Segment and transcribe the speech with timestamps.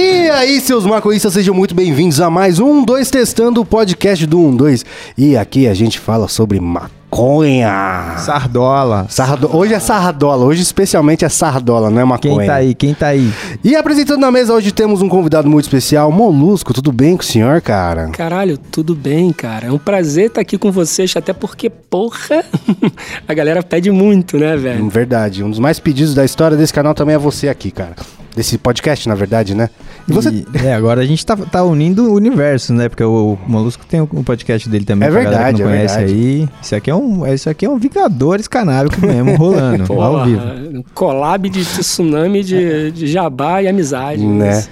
[0.00, 4.38] E aí, seus maconhistas, sejam muito bem-vindos a mais um 2 Testando o podcast do
[4.38, 4.84] 1 2.
[5.18, 8.14] E aqui a gente fala sobre maconha.
[8.18, 9.06] Sardola.
[9.08, 9.50] Sardo...
[9.52, 12.36] Hoje é sardola, hoje especialmente é sardola, não é maconha.
[12.36, 12.74] Quem tá aí?
[12.76, 13.32] Quem tá aí?
[13.64, 16.72] E apresentando na mesa hoje temos um convidado muito especial, Molusco.
[16.72, 18.10] Tudo bem com o senhor, cara?
[18.10, 19.66] Caralho, tudo bem, cara.
[19.66, 22.44] É um prazer estar aqui com vocês, até porque, porra,
[23.26, 24.88] a galera pede muito, né, velho?
[24.88, 27.96] Verdade, um dos mais pedidos da história desse canal também é você aqui, cara.
[28.36, 29.68] Desse podcast, na verdade, né?
[30.06, 30.30] E você...
[30.30, 32.88] E, é, agora a gente tá, tá unindo o universo, né?
[32.88, 35.08] Porque o, o Molusco tem o um podcast dele também.
[35.08, 36.18] É verdade, não é conhece verdade.
[36.18, 36.48] aí.
[36.62, 40.42] Isso aqui é um, isso aqui é um Vingadores canábico mesmo, rolando, Porra, ao vivo.
[40.78, 44.24] Um collab de tsunami de, de jabá e amizade.
[44.24, 44.64] Né?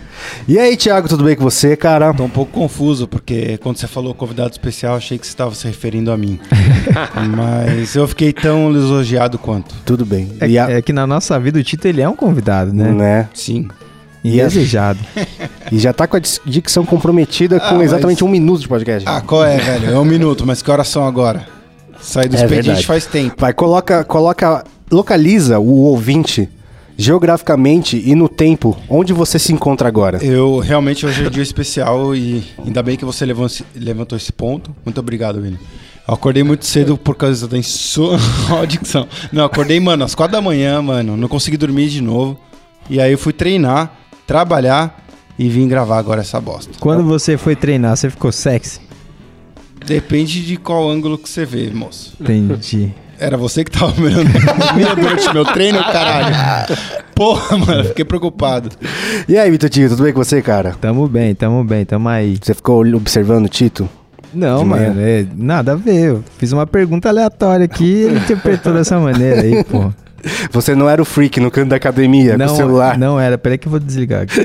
[0.49, 2.13] E aí, Thiago, tudo bem com você, cara?
[2.15, 5.67] Tô um pouco confuso, porque quando você falou convidado especial, achei que você estava se
[5.67, 6.39] referindo a mim.
[7.37, 9.75] Mas eu fiquei tão lisonjeado quanto.
[9.85, 10.33] Tudo bem.
[10.41, 12.91] É, E a- é que na nossa vida o Tito ele é um convidado, né?
[12.93, 13.29] né?
[13.35, 13.69] Sim.
[14.25, 14.99] E desejado.
[15.73, 19.09] E já tá com a dicção comprometida com Ah, exatamente mas- um minuto de podcast.
[19.09, 19.91] Ah, qual é, velho?
[19.91, 21.45] É um minuto, mas que horas são agora?
[22.01, 22.87] Saí do É expediente verdade.
[22.87, 23.35] faz tempo.
[23.37, 26.49] Vai, coloca, coloca, localiza o ouvinte
[26.97, 30.25] geograficamente e no tempo onde você se encontra agora.
[30.25, 33.27] Eu realmente hoje é um dia especial e ainda bem que você
[33.75, 34.75] levantou esse ponto.
[34.85, 35.59] Muito obrigado, Vini.
[36.09, 38.17] Eu acordei muito cedo por causa da sua
[38.67, 39.09] dicção.
[39.33, 41.17] Não, eu acordei, mano, às quatro da manhã, mano.
[41.17, 42.39] Não consegui dormir de novo.
[42.89, 43.93] E aí eu fui treinar,
[44.27, 45.05] trabalhar
[45.37, 46.73] e vim gravar agora essa bosta.
[46.79, 48.81] Quando você foi treinar, você ficou sexy?
[49.85, 52.17] Depende de qual ângulo que você vê, moço.
[52.21, 52.95] Entendi.
[53.19, 54.29] Era você que tava mirando
[54.75, 56.77] mira durante meu treino, caralho?
[57.15, 58.69] Porra, mano, fiquei preocupado.
[59.27, 60.75] E aí, Vitor Tito, tudo bem com você, cara?
[60.81, 62.37] Tamo bem, tamo bem, tamo aí.
[62.41, 63.89] Você ficou observando o Tito?
[64.35, 66.11] Não, mano, é, nada a ver.
[66.11, 69.91] Eu fiz uma pergunta aleatória aqui e ele interpretou dessa maneira aí, pô.
[70.51, 72.99] Você não era o freak no canto da academia com o celular?
[72.99, 74.45] Não era, peraí que eu vou desligar aqui.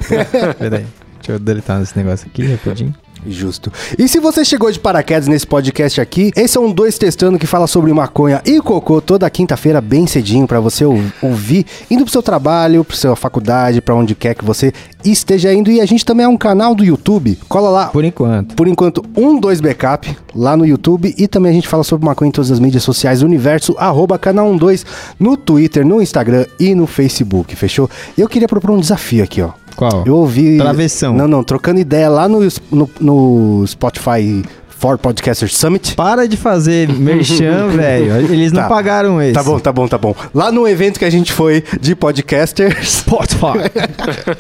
[0.57, 0.85] peraí.
[1.17, 2.93] Deixa eu deletar esse negócio aqui rapidinho.
[3.25, 3.71] Justo.
[3.99, 7.45] E se você chegou de paraquedas nesse podcast aqui, esse é um dois testando que
[7.45, 12.11] fala sobre maconha e cocô toda quinta-feira bem cedinho pra você ou- ouvir, indo pro
[12.11, 14.73] seu trabalho, pro sua faculdade, pra onde quer que você
[15.05, 15.69] esteja indo.
[15.71, 17.37] E a gente também é um canal do YouTube.
[17.47, 17.87] Cola lá.
[17.87, 18.55] Por enquanto.
[18.55, 22.29] Por enquanto, um, dois backup lá no YouTube e também a gente fala sobre maconha
[22.29, 24.83] em todas as mídias sociais universo, arroba canal 12
[25.19, 27.89] no Twitter, no Instagram e no Facebook, fechou?
[28.17, 29.60] Eu queria propor um desafio aqui, ó.
[29.81, 30.03] Qual?
[30.05, 30.57] Eu ouvi.
[30.59, 31.11] Travessão.
[31.15, 35.95] Não, não, trocando ideia lá no, no, no Spotify for Podcasters Summit.
[35.95, 38.15] Para de fazer merchan, velho.
[38.31, 38.67] Eles não Tá.
[38.69, 39.33] pagaram esse.
[39.33, 40.13] Tá bom, tá bom, tá bom.
[40.35, 43.57] Lá no evento que a gente foi de podcasters Spotify.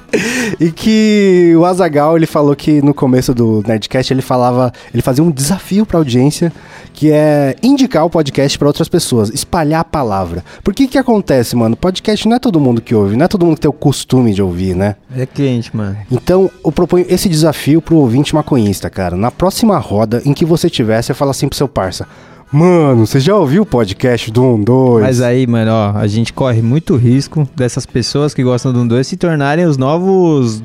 [0.61, 5.25] e que o Azagal ele falou que no começo do Nerdcast ele falava, ele fazia
[5.25, 6.53] um desafio pra audiência
[6.93, 10.45] que é indicar o podcast pra outras pessoas, espalhar a palavra.
[10.63, 11.77] Por que que acontece, mano?
[11.77, 14.35] Podcast não é todo mundo que ouve, não é todo mundo que tem o costume
[14.35, 14.97] de ouvir, né?
[15.17, 15.97] É cliente, mano.
[16.11, 19.17] Então, eu proponho esse desafio pro ouvinte maconhista, cara.
[19.17, 22.07] Na próxima roda em que você tiver, você fala assim pro seu parça:
[22.53, 25.03] Mano, você já ouviu o podcast do 1, 2?
[25.03, 28.89] Mas aí, mano, ó, a gente corre muito risco dessas pessoas que gostam do 1
[28.89, 30.63] 2 se tornarem os novos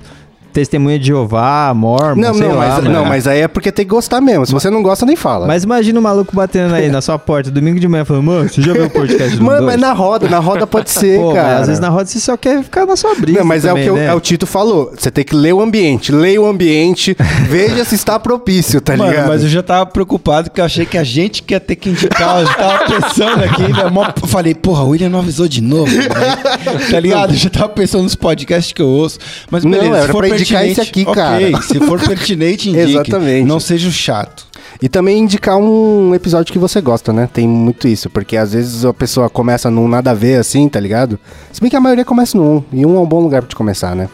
[0.61, 2.89] testemunha de Jeová, Mormon, Não, sei não, lá, mas, mano.
[2.89, 4.43] não, mas aí é porque tem que gostar mesmo.
[4.47, 5.45] Se você não gosta, nem fala.
[5.45, 8.59] Mas imagina o maluco batendo aí na sua porta domingo de manhã falando, mano, você
[8.59, 9.71] já viu o podcast do 1 Mano, 2?
[9.71, 11.47] mas na roda, na roda pode ser, Pô, cara.
[11.49, 13.67] mas às vezes na roda você só quer ficar na sua brisa Não, mas é
[13.71, 14.05] o também, que o, né?
[14.07, 14.91] é o Tito falou.
[14.97, 16.11] Você tem que ler o ambiente.
[16.11, 17.15] Leia o ambiente,
[17.47, 19.27] veja se está propício, tá Mano, ligado?
[19.27, 21.89] mas eu já tava preocupado porque eu achei que a gente que ia ter que
[21.91, 23.89] indicar, eu já tava pensando aqui, né?
[23.91, 25.91] Mó- falei, porra, o William não avisou de novo.
[25.95, 26.07] né?
[26.89, 27.33] Tá ligado?
[27.33, 29.19] Eu já tava pensando nos podcasts que eu ouço.
[29.51, 31.13] Mas Não, beleza, era se for pra indicar pertinente, esse aqui, ok.
[31.13, 31.61] cara.
[31.61, 32.91] Se for pertinente, indique.
[32.91, 33.45] Exatamente.
[33.45, 34.47] Não seja chato.
[34.81, 37.27] E também indicar um episódio que você gosta, né?
[37.31, 40.79] Tem muito isso, porque às vezes a pessoa começa num nada a ver assim, tá
[40.79, 41.19] ligado?
[41.51, 43.49] Se bem que a maioria começa no um, e um é um bom lugar pra
[43.49, 44.07] te começar, né?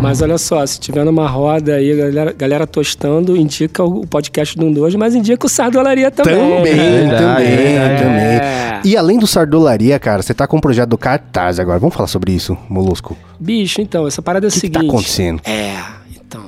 [0.00, 4.68] Mas olha só, se tiver numa roda aí, galera, galera tostando, indica o podcast do
[4.68, 6.34] 2, mas indica o Sardolaria também.
[6.34, 8.02] Também, verdade, também, verdade.
[8.02, 8.61] também.
[8.84, 11.78] E além do Sardolaria, cara, você tá com um projeto do Cartaz agora.
[11.78, 13.16] Vamos falar sobre isso, Molusco?
[13.38, 14.80] Bicho, então, essa parada é o O que, seguinte.
[14.80, 15.40] tá acontecendo?
[15.44, 15.76] É,
[16.14, 16.44] então.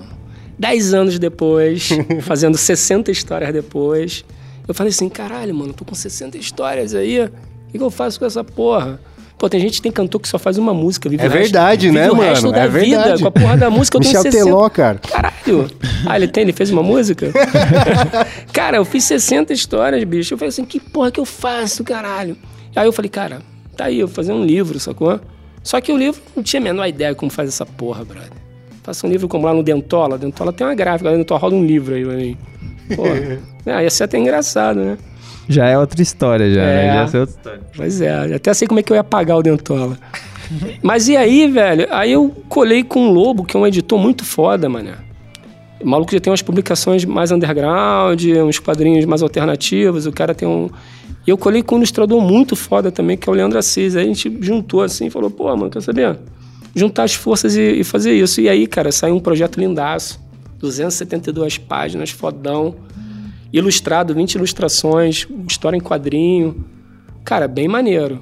[0.58, 1.88] Dez anos depois,
[2.22, 4.24] fazendo 60 histórias depois,
[4.66, 7.20] eu falei assim: caralho, mano, tô com 60 histórias aí.
[7.24, 7.30] O
[7.72, 9.00] que, que eu faço com essa porra?
[9.44, 11.92] Pô, tem gente que tem cantor que só faz uma música, vive É resto- verdade,
[11.92, 12.30] né, o mano?
[12.30, 13.20] resto da É vida verdade.
[13.20, 13.98] com a porra da música.
[13.98, 14.44] Eu tenho Michel 60.
[14.46, 14.98] Teló, cara.
[15.06, 15.70] Caralho.
[16.06, 16.44] Ah, ele tem?
[16.44, 17.30] Ele fez uma música?
[18.54, 20.32] cara, eu fiz 60 histórias, bicho.
[20.32, 22.38] Eu falei assim, que porra que eu faço, caralho?
[22.74, 23.40] Aí eu falei, cara,
[23.76, 25.20] tá aí, eu vou fazer um livro, sacou?
[25.62, 28.30] Só que o livro não tinha a menor ideia como faz essa porra, brother.
[28.82, 30.16] Faça um livro como lá no Dentola.
[30.16, 32.38] Dentola tem uma gráfica, lá no Dentola roda um livro aí pra mim.
[32.96, 33.02] Pô,
[33.70, 34.96] ah, ia ser até engraçado, né?
[35.48, 36.76] Já é outra história, já, É.
[36.76, 36.86] né?
[37.10, 37.60] Já é outra história.
[37.76, 39.98] Pois é, até sei como é que eu ia pagar o Dentola.
[40.82, 41.86] Mas e aí, velho?
[41.90, 44.94] Aí eu colei com o Lobo, que é um editor muito foda, mané.
[45.80, 50.48] O maluco já tem umas publicações mais underground, uns quadrinhos mais alternativos, o cara tem
[50.48, 50.70] um...
[51.26, 53.96] E eu colei com um ilustrador muito foda também, que é o Leandro Assis.
[53.96, 56.18] Aí a gente juntou assim e falou, pô, mano, quer saber?
[56.74, 58.42] Juntar as forças e, e fazer isso.
[58.42, 60.20] E aí, cara, saiu um projeto lindaço.
[60.58, 62.74] 272 páginas, fodão.
[63.54, 66.64] Ilustrado, 20 ilustrações, história em quadrinho.
[67.24, 68.20] Cara, bem maneiro.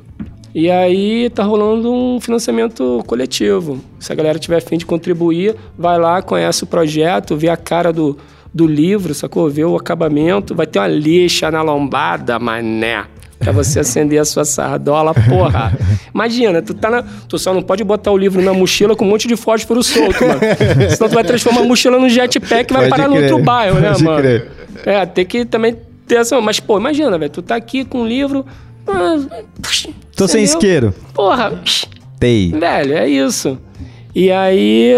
[0.55, 3.83] E aí tá rolando um financiamento coletivo.
[3.99, 7.91] Se a galera tiver afim de contribuir, vai lá, conhece o projeto, vê a cara
[7.91, 8.19] do,
[8.53, 9.49] do livro, sacou?
[9.49, 10.55] Vê o acabamento.
[10.55, 13.07] Vai ter uma lixa na lombada, mané.
[13.43, 15.77] Pra você acender a sua sardola, porra.
[16.15, 17.03] Imagina, tu tá na.
[17.29, 20.25] Tu só não pode botar o livro na mochila com um monte de fósforo solto,
[20.27, 20.41] mano.
[20.95, 23.31] Senão tu vai transformar a mochila num jetpack e vai Pode parar no crer.
[23.33, 24.19] outro bairro, né, Pode mano?
[24.21, 24.51] crer.
[24.87, 26.41] É, tem que também ter essa.
[26.41, 27.31] Mas, pô, imagina, velho.
[27.31, 28.47] Tu tá aqui com um livro.
[28.87, 29.17] ah,
[30.17, 30.95] Tô sem isqueiro.
[31.15, 31.61] Porra,
[32.21, 32.53] Tei.
[32.53, 33.59] velho, é isso.
[34.15, 34.93] E aí.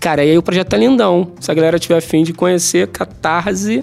[0.00, 1.32] Cara, e aí o projeto tá lindão.
[1.40, 3.82] Se a galera tiver afim de conhecer, catarse.me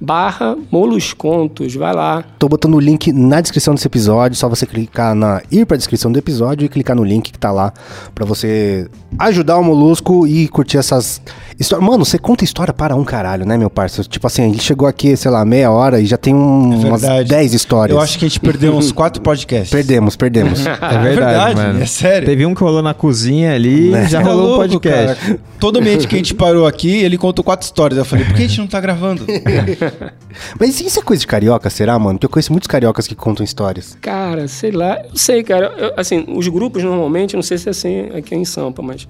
[0.00, 1.74] barra moluscontos.
[1.74, 2.24] Vai lá.
[2.38, 6.10] Tô botando o link na descrição desse episódio, só você clicar na ir pra descrição
[6.10, 7.72] do episódio e clicar no link que tá lá
[8.14, 11.20] pra você ajudar o Molusco e curtir essas
[11.58, 11.88] histórias.
[11.88, 14.08] Mano, você conta história para um caralho, né, meu parceiro?
[14.08, 17.06] Tipo assim, ele chegou aqui, sei lá, meia hora e já tem um- umas É
[17.08, 17.28] verdade.
[17.30, 17.96] 10 histórias.
[17.96, 19.70] Eu acho que a gente perdeu uns quatro podcasts.
[19.70, 20.60] Perdemos, perdemos.
[20.66, 21.82] É verdade, verdade, mano.
[21.82, 22.26] é sério.
[22.26, 24.06] Teve um que rolou na cozinha ali, Né?
[24.08, 25.20] já É rolou um louco, podcast.
[25.26, 25.38] cara.
[25.58, 27.98] Todo ambiente que a gente parou aqui, ele contou quatro histórias.
[27.98, 29.24] Eu falei, por que a gente não tá gravando?
[30.58, 32.14] Mas isso é coisa de carioca, será, mano?
[32.18, 33.96] Porque eu conheço muitos cariocas que contam histórias.
[34.00, 34.98] Cara, sei lá.
[35.02, 35.72] Eu sei, cara.
[35.76, 39.08] Eu- assim, os grupos normalmente, não sei se é assim aqui em Sampa, mas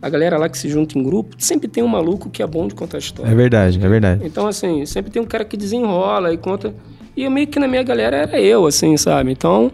[0.00, 2.68] a galera lá que se junta em grupo, sempre tem um maluco que é bom
[2.68, 3.30] de contar história.
[3.30, 4.22] É verdade, é verdade.
[4.24, 6.74] Então, assim, sempre tem um cara que desenrola e conta.
[7.16, 9.32] E eu meio que na minha galera era eu, assim, sabe?
[9.32, 9.72] Então,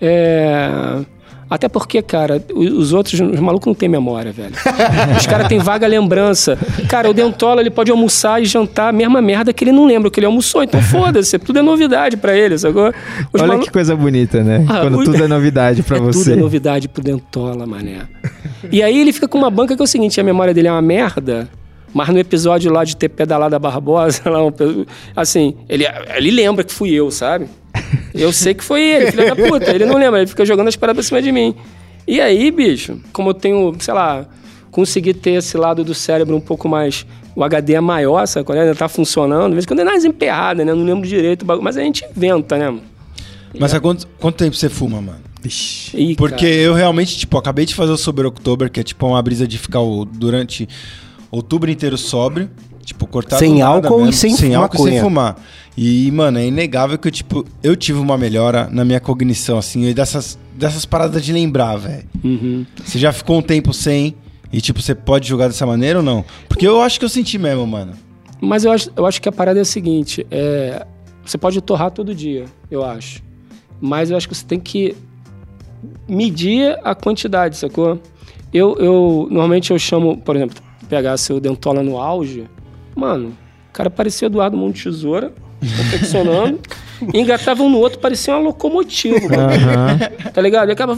[0.00, 1.04] é.
[1.48, 4.52] Até porque, cara, os outros, os malucos não têm memória, velho.
[5.18, 6.58] Os caras têm vaga lembrança.
[6.88, 10.08] Cara, o Dentola, ele pode almoçar e jantar a mesma merda que ele não lembra
[10.08, 10.62] o que ele almoçou.
[10.62, 12.88] Então, foda-se, tudo é novidade pra ele, sacou?
[13.32, 14.64] Os Olha malu- que coisa bonita, né?
[14.68, 16.30] Ah, Quando o- tudo é novidade pra é você.
[16.30, 18.02] Tudo é novidade pro Dentola, mané.
[18.72, 20.72] E aí ele fica com uma banca que é o seguinte, a memória dele é
[20.72, 21.48] uma merda,
[21.92, 24.40] mas no episódio lá de ter pedalado a Barbosa, lá,
[25.14, 25.84] assim, ele,
[26.16, 27.46] ele lembra que fui eu, sabe?
[28.14, 29.70] Eu sei que foi ele, filho da puta.
[29.74, 31.54] Ele não lembra, ele fica jogando as paradas pra cima de mim.
[32.06, 34.26] E aí, bicho, como eu tenho, sei lá,
[34.70, 37.04] consegui ter esse lado do cérebro um pouco mais...
[37.36, 38.46] O HD é maior, sabe?
[38.46, 40.72] Quando ainda tá funcionando, às vezes quando é mais emperrada, né?
[40.72, 42.66] Não lembro direito, o bagulho, mas a gente inventa, né?
[42.70, 42.82] mano?
[43.58, 45.18] Mas há quanto, quanto tempo você fuma, mano?
[45.92, 46.54] Ih, Porque cara.
[46.54, 49.58] eu realmente, tipo, acabei de fazer o Sober October, que é tipo uma brisa de
[49.58, 50.68] ficar o- durante
[51.28, 52.48] outubro inteiro sóbrio.
[52.84, 54.92] Tipo, cortar Sem álcool e mesmo, sem sem álcool e maconha.
[54.92, 55.36] sem fumar.
[55.76, 59.94] E, mano, é inegável que, tipo, eu tive uma melhora na minha cognição, assim, e
[59.94, 62.04] dessas, dessas paradas de lembrar, velho.
[62.22, 62.64] Uhum.
[62.84, 64.14] Você já ficou um tempo sem
[64.52, 66.24] e, tipo, você pode jogar dessa maneira ou não?
[66.48, 67.92] Porque eu acho que eu senti mesmo, mano.
[68.40, 70.86] Mas eu acho, eu acho que a parada é a seguinte: é,
[71.24, 73.22] você pode torrar todo dia, eu acho.
[73.80, 74.94] Mas eu acho que você tem que
[76.08, 77.98] medir a quantidade, sacou?
[78.52, 80.56] Eu, eu normalmente eu chamo, por exemplo,
[80.88, 82.44] pegar seu dentola no auge,
[82.94, 83.28] mano,
[83.70, 86.60] o cara parecia Eduardo de Tesoura, confeccionando,
[87.12, 90.30] e engatava um no outro, parecia uma locomotiva, mano.
[90.32, 90.68] tá ligado?
[90.68, 90.96] E acaba.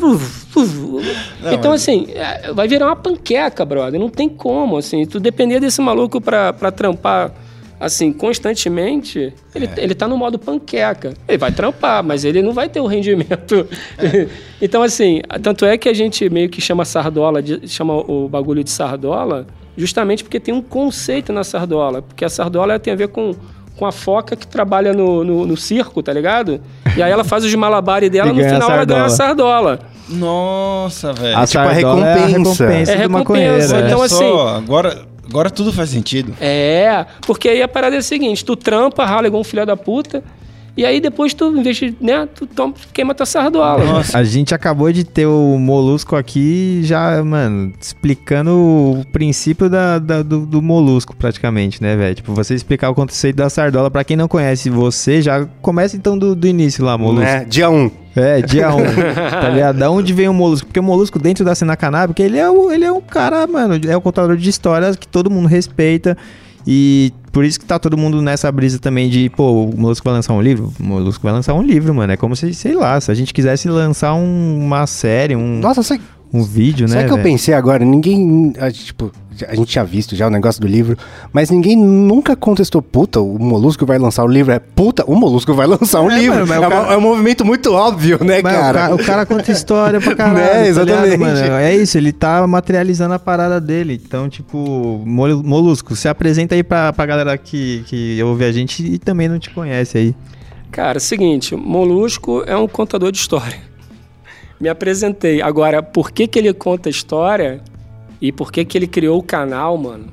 [1.53, 3.99] então, assim, é, vai virar uma panqueca, brother.
[3.99, 5.07] Não tem como, assim.
[5.07, 7.33] Tu depender desse maluco pra, pra trampar,
[7.79, 11.15] assim, constantemente, ele, ele tá no modo panqueca.
[11.29, 13.67] Ele vai trampar, mas ele não vai ter o rendimento.
[14.61, 18.63] então, assim, tanto é que a gente meio que chama sardola, de- chama o bagulho
[18.63, 22.03] de sardola, justamente porque tem um conceito na sardola.
[22.03, 23.35] Porque a sardola tem a ver com.
[23.77, 26.63] Com a foca que trabalha no, no, no circo, tá ligado?
[26.97, 29.81] E aí ela faz os malabares dela, E no a final ela ganha a sardola.
[30.09, 31.37] Nossa, velho.
[31.37, 32.67] Ah, tipo a sardola é a recompensa.
[32.67, 33.55] recompensa É recompensa, maconheiro.
[33.55, 33.87] Olha é.
[33.87, 36.33] então, assim- só, agora, agora tudo faz sentido.
[36.41, 39.77] É, porque aí a parada é a seguinte: tu trampa, rala igual um filho da
[39.77, 40.25] puta,
[40.77, 44.03] e aí depois tu, em vez de, né, tu toma, queima tua sardola.
[44.13, 50.23] A gente acabou de ter o Molusco aqui já, mano, explicando o princípio da, da-
[50.23, 52.15] do, do Molusco, praticamente, né, velho?
[52.15, 53.91] Tipo, você explicar o conceito da sardola.
[53.91, 57.25] Pra quem não conhece você, já começa então do, do início lá, Molusco.
[57.25, 57.45] Né?
[57.45, 57.91] Dia 1.
[58.15, 58.79] É, dia 1.
[58.81, 58.85] Um,
[59.31, 59.79] tá ligado?
[59.79, 60.67] Da onde vem o Molusco?
[60.67, 63.79] Porque o Molusco, dentro da cena canábica, ele é, o, ele é um cara, mano,
[63.87, 66.17] é um contador de histórias que todo mundo respeita.
[66.67, 70.15] E por isso que tá todo mundo nessa brisa também de, pô, o Molusco vai
[70.15, 70.73] lançar um livro?
[70.81, 72.13] O Molusco vai lançar um livro, mano.
[72.13, 75.83] É como se, sei lá, se a gente quisesse lançar um- uma série, um, Nossa,
[75.83, 76.01] você...
[76.33, 76.95] um vídeo, né?
[76.95, 77.29] Sabe o que eu velho?
[77.31, 77.85] pensei agora?
[77.85, 78.53] Ninguém.
[78.59, 79.11] a, Tipo,
[79.47, 80.97] a gente tinha visto já o negócio do livro,
[81.31, 84.51] mas ninguém nunca contestou, puta, o Molusco vai lançar o livro.
[84.51, 86.47] É puta, o Molusco vai lançar um É, livro.
[86.47, 88.89] mano, é, o cara- é um movimento muito óbvio, né, Mas o cara?
[88.89, 90.37] ca- O cara conta história pra caralho.
[90.37, 91.19] Né, tá ligado, exatamente.
[91.19, 91.53] mano?
[91.55, 94.01] É isso, ele tá materializando a parada dele.
[94.03, 98.83] Então, tipo, Mol- Molusco, se apresenta aí pra, pra galera que, que ouve a gente
[98.87, 100.15] e também não te conhece aí.
[100.71, 103.59] Cara, seguinte, Molusco é um contador de história.
[104.61, 105.43] Me apresentei.
[105.43, 107.61] Agora, por que, que ele conta história
[108.21, 110.13] e por que, que ele criou o canal, mano?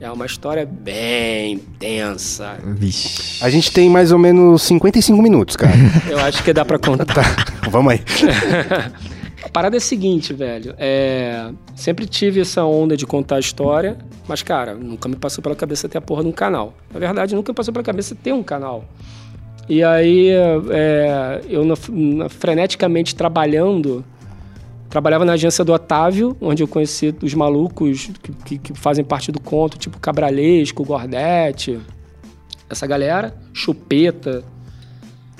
[0.00, 2.58] É uma história bem tensa.
[2.62, 3.42] Vixe.
[3.42, 5.72] A gente tem mais ou menos 55 minutos, cara.
[6.10, 7.24] Eu acho que dá pra contar.
[7.70, 8.00] Vamos aí.
[9.42, 10.74] A parada é a seguinte, velho.
[10.78, 11.50] É...
[11.74, 15.98] Sempre tive essa onda de contar história, mas, cara, nunca me passou pela cabeça ter
[15.98, 16.74] a porra de um canal.
[16.92, 18.84] Na verdade, nunca me passou pela cabeça ter um canal.
[19.68, 20.28] E aí,
[20.70, 24.04] é, eu na- na- freneticamente trabalhando,
[24.90, 29.32] trabalhava na agência do Otávio, onde eu conheci os malucos que, que- que fazem parte
[29.32, 31.78] do conto, tipo Cabralesco, Gordete,
[32.68, 34.44] essa galera, Chupeta.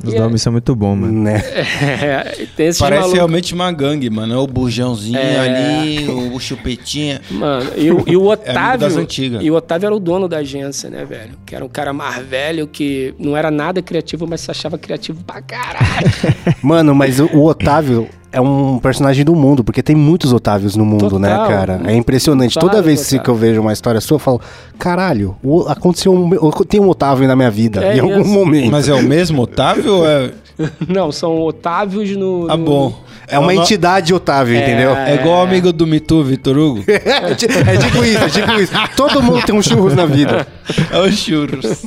[0.02, 1.22] Os E é- nomes são muito bons, mano.
[1.22, 1.40] né?
[2.02, 3.12] É, Parece malucos.
[3.12, 4.34] realmente uma gangue, mano.
[4.34, 5.38] É o bujãozinho É.
[5.38, 7.20] ali, o chupetinha.
[7.30, 8.80] Mano, e, o- e o Otávio.
[8.80, 9.42] das antigas.
[9.42, 11.32] E o Otávio era o dono da agência, né, velho?
[11.46, 15.22] Que era um cara mais velho que não era nada criativo, mas se achava criativo
[15.24, 15.84] pra caralho.
[16.62, 20.84] Mano, mas o, o Otávio é um personagem do mundo, porque tem muitos Otávios no
[20.84, 21.48] mundo, né, Total.
[21.48, 21.80] cara?
[21.86, 22.54] É impressionante.
[22.54, 23.28] Toda Vários vez que Otávios.
[23.28, 24.40] eu vejo uma história sua, eu falo,
[24.78, 25.36] caralho,
[25.68, 28.30] aconteceu um, tem um Otávio na minha vida, É em algum isso.
[28.30, 28.70] momento.
[28.70, 30.30] Mas é o mesmo Otávio ou é.
[30.88, 32.46] não, são Otávios no.
[32.50, 33.04] Ah, no- bom.
[33.26, 34.94] É uma o no- entidade Otávio, entendeu?
[34.94, 36.84] É igual o amigo do Mitu, Vitor Hugo.
[36.88, 38.72] É, é tipo isso, é tipo isso.
[38.96, 40.46] Todo mundo tem um churros na vida.
[40.92, 41.86] É o churros.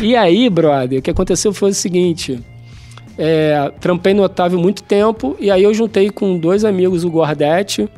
[0.00, 2.40] E aí, brother, o que aconteceu foi o seguinte.
[3.16, 7.88] É, trampei no Otávio muito tempo, e aí eu juntei com dois amigos, o Gordete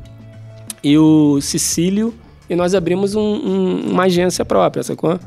[0.85, 2.13] e o Cecílio,
[2.51, 5.19] e nós abrimos um- um- uma agência própria, sacou?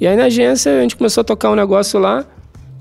[0.00, 2.24] E aí na agência a gente começou a tocar um negócio lá,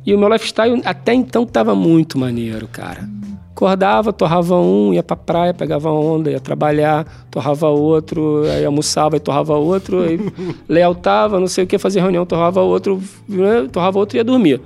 [0.06, 3.08] e o meu lifestyle até então tava muito maneiro, cara.
[3.52, 9.20] Acordava, torrava um, ia pra praia, pegava onda, ia trabalhar, torrava outro, aí almoçava e
[9.20, 10.20] torrava outro, aí
[10.70, 14.62] lealtava, não sei o que, fazia reunião, torrava outro, né, torrava outro e ia dormir.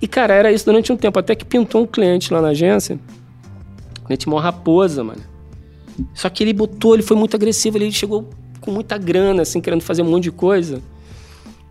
[0.00, 2.98] E, cara, era isso durante um tempo, até que pintou um cliente lá na agência,
[4.04, 5.22] cliente mó raposa, mano.
[6.14, 8.28] Só que ele botou, ele foi muito agressivo, ele chegou
[8.60, 10.82] com muita grana, assim, querendo fazer um monte de coisa.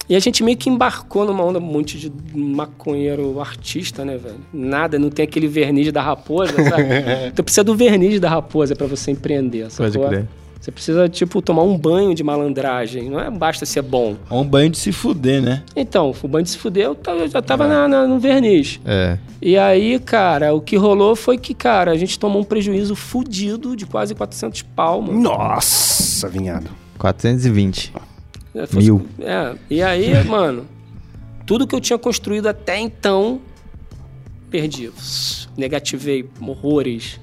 [0.07, 4.39] E a gente meio que embarcou numa onda muito de maconheiro artista, né, velho?
[4.53, 6.83] Nada, não tem aquele verniz da raposa, sabe?
[7.27, 10.07] então precisa do verniz da raposa pra você empreender, Pode sacou?
[10.07, 10.27] crer.
[10.65, 13.07] Você precisa, tipo, tomar um banho de malandragem.
[13.07, 14.15] Não é basta ser bom.
[14.27, 15.61] É um banho de se fuder, né?
[15.75, 18.79] Então, o banho de se fuder, eu, já tava na- na- no verniz.
[18.83, 19.19] É.
[19.39, 23.75] E aí, cara, o que rolou foi que, cara, a gente tomou um prejuízo fudido
[23.75, 25.19] de quase 400 pau, mano.
[25.21, 26.67] Nossa, vinhado.
[26.97, 27.93] 420.
[28.55, 29.05] É, foi- Mil.
[29.19, 30.65] É, e aí, mano,
[31.45, 33.39] tudo que eu tinha construído até então,
[34.49, 34.89] perdi.
[35.55, 37.19] Negativei horrores.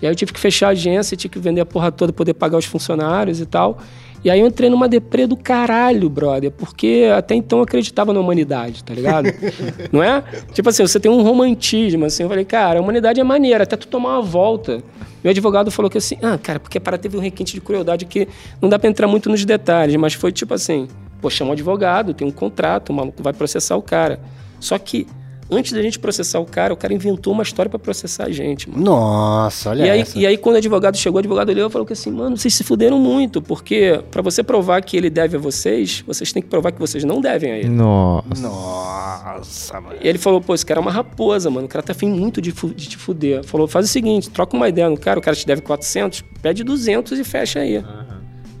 [0.00, 2.34] E aí eu tive que fechar a agência, tive que vender a porra toda, poder
[2.34, 3.78] pagar os funcionários e tal.
[4.24, 8.18] E aí eu entrei numa deprê do caralho, brother, porque até então eu acreditava na
[8.18, 9.28] humanidade, tá ligado?
[9.92, 10.22] Não é?
[10.52, 13.76] Tipo assim, você tem um romantismo, assim, eu falei, cara, a humanidade é maneira, até
[13.76, 14.82] tu tomar uma volta.
[15.22, 18.04] Meu advogado falou que assim, ah, cara, porque a parada teve um requinte de crueldade
[18.04, 18.26] que
[18.60, 20.88] não dá pra entrar muito nos detalhes, mas foi tipo assim,
[21.20, 24.18] pô, chama um advogado, tem um contrato, o maluco vai processar o cara.
[24.58, 25.06] Só que
[25.50, 28.68] antes da gente processar o cara, o cara inventou uma história pra processar a gente,
[28.68, 28.82] mano.
[28.84, 30.18] Nossa, olha E aí, essa.
[30.18, 32.52] e aí, quando o advogado chegou, o advogado olhou e falou que assim, mano, vocês
[32.54, 36.48] se fuderam muito, porque pra você provar que ele deve a vocês, vocês têm que
[36.48, 37.68] provar que vocês não devem a ele.
[37.68, 38.26] Nossa.
[38.42, 39.96] Nossa, mano.
[40.02, 42.40] E ele falou, pô, esse cara é uma raposa, mano, o cara tá afim muito
[42.40, 43.44] de, fu- de te fuder.
[43.44, 46.64] Falou, faz o seguinte, troca uma ideia no cara, o cara te deve 400, pede
[46.64, 47.84] 200 e fecha aí.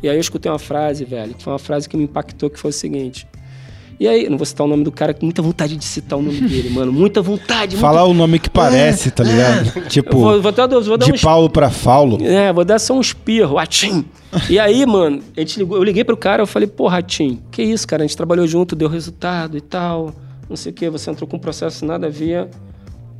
[0.02, 2.58] E aí eu escutei uma frase, velho, que foi uma frase que me impactou, que
[2.58, 3.26] foi o seguinte...
[3.98, 6.22] E aí, não vou citar o nome do cara, com muita vontade de citar o
[6.22, 6.92] nome dele, mano.
[6.92, 7.76] Muita vontade.
[7.76, 9.72] Falar o nome que parece, tá ligado?
[9.74, 9.88] muito...
[9.88, 12.18] Tipo, vou, vou dar, vou dar de uns Paulo pra Faulo.
[12.22, 14.04] É, vou dar só um espirro, Atim.
[14.50, 17.62] E aí, mano, a gente ligou, eu liguei pro cara, eu falei, pô, Ratim, que
[17.62, 18.02] isso, cara?
[18.02, 20.12] A gente trabalhou junto, deu resultado e tal.
[20.48, 22.48] Não sei o quê, você entrou com um processo nada a ver.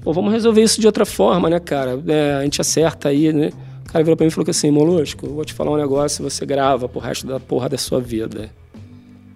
[0.03, 1.99] Pô, vamos resolver isso de outra forma, né, cara?
[2.07, 3.51] É, a gente acerta aí, né?
[3.89, 6.23] O cara virou pra mim e falou assim, Molusco, eu vou te falar um negócio,
[6.23, 8.51] você grava pro resto da porra da sua vida.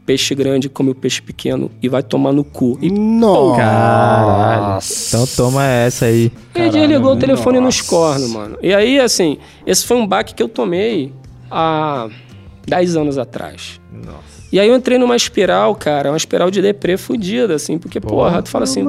[0.07, 2.78] Peixe grande come o peixe pequeno e vai tomar no cu.
[2.80, 3.57] E Nossa.
[3.61, 4.78] Caralho.
[5.09, 6.33] Então toma essa aí.
[6.54, 8.59] Ele desligou o telefone nos cornos, mano.
[8.62, 11.12] E aí, assim, esse foi um baque que eu tomei
[11.50, 12.09] há
[12.66, 13.80] 10 anos atrás.
[13.92, 14.40] Nossa.
[14.52, 18.42] E aí eu entrei numa espiral, cara, uma espiral de deprê fudida, assim, porque, porra,
[18.42, 18.85] tu fala assim,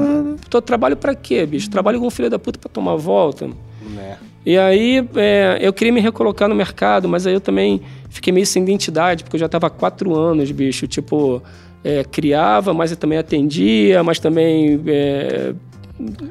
[0.50, 1.70] tô trabalho pra quê, bicho?
[1.70, 3.48] Trabalho com um filho da puta pra tomar volta.
[3.48, 4.18] Né.
[4.46, 8.46] E aí é, eu queria me recolocar no mercado, mas aí eu também fiquei meio
[8.46, 10.88] sem identidade, porque eu já estava há quatro anos, bicho.
[10.88, 11.42] Tipo,
[11.84, 14.82] é, criava, mas eu também atendia, mas também.
[14.88, 15.54] É,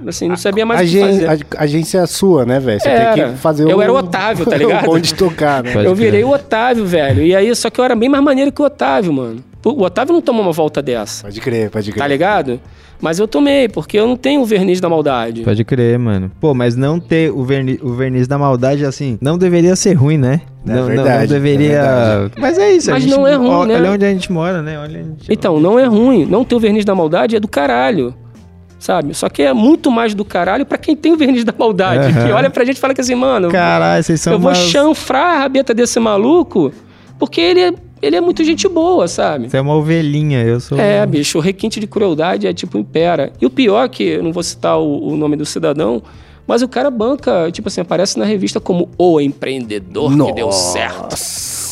[0.07, 1.47] assim, não sabia mais o que Agen- fazer.
[1.57, 2.81] a- agência sua, né, velho?
[2.81, 3.15] Você Era.
[3.15, 4.83] tem que fazer Eu era o Otávio, tá ligado?
[4.83, 5.73] o bonde tocar, né?
[5.87, 7.23] Eu virei o Otávio, velho.
[7.23, 9.45] E aí, só que eu era bem mais maneiro que o Otávio, mano.
[9.65, 12.03] O Otávio não tomou uma volta dessa, Pode crer, pode crer.
[12.03, 12.61] tá ligado?
[13.01, 15.43] Mas eu tomei, porque eu não tenho o verniz da maldade.
[15.43, 16.31] Pode crer, mano.
[16.41, 20.19] Pô, mas não ter o, verni o verniz da maldade, assim, não deveria ser ruim,
[20.19, 20.43] né?
[20.67, 21.73] É não, não- verdade, não deveria.
[22.37, 23.91] é mas é isso, a Mas gente- não é ruim, olha né?
[23.91, 24.79] onde a gente mora, né?
[24.79, 26.27] Olha onde a gente Então, não é ruim.
[26.27, 28.15] Não ter o verniz da maldade é do caralho.
[28.79, 29.13] Sabe?
[29.15, 32.13] Só que é muito mais do caralho pra quem tem o verniz da maldade.
[32.13, 32.25] Aham.
[32.27, 34.59] Que olha pra gente e fala que assim, mano, Caralho, vocês são eu vou umas-
[34.59, 36.73] chanfrar a rabeta desse maluco
[37.19, 39.49] porque ele é, ele é muito gente boa, sabe?
[39.51, 40.79] Você é uma ovelhinha, eu sou.
[40.79, 43.33] É, bicho, o requinte de crueldade é tipo impera.
[43.41, 46.03] E o pior é que, eu não vou citar o, o nome do cidadão,
[46.47, 51.15] mas o cara banca, tipo assim, aparece na revista como o empreendedor que deu certo.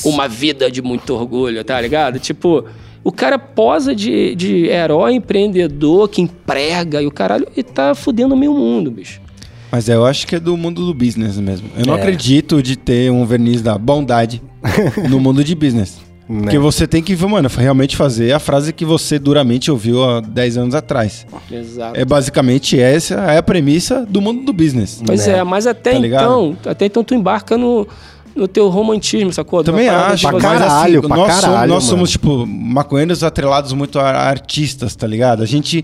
[0.05, 2.19] Uma vida de muito orgulho, tá ligado?
[2.21, 2.65] Tipo,
[3.03, 8.37] o cara posa de, de herói empreendedor que emprega e o caralho, e tá fudendo
[8.37, 9.21] meio mundo, bicho.
[9.73, 11.69] Mas eu acho que é do mundo do business mesmo.
[11.77, 11.99] Eu não É.
[11.99, 14.41] acredito de ter um verniz da bondade
[15.11, 15.99] no mundo de business.
[16.29, 16.43] Né?
[16.43, 20.59] Porque você tem que, mano, realmente fazer a frase que você duramente ouviu há 10
[20.59, 21.27] anos atrás.
[21.51, 21.99] Exato.
[21.99, 25.03] É basicamente essa é a premissa do mundo do business.
[25.07, 25.39] Pois né?
[25.39, 26.23] é, mas até Tá ligado?
[26.23, 27.89] então, até então tu embarca no,
[28.37, 29.65] no teu romantismo, sacou?
[29.65, 31.97] Também acho, pra você- mas caralho, assim, pra nós, somos, caralho, nós mano.
[31.97, 35.43] somos, tipo, maconheiros atrelados muito a artistas, tá ligado?
[35.43, 35.83] A gente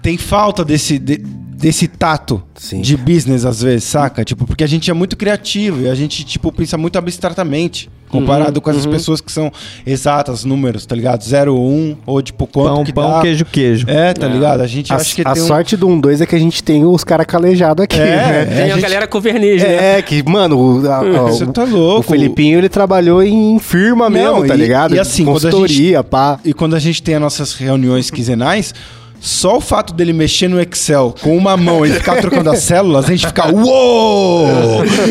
[0.00, 1.24] tem falta desse, de-
[1.60, 2.80] desse tato Sim.
[2.80, 4.24] de business, às vezes, saca?
[4.24, 7.88] Tipo, porque a gente é muito criativo e a gente, tipo, pensa muito abstratamente.
[8.08, 9.52] Comparado Uhum, com essas pessoas que são
[9.86, 11.22] exatas, números, tá ligado?
[11.22, 13.20] 0, 1, um, ou tipo, quanto Pão, que pão, dá.
[13.20, 13.86] queijo, queijo.
[13.88, 14.62] É, tá ligado?
[14.62, 15.46] A gente A, acha que a tem um...
[15.46, 18.44] sorte do 1-2 é que a gente tem os caras calejados aqui, É, né?
[18.46, 19.98] Tem a, gente- galera com verniz, né?
[19.98, 22.10] É, que, mano, o, a- a- Você o- tá o louco.
[22.10, 24.94] Felipinho, ele trabalhou em firma Não, mesmo, tá e- ligado?
[24.96, 26.40] e assim, quando a Consultoria, pá.
[26.44, 28.74] E quando a gente tem as nossas reuniões quinzenais,
[29.20, 33.04] só o fato dele mexer no Excel com uma mão e ficar trocando as células,
[33.04, 34.48] a gente fica, uou!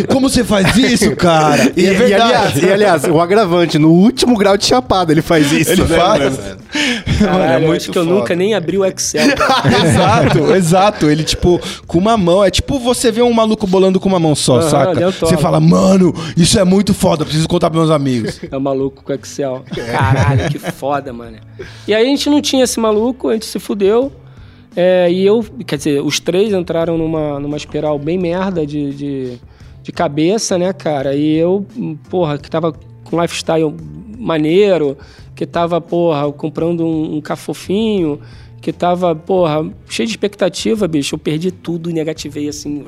[0.10, 1.72] Como você faz isso, cara?
[1.78, 2.24] E, é e, verdade.
[2.24, 5.72] aliás, e, aliás, o agravante, no último grau de chapada ele faz isso.
[5.72, 6.38] Ele né, faz.
[6.38, 6.60] mano?
[7.20, 8.16] Caralho, Mano, é eu muito acho que eu foda.
[8.16, 9.28] nunca nem abri o Excel.
[9.84, 11.10] exato, exato.
[11.10, 12.44] Ele, tipo, com uma mão.
[12.44, 15.12] É tipo você ver um maluco bolando com uma mão só, Aham, saca?
[15.12, 18.40] Você fala, mano, isso é muito foda, preciso contar pros meus amigos.
[18.50, 19.64] É o maluco com Excel.
[19.92, 21.38] Caralho, que foda, mano.
[21.88, 23.99] E aí a gente não tinha esse maluco, a gente se fudeu.
[24.76, 29.38] É, e eu, quer dizer, os três entraram numa, numa espiral bem merda de, de,
[29.82, 31.16] de cabeça, né, cara?
[31.16, 31.66] E eu,
[32.10, 33.74] porra, que tava com lifestyle
[34.18, 34.98] maneiro,
[35.36, 38.20] que tava, porra, comprando um, um cafofinho,
[38.62, 41.16] que tava, porra, cheio de expectativa, bicho.
[41.16, 42.84] Eu perdi tudo e negativei assim.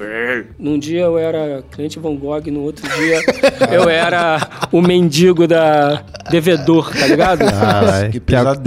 [0.60, 3.22] Num dia eu era cliente Van Gogh, no outro dia
[3.72, 7.40] eu era o mendigo da devedor, tá ligado?
[7.40, 8.12] Caralho.
[8.12, 8.20] Que.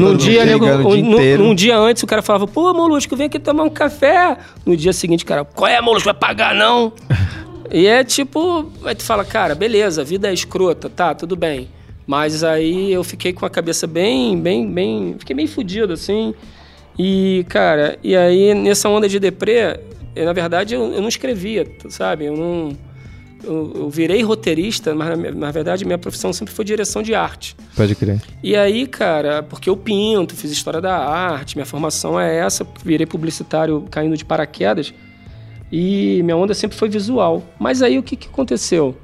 [0.02, 3.64] Num dia, nego, um- num dia antes, o cara falava, pô, Molusco, vem aqui tomar
[3.64, 4.36] um café.
[4.64, 6.92] No dia seguinte, o cara, qual é, Molusco, vai pagar não?
[7.70, 11.68] e é tipo, aí tu fala, cara, beleza, a vida é escrota, tá, tudo bem.
[12.06, 16.34] Mas aí eu fiquei com a cabeça bem, bem, bem, fiquei meio fudido, assim.
[16.98, 19.80] E, cara, e aí nessa onda de deprê,
[20.14, 22.26] eu, na verdade, eu, eu não escrevia, sabe?
[22.26, 22.76] Eu não...
[23.46, 27.56] Eu, eu virei roteirista, mas na, na verdade minha profissão sempre foi direção de arte.
[27.76, 28.20] Pode crer.
[28.42, 33.06] E aí, cara, porque eu pinto, fiz história da arte, minha formação é essa, virei
[33.06, 34.94] publicitário caindo de paraquedas.
[35.70, 37.42] E minha onda sempre foi visual.
[37.58, 38.96] Mas aí o que, que aconteceu?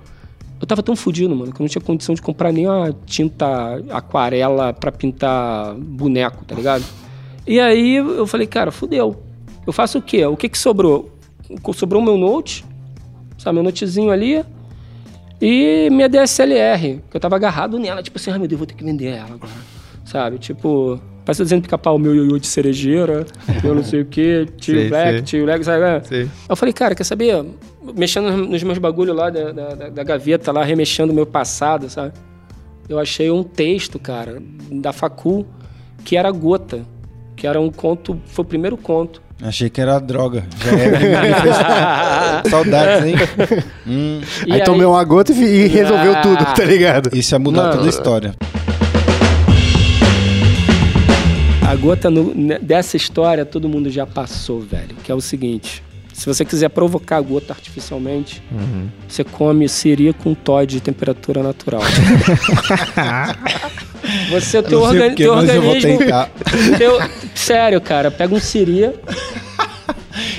[0.60, 3.82] Eu tava tão fudido, mano, que eu não tinha condição de comprar nem uma tinta
[3.90, 6.84] aquarela pra pintar boneco, tá ligado?
[7.46, 9.22] E aí eu falei, cara, fudeu.
[9.66, 10.24] Eu faço o quê?
[10.26, 11.10] O que que sobrou?
[11.74, 12.64] Sobrou o meu note,
[13.40, 14.44] sabe, meu notezinho ali,
[15.40, 18.74] e minha DSLR, que eu tava agarrado nela, tipo assim, ai meu Deus, vou ter
[18.74, 19.52] que vender ela agora.
[20.04, 20.38] Sabe?
[20.38, 23.24] Tipo, parece dizendo pica-pau, meu ioiô de cerejeira,
[23.64, 26.06] eu não sei o quê, tio Black, tio Black, sabe?
[26.06, 26.28] Sei.
[26.48, 27.44] Eu falei, cara, quer saber?
[27.96, 31.88] Mexendo nos meus bagulhos lá da, da, da- da gaveta, lá, remexendo o meu passado,
[31.88, 32.12] sabe?
[32.88, 35.46] Eu achei um texto, cara, da Facul,
[36.04, 36.84] que era Gota,
[37.36, 39.22] que era um conto, foi o primeiro conto.
[39.42, 40.44] Achei que era droga.
[40.62, 42.42] Já é.
[42.50, 43.14] Saudades, hein?
[43.86, 46.20] Hum, E aí, tomei uma gota e, e resolveu Ah.
[46.20, 47.10] tudo, tá ligado?
[47.16, 47.72] isso ia mudar Mano.
[47.76, 48.34] toda a história.
[51.66, 54.94] A gota no- ne- dessa história todo mundo já passou, velho.
[55.02, 58.42] Que é o seguinte: se você quiser provocar a gota artificialmente,
[59.08, 61.82] você come siri com Todd de temperatura natural.
[64.30, 65.98] você, o teu, Não sei orga- porquê, teu eu organismo.
[66.78, 67.00] teu-
[67.34, 68.90] sério, cara, pega um siri.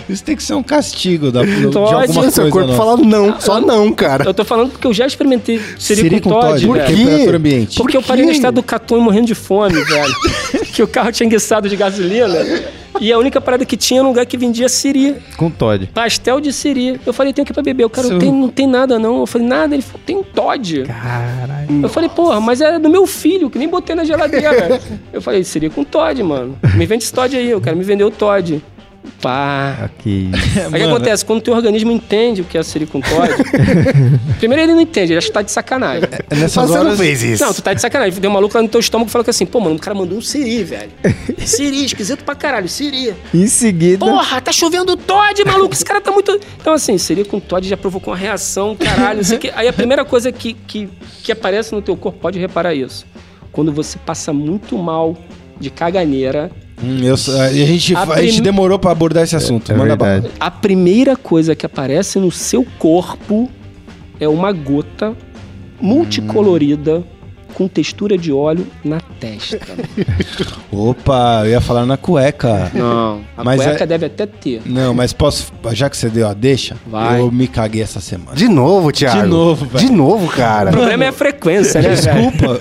[0.07, 2.49] Isso tem que ser um castigo da, de Todd, alguma Seu coisa.
[2.51, 2.77] corpo nossa.
[2.77, 4.25] fala não, só não, cara.
[4.25, 6.93] Eu tô falando porque eu já experimentei siri, Siri com Todd, Por quê?
[6.93, 7.77] Temperatura ambiente.
[7.77, 8.29] Porque eu Por parei quê?
[8.31, 10.13] no estado do Catum morrendo de fome, velho.
[10.73, 12.27] que o carro tinha enguiçado de gasolina.
[12.99, 15.15] E a única parada que tinha era um lugar que vendia siri.
[15.37, 15.87] Com Todd.
[15.93, 16.99] Pastel de siri.
[17.05, 17.85] Eu falei, tem que ir pra beber.
[17.85, 19.19] O cara, Seu- não tem, não tem nada não.
[19.21, 19.73] Eu falei, nada.
[19.73, 20.83] Ele falou, tem um Todd.
[20.85, 21.81] Caralho.
[21.83, 24.79] Eu falei, porra, mas é do meu filho, que nem botei na geladeira.
[25.13, 26.57] eu falei, seria com Todd, mano.
[26.75, 27.53] Me vende esse Todd aí.
[27.55, 28.61] O cara me vendeu o Todd.
[29.21, 29.77] Pá.
[29.85, 30.29] Ok.
[30.55, 31.25] Aí o que acontece?
[31.25, 33.31] Quando o teu organismo entende o que é siri com Todd...
[34.39, 36.07] primeiro ele não entende, ele acha que tá de sacanagem.
[36.29, 36.99] É Nessas Mas você não horas.
[36.99, 37.43] fez isso.
[37.43, 38.19] Não, tu tá de sacanagem.
[38.19, 39.95] Deu um maluco lá no teu estômago e falou que assim, pô, mano, o cara
[39.95, 40.91] mandou um siri, velho.
[41.45, 43.15] Siri, esquisito pra caralho, siri.
[43.33, 44.05] Em seguida.
[44.05, 45.73] Porra, tá chovendo Todd, maluco.
[45.73, 46.39] Esse cara tá muito.
[46.59, 49.51] Então, assim, seria com Todd já provocou uma reação, caralho, não sei o quê.
[49.55, 50.87] Aí a primeira coisa que, que,
[51.23, 53.05] que aparece no teu corpo, pode reparar isso.
[53.51, 55.17] Quando você passa muito mal
[55.59, 56.51] de caganeira,
[56.83, 59.71] Hum, eu- a, gente, A a gente demorou pra abordar esse assunto.
[59.71, 60.11] É Manda bala.
[60.13, 60.33] verdade.
[60.39, 63.49] a primeira coisa que aparece no seu corpo
[64.19, 65.15] é uma gota
[65.79, 67.03] multicolorida
[67.51, 69.59] com textura de óleo na testa.
[70.71, 72.71] Opa, eu ia falar na cueca.
[72.73, 74.61] Não, a Mas cueca é- deve até ter.
[74.65, 75.51] Não, mas posso.
[75.73, 77.19] Já que você deu a deixa, Vai.
[77.19, 78.35] eu me caguei essa semana.
[78.35, 79.21] De novo, Thiago.
[79.23, 79.85] De novo, velho.
[79.85, 80.69] De novo, cara.
[80.69, 81.89] O problema é a frequência, né?
[81.95, 82.59] Desculpa.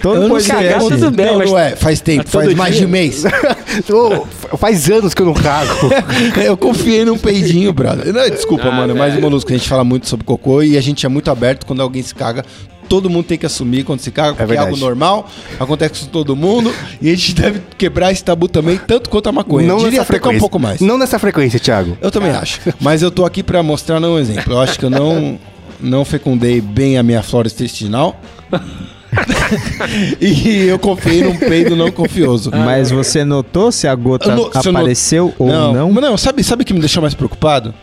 [0.00, 0.90] Todo eu não cagar, sei.
[0.90, 1.76] tudo bem, não, mas- não é.
[1.76, 2.86] Faz tempo, todo faz mais dia?
[2.86, 3.22] de mês.
[3.90, 5.70] Ô, faz anos que eu não cago.
[6.44, 8.12] eu confiei num peidinho, brother.
[8.12, 9.22] Não, desculpa, Ah, mano, mas o velho.
[9.22, 12.02] Molusco, a gente fala muito sobre cocô e a gente é muito aberto quando alguém
[12.02, 12.44] se caga.
[12.88, 14.68] Todo mundo tem que assumir quando se caga, porque é, verdade.
[14.70, 19.08] algo normal, acontece com todo mundo, e a gente deve quebrar esse tabu também, tanto
[19.08, 19.66] quanto a maconha.
[19.66, 20.36] não Diria nessa é frequência.
[20.36, 20.80] um pouco mais.
[20.80, 21.96] Não nessa frequência, Thiago.
[22.00, 22.60] Eu também acho.
[22.80, 24.52] Mas eu tô aqui pra mostrar não um exemplo.
[24.52, 25.38] Eu acho que eu não,
[25.80, 28.20] não fecundei bem a minha flora intestinal.
[30.20, 32.50] e eu confiei num peido não confioso.
[32.54, 35.92] Mas você notou se a gota no- apareceu ou não, não?
[35.92, 37.74] Mas não, sabe, sabe o que me deixou mais preocupado?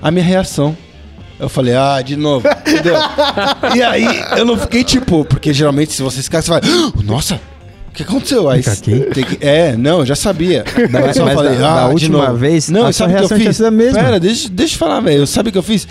[0.00, 0.76] A minha reação.
[1.42, 2.46] Eu falei, ah, de novo.
[2.48, 2.94] Entendeu?
[3.74, 4.06] e aí
[4.38, 7.40] eu não fiquei tipo, porque geralmente se você caga, você vai, "Ah, nossa,
[7.88, 8.48] o que aconteceu?
[8.48, 9.00] Aí caguei?
[9.06, 10.62] tem que- é, não, eu já sabia.
[10.88, 12.36] Da- Mas eu mas falei, da- ah, da de última novo.
[12.38, 13.56] vez, não, a sua sabe o que eu reação tinha fiz?
[13.56, 14.00] sido a mesma.
[14.04, 15.26] Pera, deixa, deixa eu falar, velho.
[15.26, 15.88] Sabe o que eu fiz?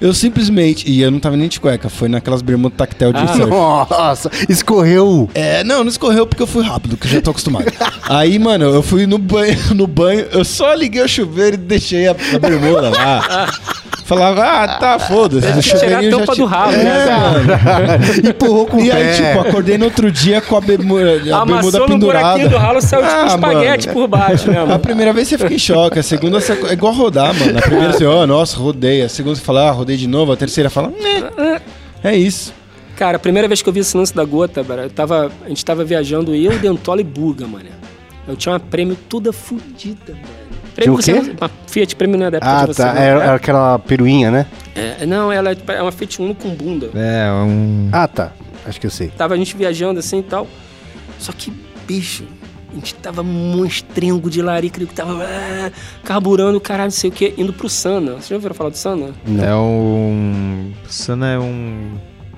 [0.00, 3.26] Eu simplesmente, e eu não tava nem de cueca, foi naquelas bermudas tactel de Ah,
[3.28, 3.50] surf.
[3.50, 5.28] Nossa, escorreu.
[5.34, 7.66] É, não, não escorreu porque eu fui rápido, que eu já tô acostumado.
[8.08, 12.06] Aí, mano, eu fui no banho, no banho, eu só liguei o chuveiro e deixei
[12.08, 13.48] a, a bermuda lá.
[14.14, 15.46] Falava, ah, tá, foda-se.
[15.46, 17.30] Deve O tirar a tampa tinha- do rabo, é, né, cara?
[17.86, 18.28] mano.
[18.28, 18.96] Empurrou com o E pé.
[18.96, 22.24] aí, tipo, acordei no outro dia com a bermuda, a bermuda Amassou no pendurada.
[22.24, 24.00] buraquinho do ralo, saiu tipo Ah, um espaguete mano.
[24.00, 24.78] por baixo, né, A mano?
[24.78, 27.58] primeira vez você fica em choque, a segunda você é igual rodar, mano.
[27.58, 29.02] A primeira você, ó, nossa, rodei.
[29.02, 30.32] A segunda você fala, ah, rodei de novo.
[30.32, 31.60] A terceira fala, né.
[32.04, 32.52] É isso.
[32.96, 35.48] Cara, a primeira vez que eu vi esse lance da gota, cara, eu tava, a
[35.48, 37.64] gente tava viajando, eu, Dentola e Buga, mano.
[38.28, 40.41] Eu tinha uma prêmio toda fodida, velho.
[40.74, 42.82] Prêmio Tinha o você- Uma Fiat Prêmio não é da época Ah, de você.
[42.82, 42.94] tá.
[42.94, 43.26] não, Era, né?
[43.26, 44.46] era aquela peruinha, né?
[44.74, 46.90] É, não, ela é é uma Fiat Uno com bunda.
[46.94, 47.88] É, um.
[47.92, 48.32] Ah, tá.
[48.66, 49.08] Acho que eu sei.
[49.08, 50.46] Tava a gente viajando assim e tal.
[51.18, 51.52] Só que,
[51.86, 52.24] bicho,
[52.70, 55.70] a gente tava monstrengo de larica, que tava ah,
[56.04, 58.12] carburando, caralho, não sei o que, indo pro Sana.
[58.12, 59.10] Vocês já ouviram falar do Sana?
[59.26, 59.44] Não.
[59.44, 60.72] É um.
[60.88, 61.90] Sana é um.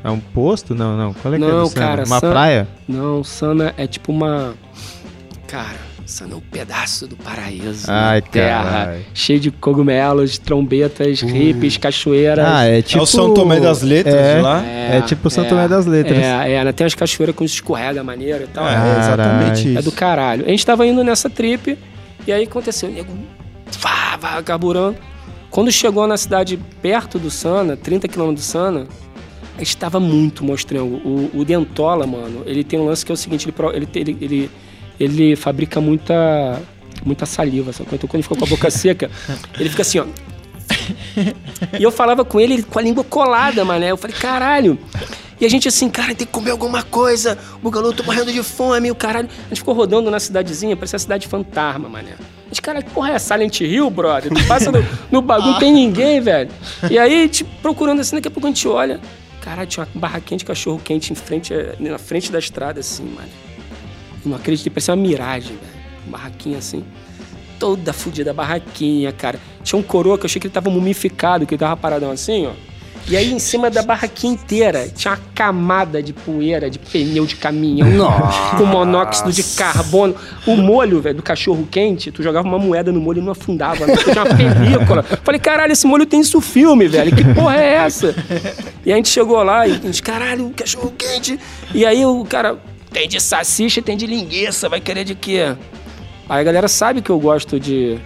[0.02, 0.74] É um posto?
[0.74, 1.14] Não, não.
[1.14, 1.86] Qual é que é Não, do Sana?
[1.86, 2.68] cara, Uma Sana- praia?
[2.88, 4.54] Não, Sana é tipo uma.
[5.46, 7.86] Cara, Sana é um pedaço do paraíso.
[7.88, 9.04] Ai, na terra, caralho.
[9.14, 12.44] cheio de cogumelos, trombetas, hippies, cachoeiras.
[12.46, 13.00] Ah, é tipo.
[13.00, 14.64] É o São Tomé das Letras é, de lá?
[14.64, 16.18] É, tipo São Tomé das Letras.
[16.18, 18.68] É, é, tem umas cachoeiras com escorrega maneiro e tal.
[18.68, 19.78] É, exatamente isso.
[19.78, 20.44] É do caralho.
[20.44, 21.78] A gente tava indo nessa trip
[22.26, 23.12] e aí aconteceu, o nego
[23.78, 24.96] vá, vá, carburando.
[25.50, 28.86] Quando chegou na cidade perto do Sana, 30 km do Sana,
[29.56, 30.96] a gente tava muito mostrengo.
[30.96, 34.18] O, o Dentola, mano, ele tem um lance que é o seguinte, ele, ele, ele,
[34.20, 34.50] ele,
[34.98, 36.60] ele fabrica muita,
[37.04, 37.90] muita saliva, sabe?
[37.92, 39.10] Então quando ele ficou com a boca seca,
[39.58, 40.06] ele fica assim, ó.
[41.78, 43.90] E eu falava com ele com a língua colada, mané.
[43.90, 44.78] Eu falei, caralho.
[45.40, 47.36] E a gente assim, cara, tem que comer alguma coisa.
[47.62, 49.28] Bugalu, tô morrendo de fome, o caralho.
[49.46, 52.12] A gente ficou rodando na cidadezinha, parecia a cidade fantasma, mané.
[52.12, 54.32] A gente, cara, que porra é Silent Hill, brother?
[54.32, 56.50] Tu passa no, no bagulho, não tem ninguém, velho.
[56.90, 59.00] E aí, tipo, procurando assim, daqui a pouco a gente olha.
[59.40, 63.04] Caralho, tinha uma barraquinha de cachorro quente em frente, eh, na frente da estrada, assim,
[63.04, 63.28] mano.
[64.24, 65.84] Eu não acreditei, parecia uma miragem, velho.
[66.06, 66.84] Uma barraquinha assim
[67.58, 69.38] toda fudida a barraquinha, cara.
[69.62, 72.46] Tinha um coroa que eu achei que ele tava mumificado, que ele tava paradão assim,
[72.46, 72.50] ó.
[73.06, 77.36] E aí, em cima da barraquinha inteira, tinha uma camada de poeira, de pneu de
[77.36, 77.86] caminhão,
[78.56, 80.14] com monóxido de carbono.
[80.46, 83.86] O molho, velho, do cachorro quente, tu jogava uma moeda no molho e não afundava.
[83.86, 83.94] Né?
[83.96, 85.02] Tinha uma película.
[85.22, 87.14] Falei, caralho, esse molho tem isso filme, velho.
[87.14, 88.14] Que porra é essa?
[88.86, 91.38] E a gente chegou lá e a gente, caralho, cachorro quente.
[91.74, 92.58] E aí o cara,
[92.94, 95.54] tem de salsicha, tem de linguiça, vai querer de quê?
[96.28, 97.98] Aí a galera sabe que eu gosto de,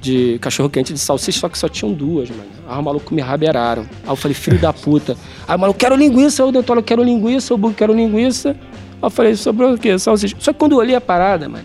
[0.00, 2.50] de cachorro-quente de salsicha, só que só tinham duas, mano.
[2.68, 3.82] Aí o maluco me raberaram.
[4.04, 5.16] Aí eu falei, filho da puta.
[5.48, 8.50] Aí o maluco, quero linguiça, o dentola, eu quero linguiça, o bug, quero linguiça.
[8.50, 8.56] Aí
[9.02, 9.98] eu falei, sobrou o quê?
[9.98, 10.36] Salsicha.
[10.38, 11.64] Só que quando eu olhei a parada, mano,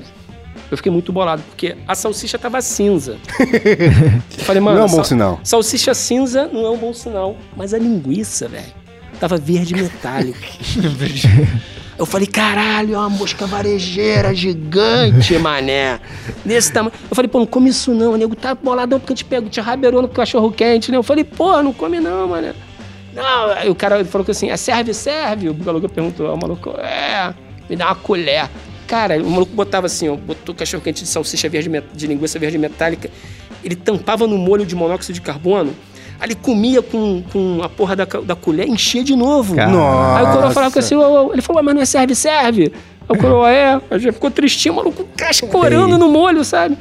[0.72, 3.18] eu fiquei muito bolado, porque a salsicha tava cinza.
[3.40, 5.40] eu falei, mano, Não é um bom sal- sinal.
[5.44, 7.36] salsicha cinza não é um bom sinal.
[7.56, 8.66] Mas a linguiça, velho,
[9.20, 10.38] tava verde metálico.
[11.98, 16.00] Eu falei, caralho, é uma mosca varejeira gigante, mané.
[16.46, 16.94] Desse tamanho.
[17.10, 19.60] Eu falei, pô, não come isso não, nego tá boladão porque eu te pego, te
[19.60, 20.98] rabeirou no cachorro quente, né?
[20.98, 22.54] Eu falei, pô, não come não, mané.
[23.16, 25.50] Não, aí o cara falou que assim, é serve, serve?
[25.50, 27.34] O maluco perguntou, o maluco, é,
[27.68, 28.48] me dá uma colher.
[28.86, 32.60] Cara, o maluco botava assim, ó, botou cachorro quente de salsicha verde, de linguiça verde
[32.60, 33.10] metálica,
[33.64, 35.76] ele tampava no molho de monóxido de carbono,
[36.19, 39.56] aí ele comia com, com a porra da, da colher, enchia de novo.
[39.56, 40.17] Nossa.
[40.17, 42.71] Aí o coroa falava assim, ô, ô, ele falou, mas não é serve, serve.
[43.10, 46.77] Aí o coroa é, aí já ficou tristinho, o maluco cascorando no molho, sabe?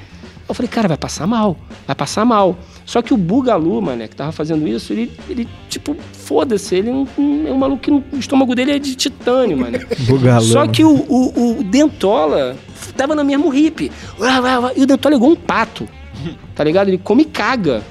[0.49, 1.57] Eu falei, cara, vai passar mal,
[1.89, 2.57] vai passar mal.
[2.85, 7.09] Só que o Bugalu, mané, que tava fazendo isso, ele, ele tipo, foda-se, ele não-
[7.19, 9.81] não- é um maluco que o estômago dele é de titânio, mané.
[10.07, 10.41] Bugalão.
[10.41, 12.55] Só que o, o, o Dentola
[12.97, 13.91] tava no mesmo hippie.
[14.77, 15.89] E o Dentola é igual um pato,
[16.55, 16.89] tá ligado?
[16.89, 17.83] Ele come e caga.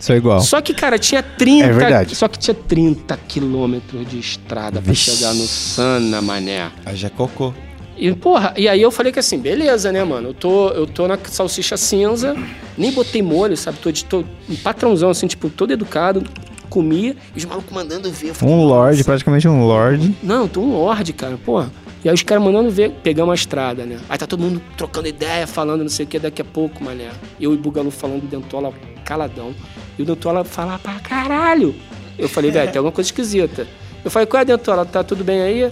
[0.00, 0.40] Sou igual.
[0.40, 1.64] Só que, cara, tinha 30.
[1.66, 2.14] É verdade.
[2.14, 5.10] Só que tinha 30 quilômetros de estrada pra Vixe.
[5.16, 6.70] chegar no Sana, mané.
[6.86, 7.52] Aí já cocô.
[7.96, 10.28] E, porra, e aí eu falei que assim, beleza, né, mano?
[10.28, 12.36] Eu tô, eu tô na salsicha cinza,
[12.76, 13.78] nem botei molho, sabe?
[13.78, 16.22] Tô, de- tô um patrãozão, assim, tipo, todo educado,
[16.70, 18.34] comia, e os malucos mandando ver.
[18.34, 20.14] Falei, Um lord, praticamente um lord.
[20.22, 21.72] Não, tô um lorde, cara, porra.
[22.04, 23.98] E aí os caras mandando ver, pegamos a estrada, né?
[24.08, 27.08] Aí tá todo mundo trocando ideia, falando não sei o que daqui a pouco, mané.
[27.40, 28.72] Eu e o Bugalu falando do Dentola
[29.04, 29.52] caladão.
[29.98, 31.74] E o Dentola fala pra caralho.
[32.16, 33.66] Eu falei, velho, tem alguma coisa esquisita.
[34.04, 34.86] Eu falei, qual é, Dentola?
[34.86, 35.64] Tá tudo bem aí?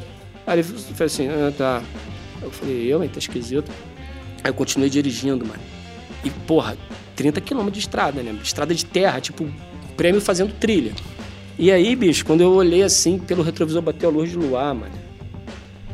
[0.46, 1.82] Aí ele falou assim, ah, tá.
[2.42, 3.70] Eu falei, eu, hein, tá esquisito.
[4.42, 5.60] Aí eu continuei dirigindo, mano.
[6.24, 6.76] E, porra,
[7.14, 8.36] 30 quilômetros de estrada, né?
[8.42, 9.48] Estrada de terra, tipo,
[9.96, 10.92] prêmio fazendo trilha.
[11.58, 14.92] E aí, bicho, quando eu olhei assim, pelo retrovisor bateu a luz de luar, mano.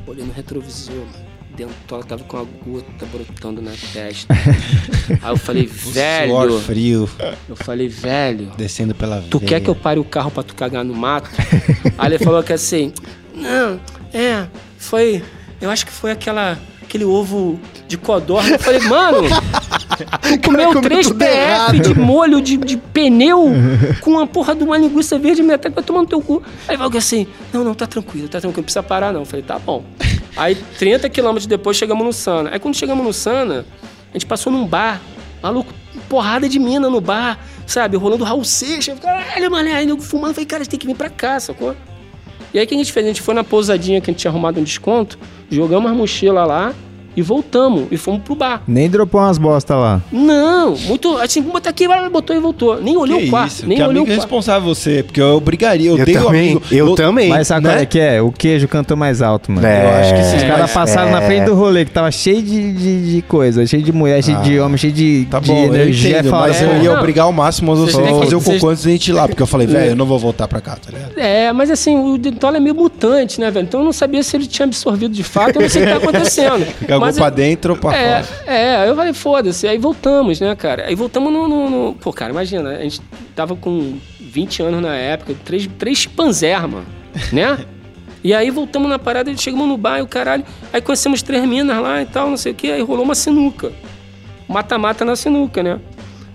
[0.07, 1.32] Olhei no retrovisor, mano.
[1.57, 4.33] Dentola tava com a gota brotando na testa.
[5.23, 6.59] aí eu falei, Suor velho.
[6.61, 7.11] frio,
[7.49, 8.51] Eu falei, velho.
[8.57, 9.49] descendo pela Tu veia.
[9.49, 11.31] quer que eu pare o carro pra tu cagar no mato?
[11.99, 12.93] Aí ele falou que assim,
[13.35, 13.79] não,
[14.15, 14.47] é,
[14.79, 15.23] foi,
[15.61, 18.51] eu acho que foi aquela, aquele ovo de codorna.
[18.51, 19.19] Eu falei, mano,
[20.45, 23.51] comeu comeu 3 tudo PF de molho de, de pneu
[24.01, 26.43] com uma porra de uma linguiça verde metálica vai tomar no teu cu.
[26.67, 29.21] Aí ele falou que assim, não, não, tá tranquilo, tá tranquilo, não precisa parar não.
[29.21, 29.85] Eu falei, tá bom.
[30.37, 32.51] Aí 30 quilômetros depois chegamos no Sana.
[32.53, 33.66] Aí quando chegamos no Sana,
[34.11, 35.01] a gente passou num bar,
[35.42, 35.73] maluco,
[36.09, 37.97] porrada de mina no bar, sabe?
[37.97, 38.99] Rolando Raul Seixas.
[38.99, 39.75] Caralho, mané.
[39.75, 41.77] Aí eu fumando, falei, cara, a gente tem que vir pra cá, sacou?
[42.53, 43.05] E aí o que a gente fez?
[43.05, 45.18] A gente foi na pousadinha que a gente tinha arrumado um desconto,
[45.51, 46.75] jogamos as mochilas lá
[47.16, 47.85] e voltamos.
[47.90, 48.62] E fomos pro bar.
[48.66, 50.01] Nem dropou umas bosta lá.
[50.11, 51.16] Não, muito.
[51.18, 52.81] Assim, botar aqui, vai, botou e voltou.
[52.81, 53.48] Nem olhou Que o quarto.
[53.53, 53.66] isso?
[53.66, 54.20] Nem que olhou amigo o quarto.
[54.20, 55.90] responsável você, porque eu brigaria.
[55.90, 56.62] Eu, Eu tenho também, amigo.
[56.70, 57.29] eu também.
[57.29, 57.72] Mas sabe né?
[57.72, 58.22] qual é que é?
[58.22, 59.66] O queijo cantou mais alto, mano.
[59.66, 61.27] É, Eu acho que sim, Os caras mas- passaram na é.
[61.27, 64.59] frente do rolê, que tava cheio de, de, de coisa, cheio de mulher, cheio de
[64.61, 66.18] homem, cheio de, Tá de bom, eu energia.
[66.18, 66.98] entendo, falaram, mas É, eu ia não.
[66.98, 69.42] obrigar ao máximo você têm que- fazer o cocô antes da gente ir lá, porque
[69.42, 71.12] eu falei, velho, eu não vou voltar pra cá, tá ligado?
[71.18, 73.64] É, mas assim, o Dentola é meio mutante, né, velho?
[73.64, 75.90] Então eu não sabia se ele tinha absorvido de fato, eu não sei o que
[75.92, 76.66] tá acontecendo.
[77.07, 78.51] Mas pra eu- dentro ou pra É, fora.
[78.53, 79.67] é, eu falei, foda-se.
[79.69, 80.87] Aí voltamos, né, cara?
[80.87, 83.01] Aí voltamos no, no- no- Pô, cara, imagina, a gente
[83.35, 86.87] tava com 20 anos na época, três, três chimpanzés, mano,
[87.33, 87.59] né?
[88.25, 90.45] E aí voltamos na parada, chegamos no bar e o caralho.
[90.73, 92.71] Aí conhecemos três minas lá e tal, não sei o que.
[92.71, 93.73] Aí rolou uma sinuca.
[94.49, 95.81] Mata-mata na sinuca, né?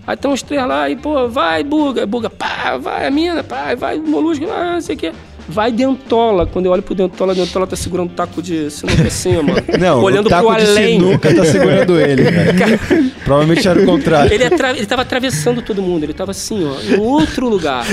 [0.06, 3.76] Aí estão os três lá e, pô, vai, buga, buga, pá, vai, a mina, pá,
[3.76, 5.12] vai, molusco, ah, não sei o que.
[5.48, 6.46] Vai dentola.
[6.46, 9.56] Quando eu olho pro dentola, a dentola tá segurando um taco de sinuca assim, mano.
[9.80, 11.00] Não, olhando o taco pro de além.
[11.00, 13.12] sinuca tá segurando ele, velho.
[13.24, 14.34] Provavelmente era o contrário.
[14.34, 14.72] Ele, atra...
[14.72, 17.86] ele tava atravessando todo mundo, ele tava assim, ó, em outro lugar.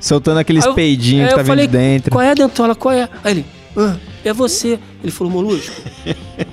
[0.00, 2.10] Soltando aqueles peidinhos que eu tá vindo falei, dentro.
[2.10, 2.74] Qual é, Dentola?
[2.74, 3.08] Qual é?
[3.24, 3.46] Aí ele,
[3.76, 3.96] ah,
[4.28, 4.78] é você.
[5.02, 5.74] Ele falou, Molusco,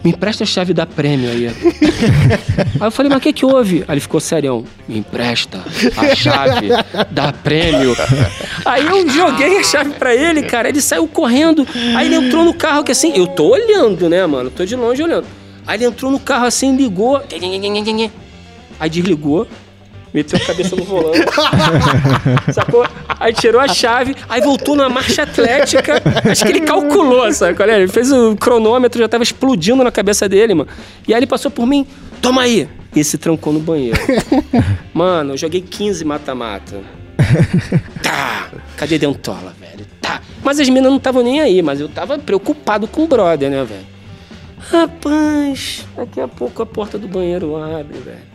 [0.03, 1.47] me empresta a chave da prêmio aí.
[2.79, 3.83] aí eu falei, mas o que que houve?
[3.87, 5.63] Aí ele ficou serião, me empresta
[5.97, 6.69] a chave
[7.11, 7.95] da prêmio.
[8.65, 11.67] Aí eu joguei a chave pra ele, cara, ele saiu correndo.
[11.95, 14.49] Aí ele entrou no carro que assim, eu tô olhando, né, mano?
[14.49, 15.25] Tô de longe olhando.
[15.67, 17.21] Aí ele entrou no carro assim, ligou.
[18.79, 19.47] Aí desligou,
[20.15, 21.19] meteu a cabeça no volante.
[22.53, 22.87] Sacou?
[23.19, 26.01] Aí tirou a chave, aí voltou na marcha atlética.
[26.29, 27.61] Acho que ele calculou, sabe?
[27.63, 27.81] é?
[27.81, 30.69] Ele fez o cronômetro, já tava explodindo na cabeça dele, mano.
[31.05, 31.85] E aí ele passou por mim,
[32.21, 32.69] toma aí.
[32.95, 33.99] E se trancou no banheiro.
[34.93, 36.81] Mano, eu joguei 15 mata-mata.
[38.01, 38.49] Tá!
[38.77, 39.85] Cadê Dentola, velho?
[39.99, 40.21] Tá!
[40.41, 43.65] Mas as meninas não estavam nem aí, mas eu tava preocupado com o brother, né,
[43.65, 43.85] velho?
[44.59, 48.34] Rapaz, daqui a pouco a porta do banheiro abre, velho.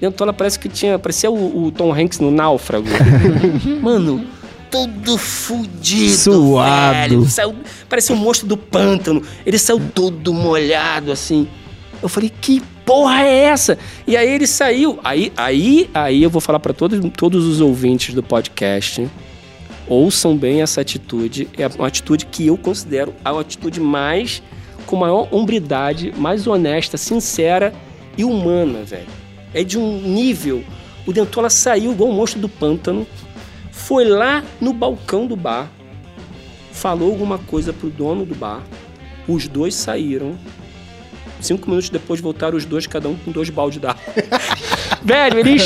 [0.00, 0.98] Dentola parece que tinha.
[0.98, 2.86] Parecia o, o Tom Hanks no Náufrago.
[3.82, 4.24] Mano,
[4.70, 6.12] todo fudido.
[6.12, 6.94] Suado.
[6.94, 7.24] velho.
[7.26, 7.54] Saiu,
[7.88, 9.22] parecia um monstro do pântano.
[9.44, 11.46] Ele saiu todo molhado assim.
[12.02, 13.76] Eu falei, que porra é essa?
[14.06, 14.98] E aí ele saiu.
[15.04, 19.06] Aí, aí, aí eu vou falar pra todos, todos os ouvintes do podcast.
[19.86, 21.48] Ouçam bem essa atitude.
[21.58, 24.42] É uma atitude que eu considero a atitude mais
[24.86, 27.72] com maior hombridade, mais honesta, sincera
[28.16, 29.19] e humana, velho.
[29.52, 30.64] É de um nível.
[31.06, 33.06] O Dentola saiu igual um monstro do pântano,
[33.70, 35.70] foi lá no balcão do bar,
[36.72, 38.62] falou alguma coisa pro dono do bar.
[39.26, 40.38] Os dois saíram.
[41.40, 44.02] Cinco minutos depois voltaram os dois, cada um com dois baldes d'água.
[45.02, 45.56] Velho, ele,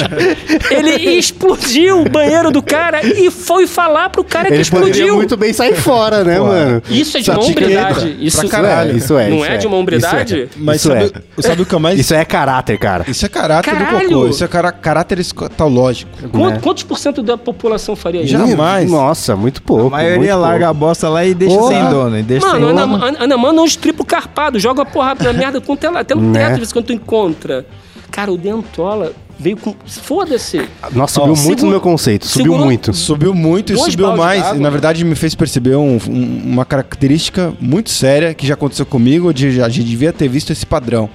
[0.70, 5.16] ele explodiu o banheiro do cara e foi falar pro cara que Ele explodiu.
[5.16, 6.82] muito bem sair fora, né, Pô, mano?
[6.88, 8.16] Isso é de Só uma hombridade.
[8.20, 8.96] Isso, Pra caralho.
[8.96, 9.56] Isso é, Não isso é, é.
[9.58, 10.42] de uma hombridade?
[10.42, 11.98] Isso Mas Isso sabe, sabe o que é mais.
[11.98, 13.04] Isso é caráter, cara.
[13.08, 14.08] Isso é caráter Caralho!
[14.08, 14.28] do cocô.
[14.28, 16.10] Isso é cara, caráter escatológico.
[16.30, 16.58] Quanto- né?
[16.62, 18.32] Quantos por cento da população faria isso?
[18.32, 18.90] Jamais.
[18.90, 19.86] Nossa, muito pouco.
[19.88, 21.74] A maioria muito larga a bosta lá e deixa Porra.
[21.74, 22.18] sem dono.
[22.18, 23.04] E deixa Mano, sem Ana, dono.
[23.04, 26.14] Ana, Ana Mano é um estripo carpado, joga a porra na merda com tela, até
[26.14, 26.40] no Né?
[26.40, 27.66] teto, de vez em quando tu encontra.
[28.10, 29.74] Cara, o Dentola veio com.
[29.86, 30.68] Foda-se.
[30.92, 32.26] Nossa, subiu Ó, muito no segura- meu conceito.
[32.26, 32.92] Subiu segurou- muito.
[32.94, 34.56] Subiu muito e subiu mais.
[34.56, 38.86] E, na verdade, me fez perceber um- um- uma característica muito séria que já aconteceu
[38.86, 39.32] comigo.
[39.34, 41.08] De, a gente devia ter visto esse padrão.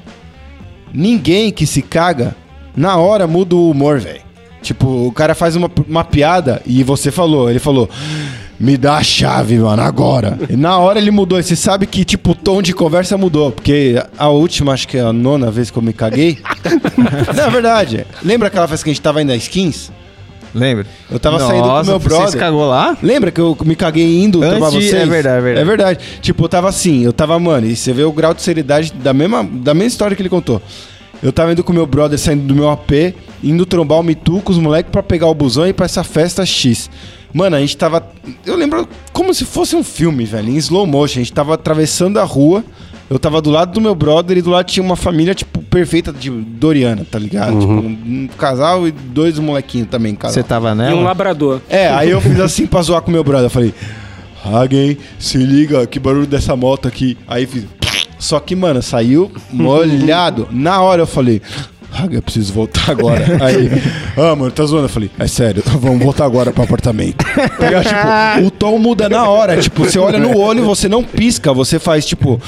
[0.93, 2.35] Ninguém que se caga,
[2.75, 4.21] na hora muda o humor, velho.
[4.61, 7.89] Tipo, o cara faz uma, uma piada e você falou, ele falou.
[8.59, 10.37] Me dá a chave, mano, agora.
[10.49, 11.39] E na hora ele mudou.
[11.39, 13.51] E você sabe que, tipo, o tom de conversa mudou.
[13.53, 16.37] Porque a última, acho que é a nona vez que eu me caguei.
[17.35, 18.05] Não, é verdade.
[18.21, 19.89] Lembra aquela vez que a gente tava indo na skins?
[20.53, 20.85] Lembra?
[21.09, 22.29] Eu tava saindo com Nossa, meu Você brother.
[22.31, 22.97] se cagou lá?
[23.01, 24.93] Lembra que eu me caguei indo Antes tomar de- vocês?
[24.93, 25.61] é verdade, é verdade.
[25.61, 25.99] É verdade.
[26.21, 29.13] Tipo, eu tava assim, eu tava, mano, e você vê o grau de seriedade da
[29.13, 30.61] mesma, da mesma história que ele contou.
[31.21, 34.51] Eu tava indo com meu brother, saindo do meu AP, indo trombar o Mitu com
[34.51, 36.89] os moleques pra pegar o busão e ir pra essa festa X.
[37.33, 38.05] Mano, a gente tava.
[38.45, 41.19] Eu lembro como se fosse um filme, velho, em slow motion.
[41.19, 42.63] A gente tava atravessando a rua.
[43.09, 46.13] Eu tava do lado do meu brother e do lado tinha uma família, tipo, perfeita
[46.13, 47.59] de Doriana, tá ligado?
[47.59, 50.35] Tipo, um, um casal e dois molequinhos também, casal.
[50.35, 51.01] Você tava E um nela?
[51.01, 51.59] labrador.
[51.67, 53.47] É, aí eu fiz assim pra zoar com meu brother.
[53.47, 53.73] Eu falei,
[54.45, 57.17] Hagen, se liga, que barulho dessa moto aqui.
[57.27, 57.65] Aí fiz.
[58.19, 60.47] Só que, mano, saiu molhado.
[60.51, 61.41] Na hora eu falei.
[62.11, 63.25] Eu preciso voltar agora.
[63.43, 63.69] Aí,
[64.15, 64.85] ah, mano, tá zoando?
[64.85, 67.25] Eu falei, é sério, vamos voltar agora pro apartamento.
[67.59, 69.57] Aí, tipo, o tom muda na hora.
[69.57, 72.41] Tipo, você olha no olho, você não pisca, você faz, tipo,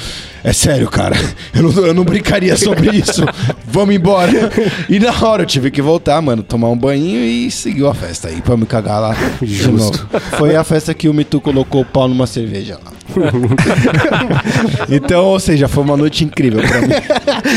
[0.44, 1.16] é sério, cara,
[1.54, 3.24] eu não, eu não brincaria sobre isso.
[3.66, 4.50] Vamos embora.
[4.88, 8.28] E na hora eu tive que voltar, mano, tomar um banho e seguiu a festa
[8.28, 9.16] aí pra me cagar lá.
[9.40, 10.08] de Justo.
[10.10, 10.20] novo.
[10.36, 12.92] Foi a festa que o Mitu colocou o pau numa cerveja lá.
[14.88, 16.88] então, ou seja, foi uma noite incrível pra mim.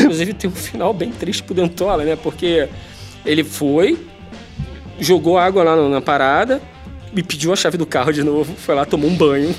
[0.02, 2.16] Inclusive tem um final bem triste pro Né?
[2.16, 2.68] Porque
[3.26, 3.98] ele foi,
[5.00, 6.62] jogou água lá na, parada,
[7.14, 9.54] me pediu a chave do carro de novo, foi lá, tomou um banho.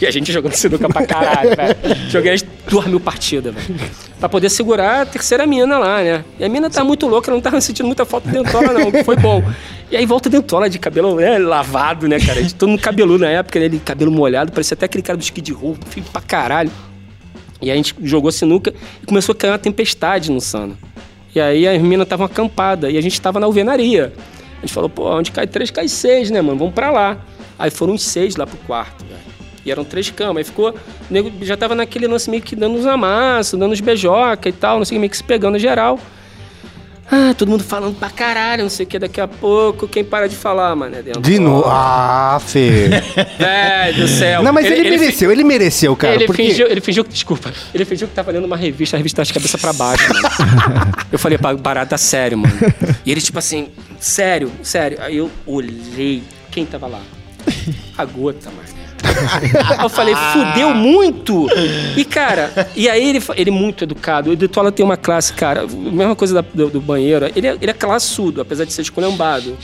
[0.00, 1.76] E a gente jogando sinuca pra caralho, velho.
[2.08, 3.80] Joguei as duas mil partidas, velho.
[4.20, 6.24] Pra poder segurar a terceira mina lá, né?
[6.38, 8.92] E a mina tá muito louca, ela não tava sentindo muita falta de Dentola, não,
[8.92, 9.42] que foi bom.
[9.90, 12.40] E aí volta Dentola de cabelo né, lavado, né, cara?
[12.40, 13.64] De todo mundo cabeludo na época, né?
[13.64, 16.70] Ele cabelo molhado, parecia até aquele cara do Skid Row, feio pra caralho.
[17.60, 20.74] E a gente jogou sinuca e começou a cair uma tempestade no Sana.
[21.34, 24.12] E aí as minas estavam acampadas e a gente estava na alvenaria.
[24.58, 26.58] A gente falou, pô, onde cai três, cai seis, né, mano?
[26.58, 27.18] Vamos pra lá.
[27.58, 29.20] Aí foram uns seis lá pro quarto, velho.
[29.64, 30.38] E eram três camas.
[30.38, 30.74] Aí ficou.
[31.42, 34.84] Já tava naquele lance meio que dando uns amassos, dando uns beijoca e tal, não
[34.84, 35.98] sei, meio que se pegando geral.
[37.12, 39.88] Ah, todo mundo falando pra caralho, não sei o que, daqui a pouco.
[39.88, 40.94] Quem para de falar, mano?
[40.96, 41.20] É dentro.
[41.20, 41.64] De novo.
[41.66, 42.88] Ah, Fê.
[43.38, 44.42] Velho do céu.
[44.42, 46.14] Não, mas ele, fi- mereceu, ele mereceu, cara.
[46.14, 46.44] ele, porque...
[46.46, 49.26] fingiu, ele fingiu que, desculpa, ele fingiu que tava lendo uma revista, a revista tava
[49.26, 50.92] de cabeça pra baixo, mano.
[51.10, 52.54] Eu falei, "Pá, parada sério, mano.
[53.04, 53.68] E ele, tipo assim,
[53.98, 54.98] sério, sério.
[55.00, 57.00] Aí eu olhei, quem tava lá?
[57.98, 58.69] A gota, mano.
[59.82, 61.46] Eu falei, fudeu muito!
[61.96, 64.30] E, cara, e aí ele, ele muito educado.
[64.30, 67.26] O Detola tem uma classe, cara, a mesma coisa da- do, do banheiro.
[67.34, 69.56] Ele é, ele é classudo, apesar de ser esculhambado.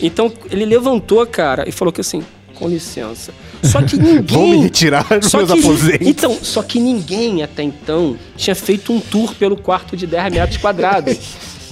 [0.00, 2.22] Então, ele levantou, cara, e falou que assim,
[2.54, 3.32] com licença.
[3.62, 4.22] Só que ninguém...
[4.22, 6.06] Vão me retirar dos meus que, aposentos.
[6.06, 10.56] então, só que ninguém até então tinha feito um tour pelo quarto de 10 metros
[10.58, 11.14] quadrados.
[11.16, 11.20] O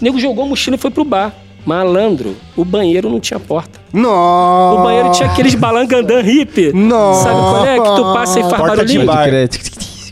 [0.04, 1.34] nego jogou a mochila e foi pro bar.
[1.66, 3.78] Malandro, o banheiro não tinha porta.
[3.92, 4.80] Nossa.
[4.80, 6.72] O banheiro tinha aqueles balangandã hippie.
[6.72, 7.24] Nossa.
[7.24, 7.74] Sabe qual é?
[7.78, 9.06] Que tu passa e faz Porta de barulhinho.
[9.06, 9.48] bar.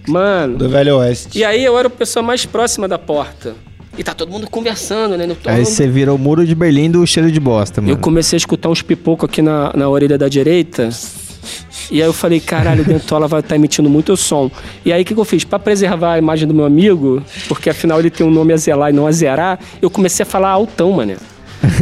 [0.09, 0.57] Mano.
[0.59, 1.39] Do Velho Oeste.
[1.39, 3.55] E aí eu era a pessoa mais próxima da porta.
[3.99, 5.25] E tá todo mundo conversando, né?
[5.27, 7.93] No- Aí você virou o muro de Berlim do cheiro de bosta, mano.
[7.93, 10.91] Eu comecei a escutar uns pipocos aqui na, na orelha da direita.
[11.91, 14.51] E aí eu falei, caralho, o Dentola vai estar emitindo muito som.
[14.85, 15.45] E aí o que, que eu fiz?
[15.45, 18.91] Pra preservar a imagem do meu amigo, porque afinal ele tem um nome a zelar
[18.91, 21.17] e não a zerar, eu comecei a falar altão, mané.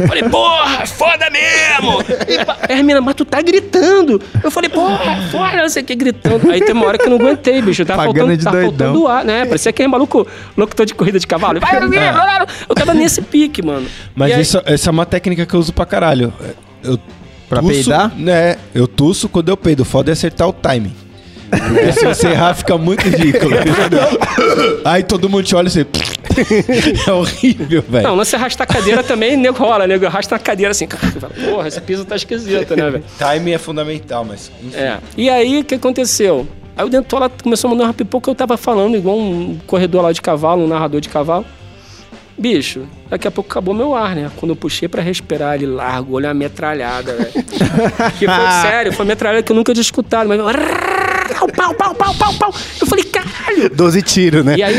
[0.07, 2.01] Falei, porra, foda mesmo!
[2.27, 4.21] E Aí a mina, mas tu tá gritando.
[4.43, 6.49] Eu falei, porra, foda, não sei o que, gritando.
[6.49, 7.85] Aí tem uma hora que eu não aguentei, bicho.
[7.85, 8.87] Tava Pagando faltando, de tava doidão.
[8.87, 9.45] faltando ar, né?
[9.45, 11.59] Parecia aquele maluco, locutor de corrida de cavalo.
[11.59, 12.45] Vai, vai, vai, vai.
[12.67, 13.87] Eu tava nesse pique, mano.
[14.15, 16.33] Mas aí- isso, essa é uma técnica que eu uso pra caralho.
[16.83, 16.99] Eu
[17.47, 18.11] Pra tuço, peidar?
[18.17, 19.85] Né, eu tuço quando eu peido.
[19.85, 20.95] Foda é acertar o timing.
[21.59, 23.55] Porque se você errar, fica muito ridículo.
[24.83, 25.85] Aí todo mundo te olha e você...
[27.07, 28.07] é horrível, velho.
[28.07, 30.87] Não, não se arrastar a cadeira também, nego rola, nego arrasta na cadeira assim.
[30.87, 33.03] Porra, esse piso tá esquisito, né, velho?
[33.17, 34.51] Timing é fundamental, mas...
[34.73, 34.97] É.
[35.15, 36.47] E aí, o que aconteceu?
[36.75, 40.03] Aí o Dentola começou a mandar uma pipoca que eu tava falando, igual um corredor
[40.03, 41.45] lá de cavalo, um narrador de cavalo.
[42.37, 44.29] Bicho, daqui a pouco acabou meu ar, né?
[44.35, 47.31] Quando eu puxei pra respirar, ele largou, olha a metralhada, velho.
[48.19, 50.37] que foi sério, foi uma metralhada que eu nunca tinha escutado, mas.
[51.55, 52.53] Pau, pau, pau, pau, pau.
[52.81, 53.69] Eu falei, caralho!
[53.69, 54.55] 12 tiros, né?
[54.57, 54.75] E aí,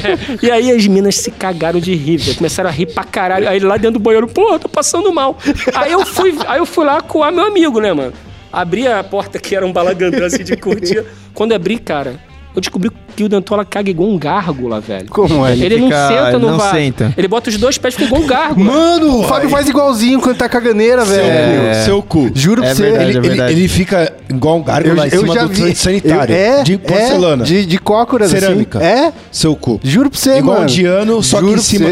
[0.42, 2.36] e aí as minas se cagaram de rir, velho.
[2.36, 3.48] Começaram a rir pra caralho.
[3.48, 5.38] Aí lá dentro do banheiro, pô, tô passando mal.
[5.74, 8.12] Aí eu fui, aí eu fui lá coar meu amigo, né, mano?
[8.52, 11.04] Abri a porta que era um balagandã assim de cortina.
[11.32, 12.14] Quando eu abri, cara,
[12.54, 15.06] eu descobri que o Dentola caga igual um gárgula, velho.
[15.08, 15.56] Como é?
[15.56, 16.70] Ele, não fica- senta no não vaso.
[16.76, 17.14] senta.
[17.16, 18.70] Ele bota os dois pés e fica igual um gárgula.
[18.72, 21.68] Mano, o Fábio faz igualzinho quando tá caganeira, Seu, velho.
[21.78, 22.30] cu, seu cu.
[22.34, 22.82] Juro pra É você.
[22.82, 25.48] verdade, Ele, é ele, ele fica igual um Eu, gárgula em eu cima já do
[25.48, 25.74] vi.
[25.74, 26.34] sanitário.
[26.34, 27.42] Eu- é, de porcelana.
[27.42, 28.78] É, de, de cócoras, Cerâmica.
[28.78, 28.86] assim.
[28.86, 29.80] É, Seu cu.
[29.82, 30.68] juro pra você, igual mano.
[30.68, 31.90] um indiano, só Juro que em cima...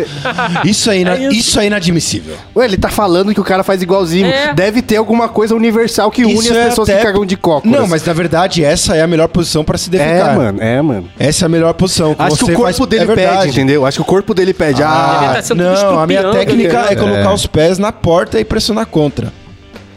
[0.65, 1.33] Isso é, ina- É isso.
[1.33, 2.35] isso é inadmissível.
[2.57, 4.27] Ué, ele tá falando que o cara faz igualzinho.
[4.27, 4.55] É.
[4.55, 7.37] Deve ter alguma coisa universal que une Isso as é pessoas até- que cagam de
[7.37, 7.79] cócoras.
[7.81, 10.37] Não, mas na verdade essa é a melhor posição pra se É, defecar.
[10.37, 11.09] mano, é, mano.
[11.19, 12.15] Essa é a melhor posição.
[12.19, 13.87] Acho que o corpo faz- dele é pede, entendeu?
[13.87, 14.83] Acho que o corpo dele pede.
[14.83, 16.89] Ah, Ele tá sendo não, a minha técnica né?
[16.91, 19.33] é colocar os pés na porta e pressionar contra.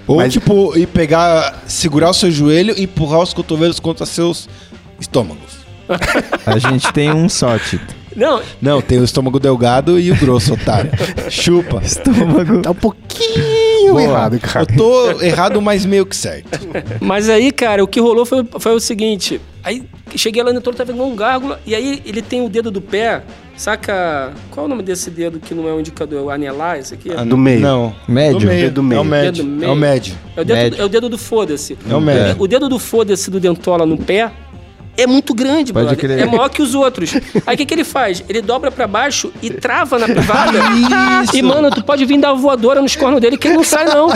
[0.07, 4.47] Ou Mas- tipo, e pegar, segurar o seu joelho e empurrar os cotovelos contra seus
[4.99, 5.65] estômagos.
[6.45, 7.95] A gente tem um só, Tito.
[8.15, 10.91] Não, Não, tem o estômago delgado e o grosso, otário.
[11.29, 11.81] Chupa.
[11.83, 12.61] Estômago.
[12.61, 14.03] tá um pouquinho Boa.
[14.03, 14.65] errado, cara.
[14.69, 16.47] Eu tô errado, mas meio que certo.
[17.01, 19.39] Mas aí, cara, o que rolou foi, foi o seguinte.
[19.63, 19.83] Aí
[20.15, 21.59] cheguei lá no entrou, tava igual um gárgula.
[21.65, 23.23] E aí ele tem o dedo do pé,
[23.57, 24.31] saca?
[24.51, 26.19] Qual é o nome desse dedo que não é um indicador?
[26.19, 27.09] É o anelar, esse aqui?
[27.09, 27.59] Do meio.
[27.59, 27.95] Não.
[28.07, 28.39] Médio.
[28.39, 28.61] Do meio.
[28.61, 28.99] Dedo meio.
[28.99, 29.43] É o médio.
[29.43, 29.69] Dedo meio.
[29.69, 30.15] É o médio.
[30.37, 30.81] É o dedo, Médio.
[30.81, 31.77] é o dedo do foda-se.
[31.89, 32.35] É o médio.
[32.39, 34.31] O dedo do foda-se do Dentola no pé
[34.97, 35.99] é muito grande, Pode brother.
[35.99, 36.19] crer.
[36.19, 37.13] É maior que os outros.
[37.45, 38.23] Aí o que, que ele faz?
[38.29, 40.57] Ele dobra pra baixo e trava na privada.
[41.23, 41.35] Isso.
[41.37, 44.07] E, mano, tu pode vir dar voadora nos cornos dele que ele não sai, não.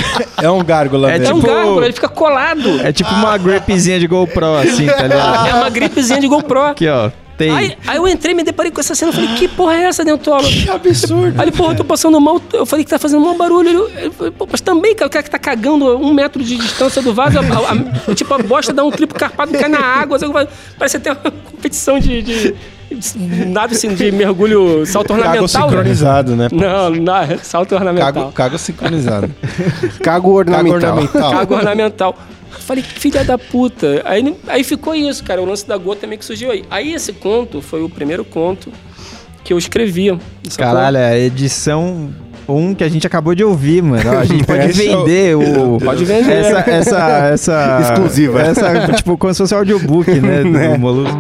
[0.42, 1.36] É um gárgula É É mesmo.
[1.38, 2.82] um tipo- gárgula, ele fica colado.
[2.82, 5.48] É tipo uma gripzinha de GoPro, assim, tá ligado?
[5.48, 6.62] É uma gripezinha de GoPro.
[6.64, 7.10] Aqui, ó.
[7.40, 7.50] Tem.
[7.52, 10.04] Aí, aí eu entrei, me deparei com essa cena, eu falei, que porra é essa,
[10.04, 10.44] Dentola?
[10.44, 11.34] Que absurdo.
[11.40, 12.42] Aí ele, porra, eu tô passando mal.
[12.52, 13.70] Eu falei que tá fazendo mau barulho.
[13.70, 16.44] Ele, ele falou, pô, mas também, cara, o cara que tá cagando a um metro
[16.44, 19.58] de distância do vaso, a- a- a- tipo, a bosta dá um triplo carpado e
[19.58, 20.20] cai na água.
[20.20, 20.34] sabe?
[20.78, 22.56] Parece até uma competição de, de,
[22.92, 25.62] de nada assim, de mergulho, salto Cago ornamental.
[25.62, 25.68] né?
[25.70, 26.48] sincronizado, né?
[26.52, 28.12] Não, não, salto ornamental.
[28.14, 29.30] Cago, cago sincronizado.
[29.82, 30.90] Cago Cago ornamental.
[30.90, 31.32] ornamental.
[31.32, 32.18] Cago ornamental.
[32.52, 34.02] Eu Falei, filha da puta.
[34.06, 35.42] Aí, aí ficou isso, cara.
[35.42, 36.64] O lance da gota também que surgiu aí.
[36.70, 38.72] Aí esse conto foi o primeiro conto
[39.44, 40.18] que eu escrevia.
[40.50, 40.66] sacou?
[40.66, 42.14] Caralho, é a edição
[42.48, 44.10] 1 que a gente acabou de ouvir, mano.
[44.18, 45.78] A gente pode é vender o.
[45.80, 46.32] Pode vender.
[46.32, 47.80] Essa, essa, essa.
[47.82, 48.42] Exclusiva.
[48.42, 50.44] Essa, tipo, como se fosse audiobook, né?
[50.74, 51.18] Do Molusco.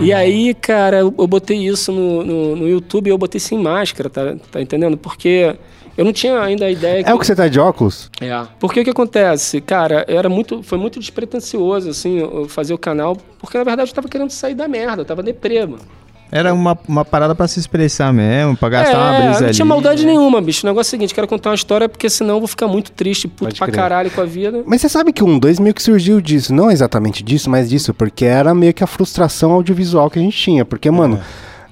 [0.00, 3.58] E aí, cara, eu, eu botei isso no, no, no YouTube e eu botei sem
[3.58, 4.96] máscara, tá, tá entendendo?
[4.96, 5.56] Porque
[5.96, 8.10] eu não tinha ainda a ideia É o que você tá de óculos?
[8.20, 8.42] É.
[8.58, 9.60] Porque o que acontece?
[9.60, 13.94] Cara, era muito, foi muito despretensioso, assim, eu fazer o canal, porque na verdade eu
[13.94, 15.82] tava querendo sair da merda, eu tava deprê, mano.
[16.28, 19.54] Era uma, uma parada pra se expressar mesmo, pra gastar uma brisa É, não ali.
[19.54, 20.66] tinha maldade nenhuma, bicho.
[20.66, 22.90] O negócio é o seguinte, quero contar uma história porque senão eu vou ficar muito
[22.90, 23.76] triste, puto Pode pra crer.
[23.76, 24.64] caralho com a vida.
[24.66, 26.52] Mas você sabe que o 1-2 meio que surgiu disso.
[26.52, 27.94] Não exatamente disso, mas disso.
[27.94, 30.64] Porque era meio que a frustração audiovisual que a gente tinha.
[30.64, 31.20] Porque, mano,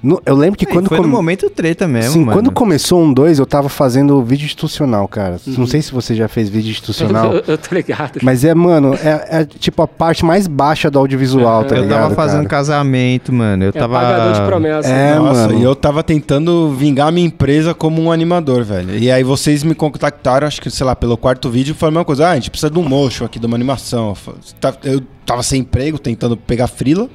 [0.05, 0.87] no- eu lembro que quando...
[0.87, 2.33] foi no momento treta mesmo, Sim, mano.
[2.33, 5.37] quando começou um 2, eu tava fazendo vídeo institucional, cara.
[5.47, 7.33] Não sei se você já fez vídeo institucional.
[7.35, 8.19] eu, eu tô ligado.
[8.21, 12.01] Mas é, mano, é, é tipo a parte mais baixa do audiovisual, tá Eu ligado?
[12.03, 12.49] tava fazendo cara?
[12.49, 13.63] casamento, mano.
[13.65, 13.93] Eu É tava.
[13.99, 14.89] pagador de promessa.
[14.89, 15.59] É, Nossa, mano.
[15.59, 18.97] e eu tava tentando vingar minha empresa como um animador, velho.
[18.97, 21.99] E aí vocês me contactaram, acho que, sei lá, pelo quarto vídeo, e falaram a
[21.99, 22.27] mesma coisa.
[22.27, 24.15] Ah, a gente precisa de um motion aqui, de uma animação.
[24.27, 27.09] Eu tá- Eu tava sem emprego, tentando pegar frila.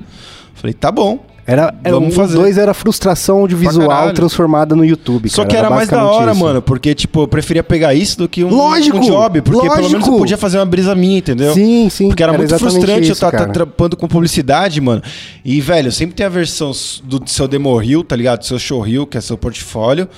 [0.54, 1.24] Falei, tá bom.
[1.50, 2.36] Era, era Vamos um fazer.
[2.36, 4.14] 2 era frustração audiovisual caralho.
[4.14, 5.48] transformada no YouTube, Só cara.
[5.48, 6.40] que era mais da hora, isso.
[6.40, 9.42] mano, porque, tipo, eu preferia pegar isso do que um, Lógico, um job.
[9.42, 10.18] Porque pelo menos eu lógico.
[10.18, 11.52] podia fazer uma brisa minha, entendeu?
[11.52, 12.06] Sim, sim.
[12.06, 13.50] Porque era, muito exatamente frustrante eu isso, estar cara.
[13.50, 15.02] trampando com publicidade, mano.
[15.44, 16.70] E, velho, sempre tem a versão
[17.02, 18.44] do seu demo reel, tá ligado?
[18.44, 20.08] Seu show reel, que é seu portfólio.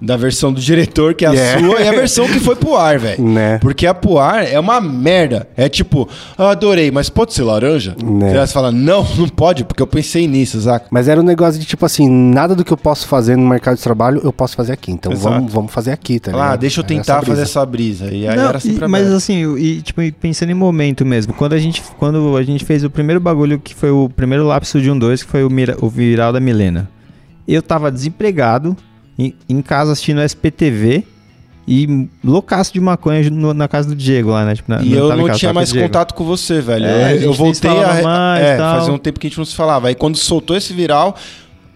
[0.00, 1.66] Da versão do diretor, que é a Yeah.
[1.66, 3.22] sua, e a versão que foi pro ar, velho.
[3.26, 3.58] Né.
[3.58, 5.48] Porque a pro ar é uma merda.
[5.56, 7.96] É tipo, ah, adorei, mas pode ser laranja?
[8.04, 8.32] Né.
[8.46, 10.86] Você fala, não, não pode, porque eu pensei nisso, Zaca.
[10.90, 13.76] Mas era um negócio de tipo assim, nada do que eu posso fazer no mercado
[13.76, 14.92] de trabalho, eu posso fazer aqui.
[14.92, 15.34] Então Exato.
[15.34, 16.60] vamos, vamos fazer aqui, tá Ah, ligado?
[16.60, 17.30] deixa eu tentar brisa.
[17.32, 18.04] fazer essa brisa.
[18.12, 21.54] E aí Não, era sempre e- mas assim, e, tipo, pensando em momento mesmo, quando
[21.54, 24.90] a gente quando a gente fez o primeiro bagulho que foi o primeiro lápis de
[24.90, 26.88] um 2, que foi o, Mira- o viral da Milena.
[27.48, 28.76] Eu tava desempregado
[29.18, 31.04] em, em casa assistindo SPTV
[31.68, 34.54] e loucaço de maconha no- na casa do Diego lá, né?
[34.54, 35.86] Tipo, na- E eu não casa, tinha mais Diego.
[35.88, 36.86] contato com você, velho.
[36.86, 38.02] É, eu, eu voltei a.
[38.02, 39.88] mais, é, fazia um tempo que a gente não se falava.
[39.88, 41.16] Aí quando soltou esse viral,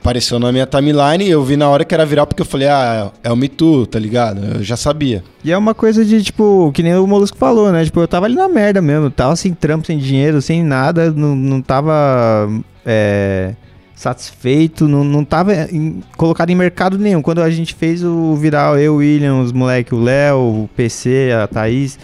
[0.01, 3.11] apareceu na minha timeline, eu vi na hora que era viral, porque eu falei, ah,
[3.22, 4.59] é o Me Too, tá ligado?
[4.59, 5.24] Eu já sabia.
[5.45, 7.84] E é uma coisa de, tipo, que nem o Molusco falou, né?
[7.84, 11.34] Tipo, eu tava ali na merda mesmo, tava sem trampo, sem dinheiro, sem nada, não,
[11.34, 12.49] não tava
[12.86, 13.55] é,
[14.01, 17.20] satisfeito, não, não tava em- colocado em mercado nenhum.
[17.20, 21.46] Quando a gente fez o viral, eu, William, os moleque, o Léo, o PC, a
[21.46, 21.98] Thaís,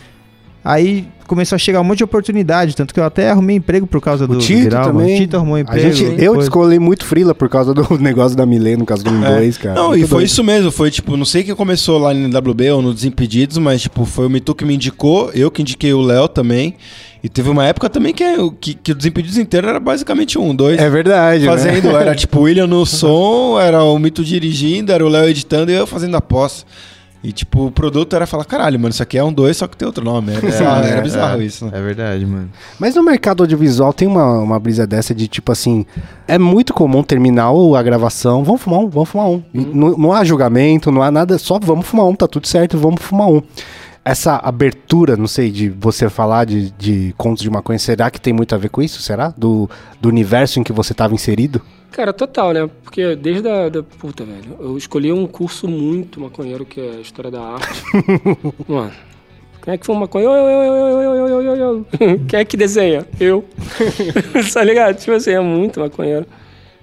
[0.64, 4.00] aí começou a chegar um monte de oportunidade, tanto que eu até arrumei emprego por
[4.00, 4.84] causa O do Tito viral.
[4.84, 5.14] também.
[5.16, 5.92] O Tito arrumou A emprego.
[5.92, 6.38] gente, eu coisa.
[6.48, 9.36] descolei muito frila por causa do negócio da Milena, no caso do É.
[9.38, 9.74] 2, cara.
[9.74, 10.26] Não, Muito e foi doido.
[10.28, 10.70] isso mesmo.
[10.70, 14.26] Foi tipo, não sei quem começou lá no WB ou no Desimpedidos, mas tipo, foi
[14.26, 16.74] o Too que me indicou, eu que indiquei o Léo também.
[17.26, 20.38] E teve uma época também que, é o- que, que o Desimpedidos inteiro era basicamente
[20.38, 20.78] um, dois.
[20.78, 21.50] É verdade, né?
[21.50, 25.72] fazendo, era tipo o William no som, era o Mito dirigindo, era o Léo editando
[25.72, 26.64] e eu fazendo a pós.
[27.24, 29.76] E tipo, o produto era falar, caralho, mano, isso aqui é um dois, só que
[29.76, 30.30] tem outro nome.
[30.34, 31.44] Era bizarro, É, era é, bizarro é.
[31.44, 31.72] isso, né?
[31.74, 32.48] É verdade, mano.
[32.78, 35.84] Mas no mercado audiovisual tem uma, uma brisa dessa de tipo assim:
[36.28, 39.42] é muito comum terminar a gravação, vamos fumar um, vamos fumar um.
[39.52, 42.78] E não, não há julgamento, não há nada, só vamos fumar um, tá tudo certo,
[42.78, 43.42] vamos fumar um
[44.06, 48.32] essa abertura, não sei, de você falar de, de contos de maconha, será que tem
[48.32, 49.02] muito a ver com isso?
[49.02, 49.34] Será?
[49.36, 49.68] Do,
[50.00, 51.60] do universo em que você estava inserido?
[51.90, 52.70] Cara, total, né?
[52.84, 53.68] Porque desde a.
[53.68, 54.56] Da, puta, velho.
[54.60, 57.82] Eu escolhi um curso muito maconheiro, que é História da Arte.
[58.68, 58.92] Mano.
[59.64, 60.32] Quem é que foi um maconheiro?
[60.32, 62.20] Eu, eu, eu, eu, eu, eu, eu, eu.
[62.28, 63.04] Quem é que desenha?
[63.18, 63.44] Eu.
[64.54, 64.96] tá ligado?
[64.98, 66.24] Tipo assim, é muito maconheiro.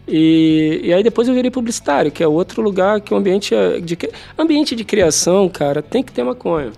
[0.05, 3.79] E, e, aí depois eu virei publicitário, que é outro lugar que o ambiente é
[3.79, 3.97] de,
[4.37, 6.73] ambiente de criação, cara, tem que ter maconha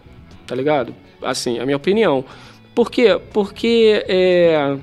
[0.47, 0.93] tá ligado?
[1.21, 2.23] Assim, a minha opinião.
[2.73, 3.19] Por quê?
[3.33, 4.77] Porque é,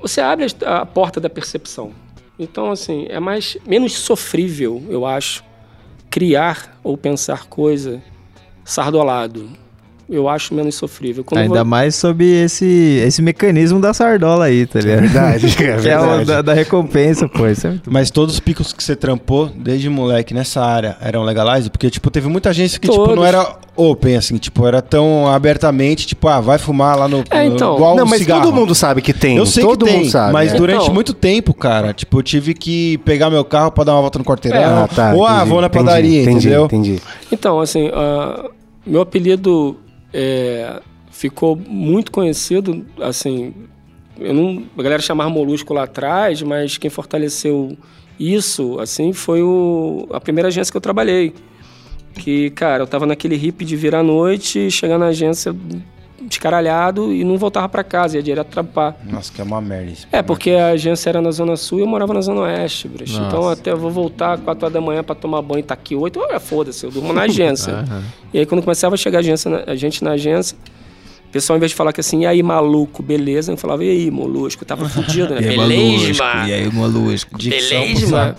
[0.00, 1.92] você abre a porta da percepção.
[2.38, 5.42] Então, assim, é mais menos sofrível, eu acho,
[6.10, 8.02] criar ou pensar coisa
[8.64, 9.48] sardolado.
[10.08, 11.24] Eu acho menos sofrível.
[11.24, 15.00] Quando Ainda vo- mais sob esse, esse mecanismo da sardola aí, tá ligado?
[15.00, 16.24] Verdade, é Que é o verdade.
[16.26, 17.44] da, da recompensa, pô.
[17.48, 21.24] Isso é muito Mas todos os picos que você trampou, desde moleque, nessa área, eram
[21.24, 21.68] legalize?
[21.70, 23.16] Porque, tipo, teve muita agência que, tipo, Todos.
[23.16, 27.24] não era open, assim, tipo, era tão abertamente, tipo, ah, vai fumar lá no...
[27.28, 27.70] É, então.
[27.70, 28.42] no- igual Não, um mas cigarro.
[28.44, 29.36] todo mundo sabe que tem.
[29.36, 30.32] Eu sei todo que tem, mundo sabe.
[30.32, 30.56] mas é.
[30.56, 30.94] durante Então.
[30.94, 34.24] muito tempo, cara, tipo, eu tive que pegar meu carro pra dar uma volta no
[34.24, 36.64] quarteirão, Ah, tá, ou ah, entendi, vou na padaria, entendi, entendeu?
[36.66, 37.00] Entendi.
[37.32, 38.48] Então, assim, ah,
[38.86, 39.76] meu apelido
[40.18, 43.52] é, ficou muito conhecido, assim,
[44.18, 47.76] eu não, a galera chamava Molusco lá atrás, mas quem fortaleceu
[48.18, 51.34] isso, assim, foi o, a primeira agência que eu trabalhei.
[52.14, 55.54] Que, cara, eu tava naquele hip de virar à noite, chegar na agência
[56.22, 58.96] descaralhado e não voltava pra casa, ia direto trampar.
[59.04, 60.08] Nossa, que é uma merda isso.
[60.10, 63.14] É, porque a agência era na Zona Sul e eu morava na Zona Oeste, bruxo.
[63.20, 63.26] Nossa.
[63.26, 66.18] Então até eu vou voltar 4 horas da manhã pra tomar banho, tá aqui 8,
[66.18, 67.84] olha, foda-se, eu durmo na agência.
[68.34, 70.58] E aí quando começava a chegar a, agência, na- a gente na agência,
[71.26, 73.50] o pessoal, ao invés de falar que assim, e aí, maluco, beleza?
[73.52, 74.62] Eu falava, e aí, molusco?
[74.62, 75.40] Eu tava fudido, né?
[75.56, 76.42] beleza, mano.
[76.44, 77.38] aí, molusco?
[77.38, 78.36] Beleza.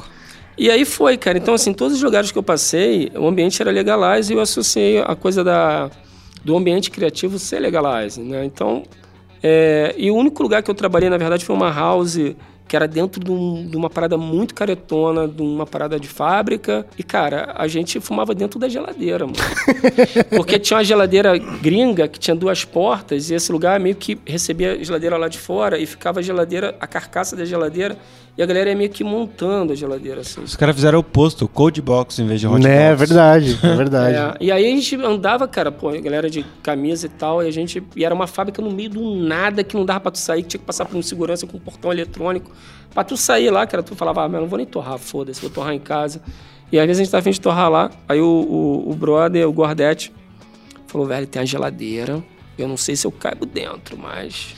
[0.57, 1.37] E aí foi, cara.
[1.37, 4.99] Então, assim, todos os lugares que eu passei, o ambiente era legalize e eu associei
[4.99, 5.89] a coisa da,
[6.47, 8.45] do ambiente criativo ser legalize, né?
[8.45, 8.83] Então,
[9.43, 12.17] é, e o único lugar que eu trabalhei, na verdade, foi uma house
[12.69, 16.85] que era dentro de, um- de uma parada muito caretona, de uma parada de fábrica.
[16.97, 19.37] E, cara, a gente fumava dentro da geladeira, mano.
[20.35, 24.71] Porque tinha uma geladeira gringa que tinha duas portas e esse lugar meio que recebia
[24.73, 27.97] a geladeira lá de fora e ficava a geladeira, a carcaça da geladeira
[28.37, 30.41] e a galera ia meio que montando a geladeira assim.
[30.41, 32.99] Os caras fizeram o oposto, o cold box em vez de hot Né, é box.
[32.99, 34.15] verdade, é verdade.
[34.15, 37.47] É, e aí a gente andava, cara, pô, a galera de camisa e tal, e
[37.47, 37.81] a gente.
[37.95, 40.49] E era uma fábrica no meio do nada que não dava pra tu sair, que
[40.49, 42.51] tinha que passar por um segurança com um portão eletrônico.
[42.93, 45.49] Pra tu sair lá, cara, tu falava, ah, mas não vou nem torrar, foda-se, vou
[45.49, 46.21] torrar em casa.
[46.71, 47.91] E às vezes a gente tava a fim de torrar lá.
[48.07, 50.11] Aí o, o, o brother, o Gordete,
[50.87, 52.23] falou, velho, tem a geladeira.
[52.57, 54.55] Eu não sei se eu caibo dentro, mas.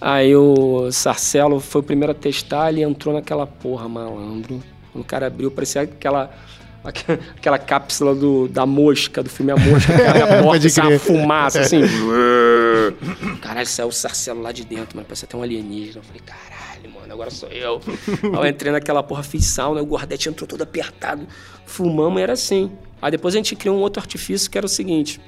[0.00, 4.62] Aí o Sarcelo foi o primeiro a testar, ele entrou naquela porra, malandro.
[4.92, 6.30] Quando o cara abriu, parecia aquela,
[6.84, 10.98] aquela, cápsula do, da mosca, do filme A Mosca, que abre a porta sai uma
[10.98, 11.80] fumaça, assim.
[13.40, 15.98] Caralho, saiu o Sarcelo lá de dentro, mas parecia até um alienígena.
[15.98, 16.90] Eu falei, caralho.
[16.90, 17.80] mano, agora sou eu.
[18.08, 21.26] Aí eu entrei naquela porra, fiz sauna, o Gordete entrou todo apertado,
[21.64, 22.70] fumamos e era assim.
[23.00, 25.20] Aí depois a gente criou um outro artifício que era o seguinte: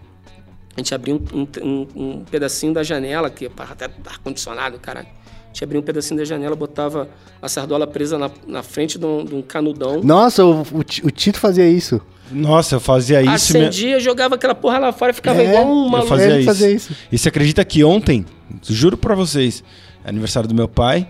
[0.78, 5.08] a gente abriu um, um, um pedacinho da janela, que até ar-condicionado, caralho.
[5.08, 7.08] A gente abria um pedacinho da janela, botava
[7.42, 10.00] a sardola presa na, na frente de um, de um canudão.
[10.04, 12.00] Nossa, o, o, o Tito fazia isso.
[12.30, 13.52] Nossa, eu fazia isso.
[13.56, 16.08] minha- Acendia, jogava aquela porra lá fora e ficava É, igual um Eu maluco.
[16.10, 16.46] fazia ele isso.
[16.46, 16.92] fazia isso.
[17.10, 18.24] E você acredita que ontem,
[18.68, 19.64] juro pra vocês,
[20.04, 21.08] é aniversário do meu pai,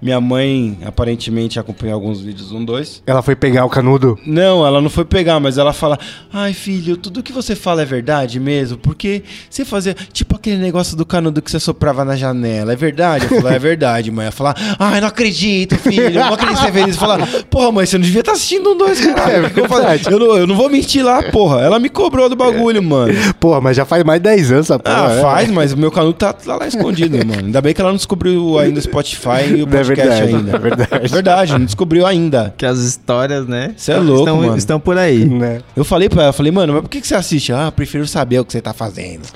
[0.00, 3.02] minha mãe aparentemente acompanhou alguns vídeos, um, dois.
[3.06, 4.18] Ela foi pegar o canudo.
[4.26, 5.98] Não, ela não foi pegar, mas ela fala:
[6.32, 8.78] Ai, filho, tudo que você fala é verdade mesmo?
[8.78, 12.72] Porque você fazia tipo aquele negócio do canudo que você soprava na janela.
[12.72, 13.26] É verdade?
[13.30, 14.24] Eu falei: É verdade, mãe.
[14.26, 16.10] Ela fala: Ai, não acredito, filho.
[16.14, 16.98] Não acredito que você fez isso.
[16.98, 17.18] Fala:
[17.50, 19.46] Porra, mãe, você não devia estar assistindo um dois, caralho.
[19.46, 21.60] É eu, não, eu não vou mentir lá, porra.
[21.60, 23.12] Ela me cobrou do bagulho, mano.
[23.38, 25.08] Porra, mas já faz mais de 10 anos essa porra.
[25.08, 25.20] Ah, é.
[25.20, 27.46] faz, mas o meu canudo tá, tá lá escondido, mano.
[27.46, 30.56] Ainda bem que ela não descobriu ainda o Spotify e o É podcast verdade, ainda.
[30.56, 31.08] é verdade.
[31.12, 32.54] Verdade, não descobriu ainda.
[32.56, 33.74] Que as histórias, né?
[33.76, 34.56] Cê é louco, estão, mano.
[34.56, 35.24] estão por aí.
[35.24, 35.60] Né?
[35.76, 37.52] Eu falei pra ela, falei, mano, mas por que, que você assiste?
[37.52, 39.28] Ah, eu prefiro saber o que você tá fazendo.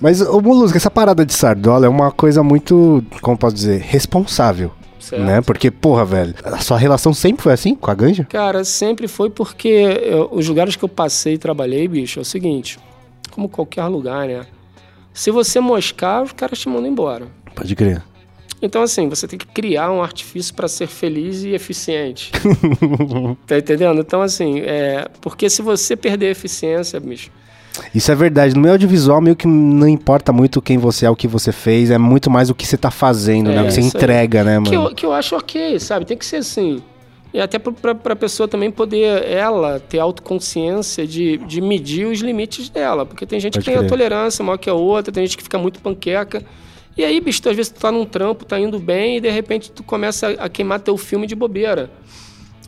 [0.00, 4.70] Mas, ô Molusco, essa parada de sardola é uma coisa muito, como posso dizer, responsável.
[4.98, 5.22] Certo.
[5.22, 5.40] Né?
[5.42, 8.24] Porque, porra, velho, a sua relação sempre foi assim com a ganja?
[8.24, 9.68] Cara, sempre foi porque
[10.02, 12.78] eu- os lugares que eu passei e trabalhei, bicho, é o seguinte:
[13.30, 14.40] como qualquer lugar, né?
[15.12, 17.26] Se você moscar, os caras te mandam embora.
[17.54, 18.02] Pode crer.
[18.62, 22.32] Então, assim, você tem que criar um artifício para ser feliz e eficiente.
[23.46, 24.00] tá entendendo?
[24.00, 25.06] Então, assim, é.
[25.20, 27.30] Porque se você perder a eficiência, bicho.
[27.94, 28.54] Isso é verdade.
[28.54, 31.90] No meio audiovisual, meio que não importa muito quem você é, o que você fez,
[31.90, 33.56] é muito mais o que você tá fazendo, né?
[33.56, 34.02] É, O que você isso aí.
[34.02, 34.70] entrega, né, mano?
[34.70, 36.06] Que eu, que eu acho ok, sabe?
[36.06, 36.82] Tem que ser assim.
[37.32, 42.68] E até para a pessoa também poder, ela, ter autoconsciência de, de medir os limites
[42.70, 43.04] dela.
[43.04, 45.42] Porque tem gente Pode que tem a tolerância maior que a outra, tem gente que
[45.42, 46.44] fica muito panqueca.
[46.96, 49.30] E aí, bicho, tu, às vezes tu tá num trampo, tá indo bem, e de
[49.30, 51.90] repente tu começa a, queimar teu filme de bobeira.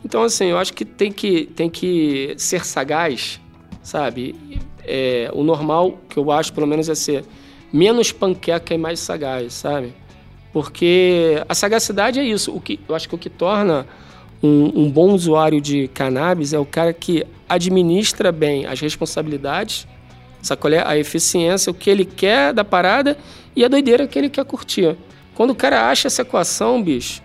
[0.03, 3.39] Então, assim, eu acho que tem que, tem que ser sagaz,
[3.81, 4.35] sabe?
[4.83, 7.23] É, o normal, que eu acho, pelo menos, é ser
[7.71, 9.93] menos panqueca e mais sagaz, sabe?
[10.51, 12.53] Porque a sagacidade é isso.
[12.53, 13.87] O que, eu acho que o que torna
[14.41, 19.87] um, um bom usuário de cannabis é o cara que administra bem as responsabilidades,
[20.47, 20.83] sabe é?
[20.85, 23.17] a eficiência, o que ele quer da parada
[23.55, 24.95] e a doideira que ele quer curtir.
[25.35, 27.21] Quando o cara acha essa equação, bicho,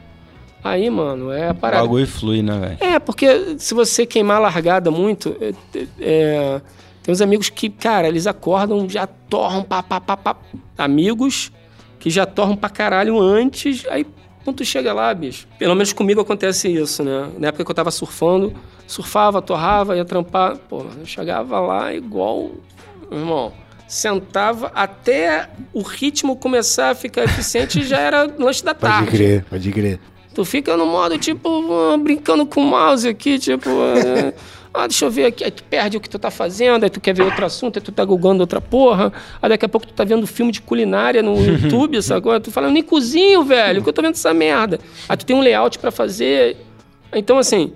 [0.63, 1.83] aí, mano, é a O parada.
[1.83, 2.95] bagulho flui, né, velho?
[2.95, 5.53] É, porque se você queimar a largada muito, é,
[6.01, 6.61] é,
[7.03, 10.37] tem uns amigos que, cara, eles acordam, já torram, pá, pá, pá, pá.
[10.77, 11.51] Amigos
[11.99, 14.05] que já torram pra caralho antes, aí
[14.45, 15.47] quando tu chega lá, bicho.
[15.59, 17.31] Pelo menos comigo acontece isso, né?
[17.39, 18.53] Na época que eu tava surfando,
[18.87, 20.57] surfava, torrava, ia trampar.
[20.57, 22.51] Pô, eu chegava lá igual.
[23.13, 23.53] Meu irmão,
[23.87, 29.11] sentava até o ritmo começar a ficar eficiente e já era lanche da Pode tarde.
[29.11, 30.01] crer, pode crer.
[30.35, 31.49] Tu fica no modo, tipo,
[31.93, 33.69] ah, brincando com o mouse aqui, tipo.
[33.69, 34.33] ah,
[34.73, 35.45] ah, deixa eu ver aqui.
[35.45, 37.83] Aí tu perde o que tu tá fazendo, aí tu quer ver outro assunto, aí
[37.85, 39.13] tu tá googando outra porra.
[39.43, 42.41] Aí daqui a pouco tu tá vendo filme de culinária no YouTube, sacou?
[42.41, 44.81] Tu fala, eu nem cozinho, velho, que eu tô vendo essa merda.
[45.07, 46.57] Aí tu tem um layout pra fazer.
[47.13, 47.75] Então, assim,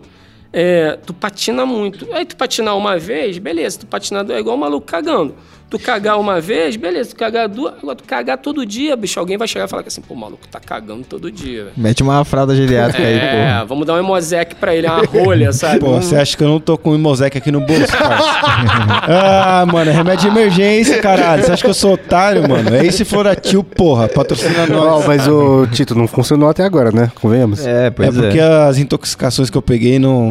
[0.59, 2.11] é, tu patina muito.
[2.15, 5.35] Aí tu patinar uma vez, beleza, tu patinar é igual um maluco cagando.
[5.69, 7.75] Tu cagar uma vez, beleza, tu cagar duas.
[7.83, 10.17] Agora tu cagar todo dia, bicho, alguém vai chegar e falar que assim, pô, o
[10.17, 11.73] maluco tá cagando todo dia, velho.
[11.77, 13.25] Mete uma fralda geriátrica aí, pô.
[13.27, 15.81] É, vamos dar um Emosec pra ele, uma rolha, sabe?
[15.81, 18.25] Pô, Um- você acha que eu não tô com o Imosec aqui no bolso, parça?
[19.09, 21.43] ah, mano, é remédio de emergência, caralho.
[21.43, 22.75] Você acha que eu sou otário, mano?
[22.75, 24.09] É esse Floratil, porra.
[24.09, 25.05] Patrocina nós.
[25.05, 27.11] mas o Tito não funcionou até agora, né?
[27.21, 27.67] Convenhamos.
[27.67, 28.21] É, É pois é.
[28.21, 30.31] porque as intoxicações que eu peguei não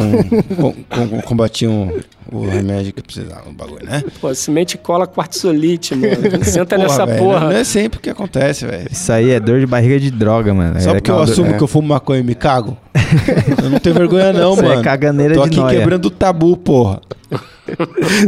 [0.56, 1.92] com- com- combatiam
[2.32, 4.04] o remédio que precisava, o bagulho, né?
[4.20, 6.16] Pô, semente cola quartzolite, mano.
[6.46, 7.40] Senta nessa velho, porra.
[7.42, 8.88] Não é sempre que acontece, velho.
[8.92, 10.80] Isso aí é dor de barriga de droga, mano.
[10.80, 11.54] Só É porque eu assumo é.
[11.58, 12.78] que eu fumo maconha e me cago?
[13.62, 14.84] eu não tenho vergonha, não, Isso é mano.
[14.84, 15.80] caganeira Tô de aqui nóia.
[15.80, 17.02] quebrando o tabu, porra.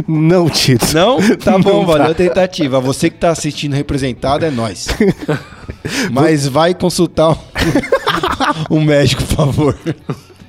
[0.06, 0.86] Não, Tito.
[0.94, 1.18] Não?
[1.36, 2.10] Tá bom, Não valeu tá.
[2.12, 2.80] a tentativa.
[2.80, 4.88] Você que tá assistindo representado é nós.
[6.10, 7.36] Mas vai consultar um,
[8.78, 9.78] um médico, por favor.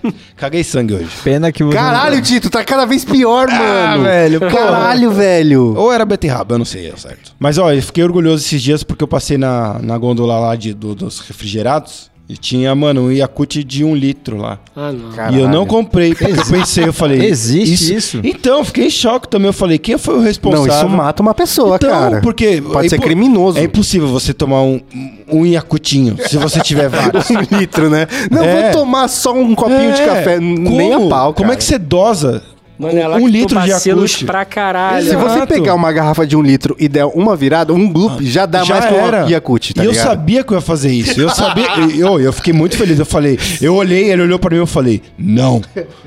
[0.38, 1.10] Caguei sangue hoje.
[1.24, 1.76] Pena que você.
[1.76, 4.04] Caralho, Tito, tá cada vez pior, Ah, mano.
[4.04, 4.52] velho, porra.
[4.52, 5.76] Caralho, velho.
[5.78, 7.34] Ou era beterraba, eu não sei, é certo.
[7.40, 10.74] Mas, ó, eu fiquei orgulhoso esses dias porque eu passei na, na gôndola lá de,
[10.74, 14.60] do- dos refrigerados e tinha, mano, um Yakult de um litro lá.
[14.76, 15.10] Ah, não.
[15.12, 15.36] Caralho.
[15.38, 17.26] E eu não comprei, porque eu pensei, eu falei...
[17.26, 18.22] Existe isso?
[18.24, 19.48] Então, eu fiquei em choque também.
[19.48, 20.68] Eu falei, quem foi o Não, responsável?
[20.72, 22.22] isso mata uma pessoa, Então, cara.
[22.22, 23.58] porque Pode é ser criminoso.
[23.58, 24.80] É impossível você tomar um,
[25.28, 27.28] um iacutinho se você tiver vários.
[27.32, 28.06] um litro, né?
[28.30, 28.62] Não, É.
[28.72, 30.40] vou tomar só um copinho de É, café.
[30.40, 31.10] Nem a como?
[31.10, 31.54] pau, Como cara.
[31.54, 32.44] é que você dosa
[32.80, 34.26] Mano, é um que litro de Yakult.
[34.26, 35.06] pra caralho.
[35.06, 38.46] Se você pegar uma garrafa de um litro e der uma virada, um gloop, já
[38.46, 39.18] dá Já mais que era.
[39.26, 40.06] uma Yakut, tá e eu ligado?
[40.08, 41.20] sabia que eu ia fazer isso.
[41.20, 41.68] Eu sabia.
[41.98, 42.98] eu, eu fiquei muito feliz.
[42.98, 45.62] Eu falei, eu olhei, ele olhou pra mim e eu falei, não.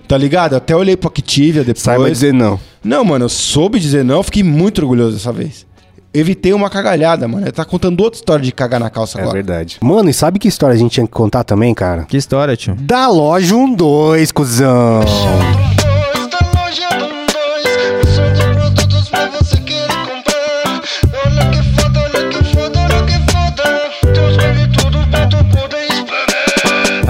[0.08, 0.56] Tá ligado?
[0.56, 1.82] Até olhei pro Activia depois.
[1.82, 2.58] Saiba dizer não.
[2.82, 5.66] Não, mano, eu soube dizer não, eu fiquei muito orgulhoso dessa vez.
[6.14, 7.44] Evitei uma cagalhada, mano.
[7.44, 9.34] Ele tá contando outra história de cagar na calça É agora.
[9.34, 9.76] verdade.
[9.82, 12.04] Mano, e sabe que história a gente tinha que contar também, cara?
[12.04, 12.74] Que história, tio.
[12.80, 15.00] Da loja 12, cuzão.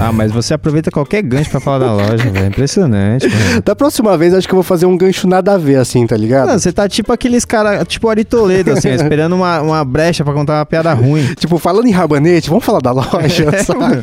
[0.03, 2.47] Ah, mas você aproveita qualquer gancho pra falar da loja, velho.
[2.47, 3.61] Impressionante, mano.
[3.63, 6.17] Da próxima vez, acho que eu vou fazer um gancho nada a ver, assim, tá
[6.17, 6.49] ligado?
[6.49, 10.33] Não, você tá tipo aqueles caras, tipo Ari Toledo, assim, esperando uma, uma brecha pra
[10.33, 11.23] contar uma piada ruim.
[11.43, 14.01] Tipo, falando em rabanete, vamos falar da loja, saca?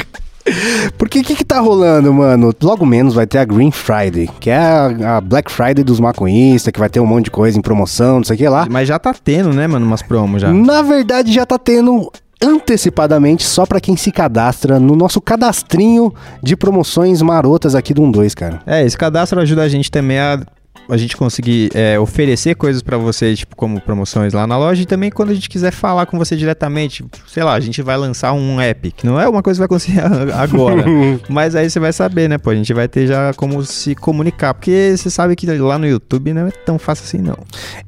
[0.96, 2.52] Porque o que que tá rolando, mano?
[2.62, 6.72] Logo menos vai ter a Green Friday, que é a, a Black Friday dos maconhistas,
[6.72, 8.66] que vai ter um monte de coisa em promoção, não sei o que lá.
[8.70, 10.52] Mas já tá tendo, né, mano, umas promos já.
[10.52, 12.10] Na verdade, já tá tendo
[12.42, 16.12] antecipadamente só pra quem se cadastra no nosso cadastrinho
[16.42, 18.62] de promoções marotas aqui do 12, cara.
[18.66, 20.40] É, esse cadastro ajuda a gente também a
[20.88, 24.86] a gente conseguir é, oferecer coisas pra você, tipo, como promoções lá na loja e
[24.86, 28.32] também quando a gente quiser falar com você diretamente, sei lá, a gente vai lançar
[28.32, 30.00] um app, que não é uma coisa que vai conseguir
[30.34, 30.84] agora,
[31.28, 34.54] mas aí você vai saber, né, pô, a gente vai ter já como se comunicar,
[34.54, 37.38] porque você sabe que lá no YouTube não é tão fácil assim, não.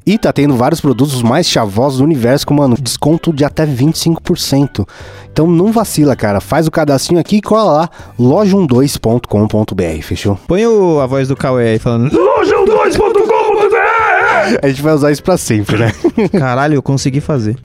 [0.06, 4.86] E tá tendo vários produtos mais chavosos do universo com, mano, desconto de até 25%.
[5.32, 6.40] Então não vacila, cara.
[6.40, 7.90] Faz o cadastrinho aqui e cola lá,
[8.20, 10.38] loja12.com.br, fechou?
[10.46, 12.10] Põe o, a voz do Cauê aí falando,
[14.62, 15.92] A gente vai usar isso pra sempre, né?
[16.38, 17.56] caralho, eu consegui fazer.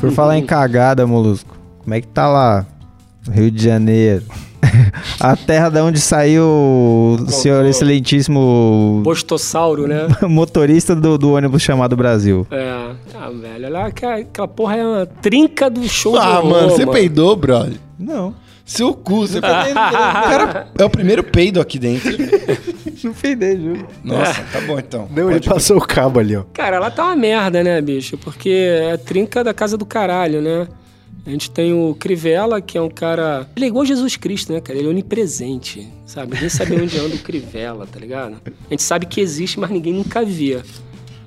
[0.00, 2.66] Por falar em cagada, molusco, como é que tá lá?
[3.30, 4.24] Rio de Janeiro.
[5.20, 10.06] A terra da onde saiu o senhor excelentíssimo Bostossauro, né?
[10.28, 12.46] motorista do, do ônibus chamado Brasil.
[12.50, 12.92] É.
[13.14, 16.70] Ah, velho, olha lá, aquela, aquela porra é uma trinca do show Ah, horror, mano,
[16.70, 17.76] você peidou, brother.
[17.98, 18.34] Não,
[18.70, 19.70] Seu cu, você peidou.
[19.72, 22.08] O cara é o primeiro peido aqui dentro.
[23.02, 23.84] não peidei, juro.
[24.04, 25.08] Nossa, tá bom então.
[25.10, 26.44] Não, ele passou o cabo ali, ó.
[26.52, 28.16] Cara, lá tá uma merda, né, bicho?
[28.16, 30.68] Porque é a trinca da casa do caralho, né?
[31.26, 33.44] A gente tem o Crivella, que é um cara.
[33.56, 34.78] Ele é igual Jesus Cristo, né, cara?
[34.78, 36.34] Ele é onipresente, sabe?
[36.34, 38.36] Ninguém sabe onde anda o Crivella, tá ligado?
[38.46, 40.62] A gente sabe que existe, mas ninguém nunca via.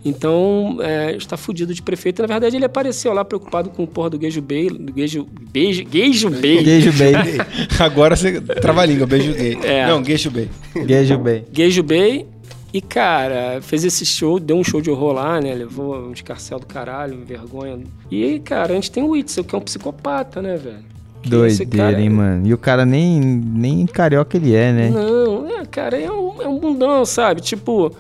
[0.06, 2.22] Então, é, está fudido de prefeito.
[2.22, 4.70] Na verdade, ele apareceu lá preocupado com o porra do Guejo Bay.
[4.70, 5.26] Do Guejo.
[5.52, 5.86] Beijo.
[5.86, 6.64] Guejo Bay.
[6.64, 7.14] Queijo bem.
[7.80, 9.58] Agora você trava a língua, beijo gay.
[9.64, 9.88] É.
[9.88, 10.50] Não, queixo bem.
[10.86, 11.46] Queijo bem.
[11.52, 12.28] Guejo Bay.
[12.74, 15.54] E, cara, fez esse show, deu um show de horror lá, né?
[15.54, 17.80] Levou um escarcel do caralho, vergonha.
[18.10, 20.94] E, cara, a gente tem o Witzel, que é um psicopata, né, velho?
[21.24, 22.48] Doideira, hein, mano.
[22.48, 24.90] E o cara nem, nem carioca ele é, né?
[24.90, 27.42] Não, é, cara, é um, é um bundão, sabe?
[27.42, 27.96] Tipo,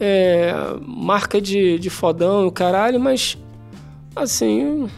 [0.00, 0.52] é,
[0.86, 3.36] marca de, de fodão e o caralho, mas,
[4.14, 4.88] assim,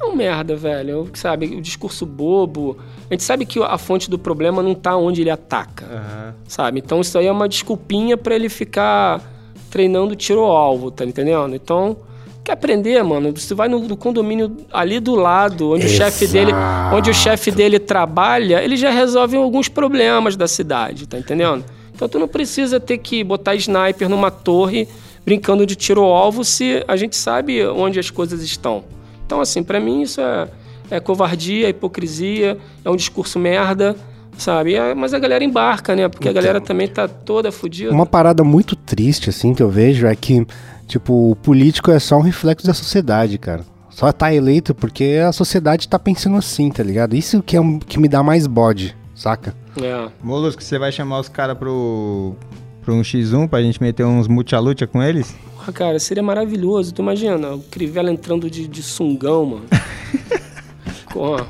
[0.00, 1.10] é um merda, velho.
[1.14, 2.76] Sabe, o discurso bobo.
[3.10, 6.78] A gente sabe que a fonte do problema não tá onde ele ataca, sabe?
[6.78, 9.22] Então isso aí é uma desculpinha pra ele ficar
[9.70, 11.54] treinando tiro ao alvo, tá entendendo?
[11.54, 11.96] Então,
[12.44, 13.32] quer aprender, mano?
[13.34, 16.52] Você vai no, no condomínio ali do lado, onde o chefe dele,
[16.92, 21.64] onde o chefe dele trabalha, ele já resolve alguns problemas da cidade, tá entendendo?
[21.98, 24.86] Então tu não precisa ter que botar sniper numa torre
[25.24, 28.84] brincando de tiro alvo se a gente sabe onde as coisas estão.
[29.26, 30.48] Então, assim, pra mim isso é,
[30.92, 33.96] é covardia, é hipocrisia, é um discurso merda,
[34.38, 34.76] sabe?
[34.76, 36.08] É- mas a galera embarca, né?
[36.08, 37.90] Porque a galera também tá toda fodida.
[37.90, 40.46] Uma parada muito triste, assim, que eu vejo é que,
[40.86, 43.64] tipo, o político é só um reflexo da sociedade, cara.
[43.90, 47.16] Só tá eleito porque a sociedade tá pensando assim, tá ligado?
[47.16, 49.52] Isso que, é um, que me dá mais bode, saca?
[49.82, 50.08] É.
[50.22, 52.34] Molusco, você vai chamar os caras pro,
[52.82, 55.34] pro um X1 pra gente meter uns multi-luta com eles?
[55.54, 56.92] Porra, cara, seria maravilhoso.
[56.92, 59.64] Tu imagina, o Crivella entrando de, de sungão, mano.
[61.12, 61.46] com, a,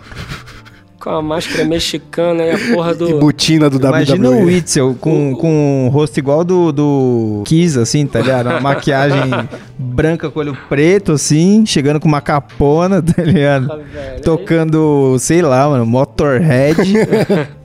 [0.98, 3.18] com a máscara mexicana e a porra E do...
[3.18, 4.44] botina do Imagina o WWE.
[4.44, 8.46] Witzel com, com um rosto igual do, do Kiss, assim, tá ligado?
[8.48, 9.30] Uma maquiagem
[9.78, 13.72] branca com olho preto, assim, chegando com uma capona, tá ligado?
[13.72, 14.22] Ah, velho.
[14.22, 16.78] Tocando, sei lá, mano, Motorhead.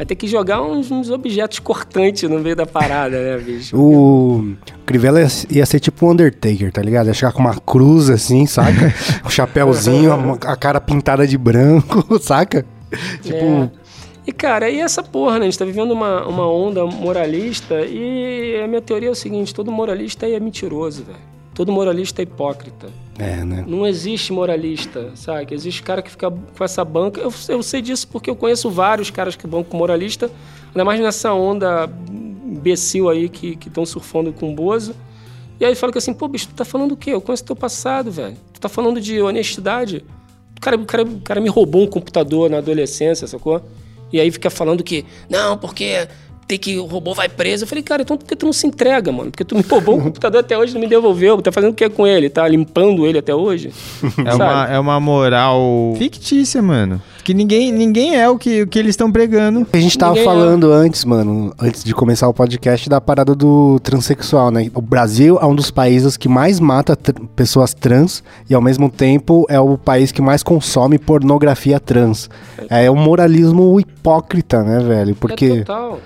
[0.00, 3.76] Vai ter que jogar uns, uns objetos cortantes no meio da parada, né, bicho?
[3.76, 4.54] O
[4.86, 7.08] Crivella ia, ia ser tipo um Undertaker, tá ligado?
[7.08, 8.94] Ia chegar com uma cruz assim, saca?
[9.22, 12.64] um chapéuzinho, a, a cara pintada de branco, saca?
[13.20, 13.70] Tipo, É.
[14.26, 15.40] E, cara, e essa porra, né?
[15.40, 19.54] A gente tá vivendo uma, uma onda moralista e a minha teoria é o seguinte,
[19.54, 21.29] todo moralista aí é mentiroso, velho.
[21.60, 22.88] Todo moralista é hipócrita.
[23.18, 23.62] É, né?
[23.68, 25.52] Não existe moralista, sabe?
[25.54, 27.20] Existe cara que fica com essa banca.
[27.20, 30.30] Eu, eu sei disso porque eu conheço vários caras que vão com moralista,
[30.68, 34.96] ainda mais nessa onda imbecil aí que estão surfando com o Bozo.
[35.60, 37.10] E aí fala que assim, pô, bicho, tu tá falando o quê?
[37.10, 38.38] Eu conheço teu passado, velho.
[38.54, 40.02] Tu tá falando de honestidade.
[40.56, 43.62] O cara, o, cara, o cara me roubou um computador na adolescência, sacou?
[44.10, 46.08] E aí fica falando que, não, porque
[46.50, 47.62] tem que o robô vai preso.
[47.64, 49.30] Eu falei, cara, então por que tu não se entrega, mano?
[49.30, 51.40] Porque tu me roubou um computador até hoje e não me devolveu.
[51.40, 52.28] Tá fazendo o que com ele?
[52.28, 53.70] Tá limpando ele até hoje?
[54.24, 57.00] É uma, é uma moral fictícia, mano.
[57.24, 59.66] Que ninguém, ninguém é o que, o que eles estão pregando.
[59.72, 60.26] A gente tava Ninguém é.
[60.26, 64.68] falando antes, mano, antes de começar o podcast, da parada do transexual, né?
[64.74, 68.88] O Brasil é um dos países que mais mata tr- pessoas trans e, ao mesmo
[68.90, 72.28] tempo, é o país que mais consome pornografia trans.
[72.68, 75.12] É um moralismo hipócrita, né, velho?
[75.12, 75.98] É Porque, total.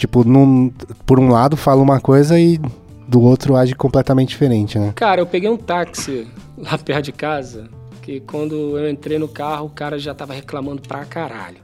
[0.00, 0.72] Tipo, num,
[1.04, 2.58] por um lado fala uma coisa e
[3.06, 4.92] do outro age completamente diferente, né?
[4.94, 6.26] Cara, eu peguei um táxi
[6.56, 7.68] lá perto de casa,
[8.00, 11.58] que quando eu entrei no carro, o cara já tava reclamando pra caralho.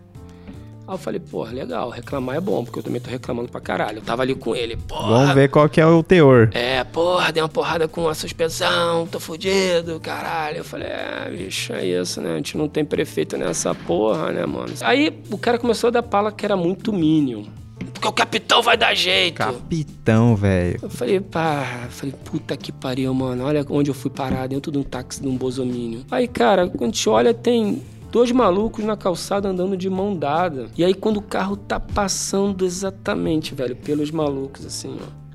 [0.87, 3.99] Aí eu falei, porra, legal, reclamar é bom, porque eu também tô reclamando pra caralho.
[3.99, 5.09] Eu tava ali com ele, porra.
[5.09, 6.51] Vamos ver qual que é o teor.
[6.53, 10.59] É, porra, dei uma porrada com a suspensão, tô fudido, caralho.
[10.59, 12.34] Eu falei, é, bicho, é isso, né?
[12.34, 14.74] A gente não tem prefeito nessa porra, né, mano?
[14.82, 17.47] Aí o cara começou a dar pala que era muito mínimo.
[17.79, 19.37] Porque o capitão vai dar jeito.
[19.37, 20.79] Capitão, velho.
[20.83, 23.45] Eu falei, pá, falei, puta que pariu, mano.
[23.45, 26.05] Olha onde eu fui parar, dentro de um táxi de um bosomínio.
[26.11, 30.68] Aí, cara, quando a gente olha, tem dois malucos na calçada andando de mão dada.
[30.77, 35.27] E aí, quando o carro tá passando exatamente, velho, pelos malucos, assim, ó.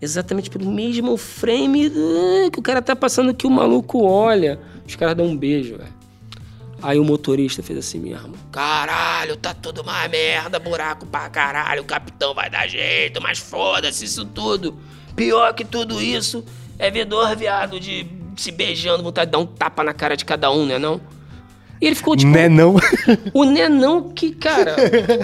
[0.00, 4.58] Exatamente pelo mesmo frame ah, que o cara tá passando que o maluco olha.
[4.86, 6.01] Os caras dão um beijo, velho.
[6.82, 8.34] Aí o motorista fez assim mesmo.
[8.50, 14.04] Caralho, tá tudo uma merda, buraco pra caralho, o capitão vai dar jeito, mas foda-se
[14.04, 14.76] isso tudo.
[15.14, 16.44] Pior que tudo isso
[16.78, 18.06] é ver dois viado de
[18.36, 21.00] se beijando, vontade de dar um tapa na cara de cada um, né não?
[21.80, 22.30] E ele ficou tipo...
[22.32, 22.76] Né, não?
[23.34, 24.74] O nenão que, cara...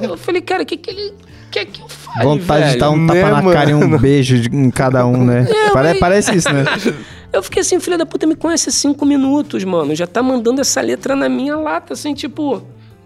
[0.02, 1.14] eu falei, cara, o que que ele
[1.50, 2.80] quer que eu fale, Vontade de velho?
[2.80, 3.52] dar um Né, tapa na mano?
[3.56, 5.46] cara e um beijo de- em cada um, né?
[5.48, 6.64] É, Pare- mas- Parece isso, né?
[7.32, 9.94] Eu fiquei assim, filha da puta, me conhece há cinco minutos, mano.
[9.94, 12.62] Já tá mandando essa letra na minha lata, assim, tipo.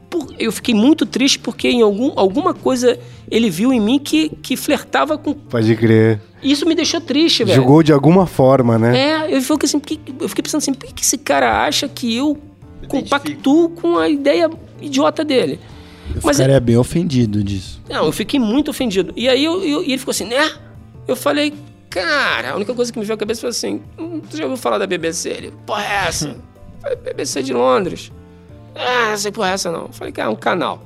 [0.09, 2.99] por- Eu fiquei muito triste porque em algum, alguma coisa
[3.31, 5.33] ele viu em mim que, que flertava com.
[5.35, 6.21] Pode crer.
[6.43, 7.57] Isso me deixou triste, velho.
[7.57, 8.99] Julgou de alguma forma, né?
[9.29, 11.89] É, eu fiquei, assim, por que- eu fiquei pensando assim, por que esse cara acha
[11.89, 12.39] que eu
[12.89, 14.51] compactuo com a ideia
[14.81, 15.59] idiota dele?
[16.15, 17.81] Eu Mas ficaria bem ofendido disso.
[17.89, 19.13] Não, eu fiquei muito ofendido.
[19.17, 20.51] E aí eu, eu- e ele ficou assim, né?
[21.09, 21.55] Eu falei,
[21.93, 24.57] cara, a única coisa que me veio à cabeça foi assim: hum, tu já ouviu
[24.57, 25.29] falar da BBC?
[25.29, 26.29] Ele, porra, é essa?
[26.29, 26.37] Eu
[26.81, 28.11] falei, BBC de Londres.
[28.75, 29.89] Ah, não sei porra é essa não.
[29.93, 30.83] Falei, cara, é um canal.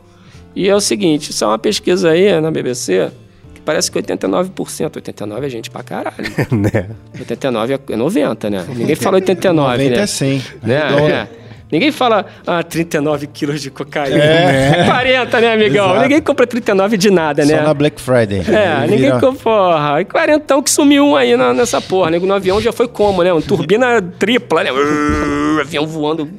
[0.54, 3.10] E é o seguinte: isso é uma pesquisa aí na BBC
[3.54, 6.16] que parece que 89%, 89 é gente pra caralho.
[6.50, 6.90] né?
[7.18, 8.66] 89 é 90, né?
[8.68, 10.02] Ninguém fala 89, 90 né?
[10.02, 10.42] é 100.
[10.62, 10.74] né?
[11.10, 11.45] É.
[11.70, 14.16] Ninguém fala, ah, 39 quilos de cocaína.
[14.86, 15.86] 40, né, amigão?
[15.86, 16.02] Exato.
[16.02, 17.56] Ninguém compra 39 de nada, né?
[17.58, 18.40] Só na Black Friday.
[18.48, 20.00] É, Ele ninguém compra, porra.
[20.00, 22.10] E quarentão que sumiu um aí na- nessa porra.
[22.12, 23.32] Nego no avião já foi como, né?
[23.32, 24.70] Uma turbina tripla, né?
[24.70, 26.30] Urr, avião voando.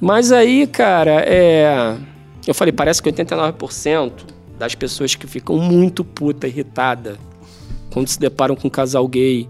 [0.00, 1.94] Mas aí, cara, é...
[2.46, 4.12] Eu falei, parece que 89%
[4.58, 7.16] das pessoas que ficam muito puta, irritada,
[7.90, 9.48] quando se deparam com um casal gay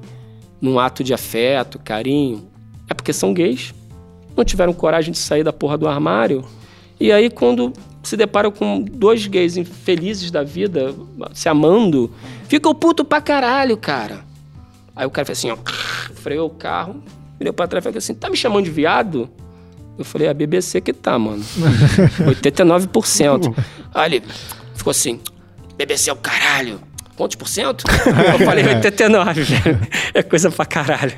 [0.61, 2.47] num ato de afeto, carinho,
[2.89, 3.75] é porque são gays.
[4.37, 6.45] Não tiveram coragem de sair da porra do armário.
[6.99, 7.73] E aí, quando
[8.03, 10.95] se deparam com dois gays infelizes da vida,
[11.33, 12.11] se amando,
[12.49, 14.25] ficam puto pra caralho, cara.
[14.95, 15.57] Aí o cara fez assim, ó,
[16.15, 17.03] freou o carro,
[17.39, 19.29] virou pra trás e falou assim: tá me chamando de viado?
[19.99, 21.43] Eu falei, é a BBC que tá, mano.
[22.43, 23.55] 89%.
[23.93, 24.23] Aí ele
[24.75, 25.21] ficou assim:
[25.77, 26.81] BBC é o caralho.
[27.17, 27.85] Quantos por cento?
[28.41, 29.81] Eu falei 89, velho.
[30.13, 31.13] É coisa pra caralho.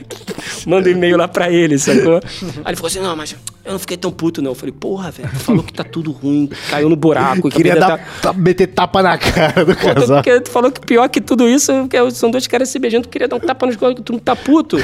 [0.66, 2.16] Manda um e-mail lá pra ele, sacou?
[2.16, 3.34] Aí ele ficou assim: não, mas
[3.64, 4.51] eu não fiquei tão puto, não.
[4.51, 7.49] Eu falei, porra, velho, tu falou que tá tudo ruim, caiu no buraco.
[7.49, 10.22] Queria dar, tá- meter tapa na cara do casal.
[10.22, 13.11] porque tu falou que pior que tudo isso que são dois caras se beijando, tu
[13.11, 14.76] queria dar um tapa nos que tu não tá puto.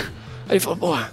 [0.49, 1.11] Aí ele falou, porra,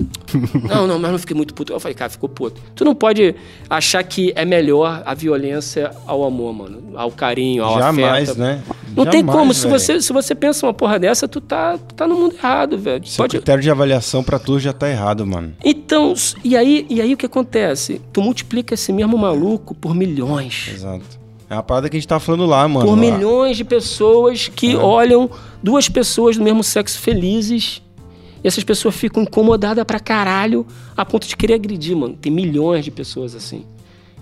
[0.68, 1.72] não, não, mas não fiquei muito puto.
[1.74, 2.62] Eu falei, cara, ficou puto.
[2.76, 3.36] Tu não pode
[3.70, 6.92] achar que é melhor a violência ao amor, mano.
[6.96, 8.40] Ao carinho, ao Jamais, afeto.
[8.40, 8.62] né?
[8.96, 9.54] Não tem Jamais, como.
[9.54, 12.78] Se você, se você pensa uma porra dessa, tu tá, tu tá no mundo errado,
[12.78, 13.06] velho.
[13.06, 13.38] Seu Pode...
[13.38, 15.54] critério de avaliação pra tu já tá errado, mano.
[15.64, 16.14] Então,
[16.44, 18.02] e aí, e aí o que acontece?
[18.12, 20.72] Tu multiplica esse mesmo maluco por milhões.
[20.74, 21.20] Exato.
[21.50, 22.86] É uma parada que a gente tava falando lá, mano.
[22.86, 23.02] por lá.
[23.02, 25.30] milhões de pessoas que olham
[25.64, 27.82] duas pessoas do mesmo sexo felizes.
[28.44, 30.66] E essas pessoas ficam incomodadas pra caralho
[30.96, 32.16] a ponto de querer agredir, mano.
[32.20, 33.64] Tem milhões de pessoas assim.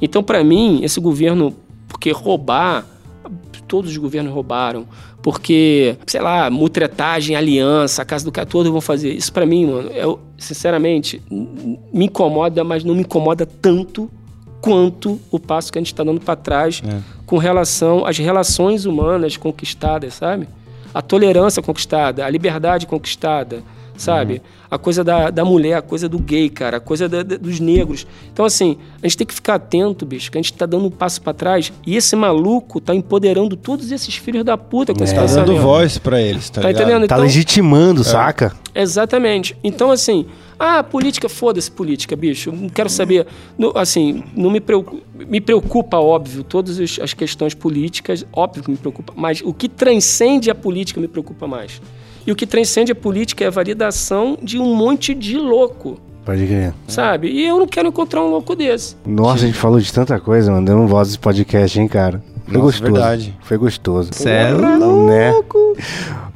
[0.02, 1.56] Então, pra mim, esse governo,
[1.88, 2.86] porque roubar
[3.68, 4.88] todos os governos roubaram,
[5.22, 9.12] porque, sei lá, mutretagem, aliança, a casa do cara, todos vão fazer.
[9.14, 14.10] Isso pra mim, mano, eu, sinceramente, n- me incomoda, mas não me incomoda tanto
[14.62, 17.00] quanto o passo que a gente está dando para trás É.
[17.26, 20.48] com relação às relações humanas conquistadas, sabe?
[20.94, 23.62] A tolerância conquistada, a liberdade conquistada,
[23.98, 24.42] sabe?
[24.70, 27.60] A coisa da, da mulher, a coisa do gay, cara, a coisa da- da- dos
[27.60, 28.06] negros.
[28.32, 30.92] Então, assim, a gente tem que ficar atento, bicho, que a gente tá dando um
[30.92, 35.16] passo para trás e esse maluco tá empoderando todos esses filhos da puta com esse
[35.16, 35.48] Tá pensamento.
[35.48, 36.82] dando voz pra eles, tá, Tá ligado?
[36.84, 37.08] entendendo?
[37.08, 38.54] Tá Então- legitimando, saca?
[38.76, 39.56] Exatamente.
[39.64, 40.26] Então, assim,
[40.60, 42.52] ah, política, foda-se política, bicho.
[42.52, 43.26] Não quero saber.
[43.58, 48.70] no- assim, não me preocupa, me preocupa, óbvio, todas as- as questões políticas, óbvio que
[48.72, 51.82] me preocupa, mas o que transcende a política me preocupa mais.
[52.28, 56.46] E o que transcende a política é a validação de um monte de louco, Pode
[56.46, 56.74] crer.
[56.86, 57.30] sabe?
[57.30, 58.98] E eu não quero encontrar um louco desse.
[59.06, 60.66] Nossa, a gente falou de tanta coisa, mano.
[60.66, 62.22] Deu um voz desse podcast, hein, cara.
[62.44, 62.92] Foi Nossa, gostoso.
[62.92, 63.38] verdade.
[63.40, 64.10] Foi gostoso.
[64.12, 65.34] Cê é né?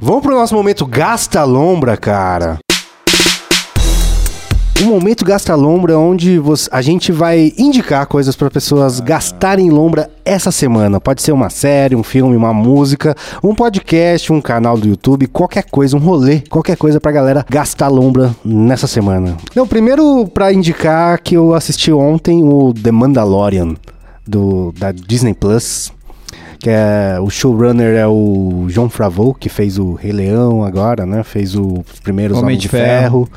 [0.00, 2.58] Vamos pro nosso momento Gasta Lombra, cara.
[4.82, 10.10] Um momento Gasta Lombra onde você- a gente vai indicar coisas para pessoas gastarem lombra
[10.24, 11.00] essa semana.
[11.00, 13.14] Pode ser uma série, um filme, uma música,
[13.44, 17.86] um podcast, um canal do YouTube, qualquer coisa, um rolê, qualquer coisa pra galera gastar
[17.88, 19.36] lombra nessa semana.
[19.54, 23.76] Não, primeiro pra indicar que eu assisti ontem o The Mandalorian
[24.26, 25.92] do da Disney Plus
[26.62, 31.22] que é o showrunner é o John Favreau, que fez o Rei Leão agora, né?
[31.24, 33.28] Fez o- os primeiros Homem de de Ferro.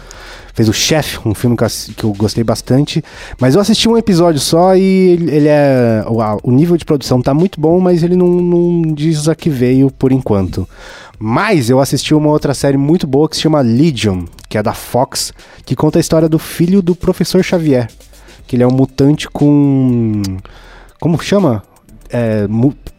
[0.54, 1.58] Fez o Chef, um filme
[1.98, 3.04] que eu, gostei bastante.
[3.42, 6.02] Mas eu assisti um episódio só e ele, é.
[6.08, 9.50] O, o nível de produção tá muito bom, mas ele não, não diz a que
[9.50, 10.66] veio por enquanto.
[11.20, 14.74] Mas eu assisti uma outra série muito boa que se chama Legion, que é da
[14.74, 15.34] Fox,
[15.66, 17.90] que conta a história do filho do professor Xavier.
[18.48, 20.22] Que ele é um mutante com.
[21.02, 21.64] Como chama?
[22.10, 22.48] É,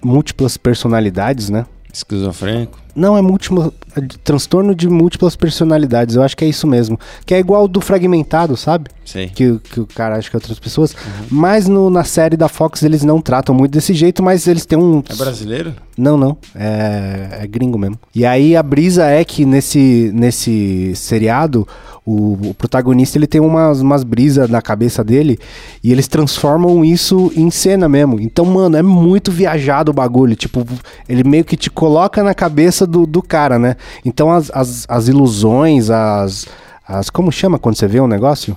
[0.03, 1.67] múltiplas personalidades, né?
[1.93, 2.79] Esquizofrênico.
[2.95, 6.15] Não, é múltipla, é de- transtorno de múltiplas personalidades.
[6.15, 6.99] Eu acho que é isso mesmo.
[7.25, 8.91] Que é igual do fragmentado, sabe?
[9.05, 9.29] Sei.
[9.29, 10.95] Que, o- que o cara acha que é outras pessoas.
[11.31, 14.79] Mas no- na série da Fox eles não tratam muito desse jeito, mas eles têm
[14.79, 15.03] um.
[15.09, 15.75] É brasileiro?
[15.97, 16.37] Não, não.
[16.55, 17.99] É, é gringo mesmo.
[18.15, 21.67] E aí a brisa é que nesse, nesse seriado,
[22.07, 25.39] o, o protagonista ele tem umas, umas brisas na cabeça dele
[25.83, 28.21] e eles transformam isso em cena mesmo.
[28.21, 30.37] Então, mano, é muito viajado o bagulho.
[30.37, 30.65] Tipo,
[31.09, 33.77] ele meio que te coloca na cabeça do, do cara, né?
[34.05, 36.47] Então as, as, as ilusões, as,
[36.87, 37.11] as.
[37.11, 38.57] Como chama quando você vê um negócio?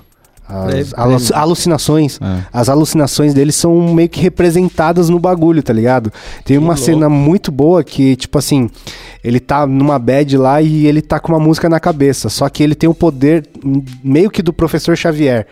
[0.50, 2.18] As alu- alucinações.
[2.20, 2.40] Ah.
[2.52, 6.12] As alucinações dele são meio que representadas no bagulho, tá ligado?
[6.44, 8.68] Tem uma cena muito boa que, tipo assim,
[9.22, 12.28] ele tá numa bad lá e ele tá com uma música na cabeça.
[12.28, 13.46] Só que ele tem o poder
[14.02, 15.46] meio que do professor Xavier.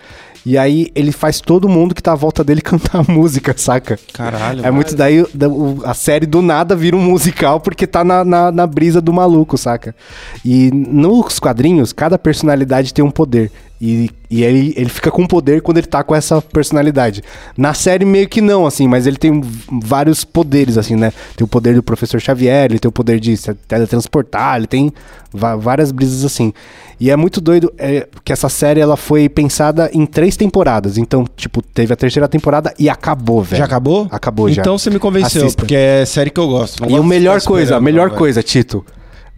[0.46, 3.99] E aí ele faz todo mundo que tá à volta dele cantar a música, saca?
[4.14, 4.64] Caralho.
[4.64, 5.22] É muito daí
[5.84, 9.59] a série do nada vira um musical porque tá na, na, na brisa do maluco,
[9.59, 9.94] saca?
[10.44, 13.51] E nos quadrinhos, cada personalidade tem um poder.
[13.81, 17.22] E, e ele, ele fica com poder quando ele tá com essa personalidade.
[17.57, 19.41] Na série, meio que não, assim, mas ele tem
[19.83, 21.12] vários poderes, assim, né?
[21.37, 24.93] Tem o poder do professor Xavier, ele tem o poder de se teletransportar, ele tem
[25.33, 26.53] várias brisas assim.
[27.01, 30.99] E é muito doido é, que essa série ela foi pensada em três temporadas.
[30.99, 33.59] Então, tipo, teve a terceira temporada e acabou, velho.
[33.59, 34.09] Já acabou?
[34.11, 34.62] Acabou já.
[34.62, 35.62] Então você me convenceu, Assista.
[35.62, 36.85] porque é série que eu gosto.
[36.85, 38.85] E a melhor coisa, a melhor coisa, Tito.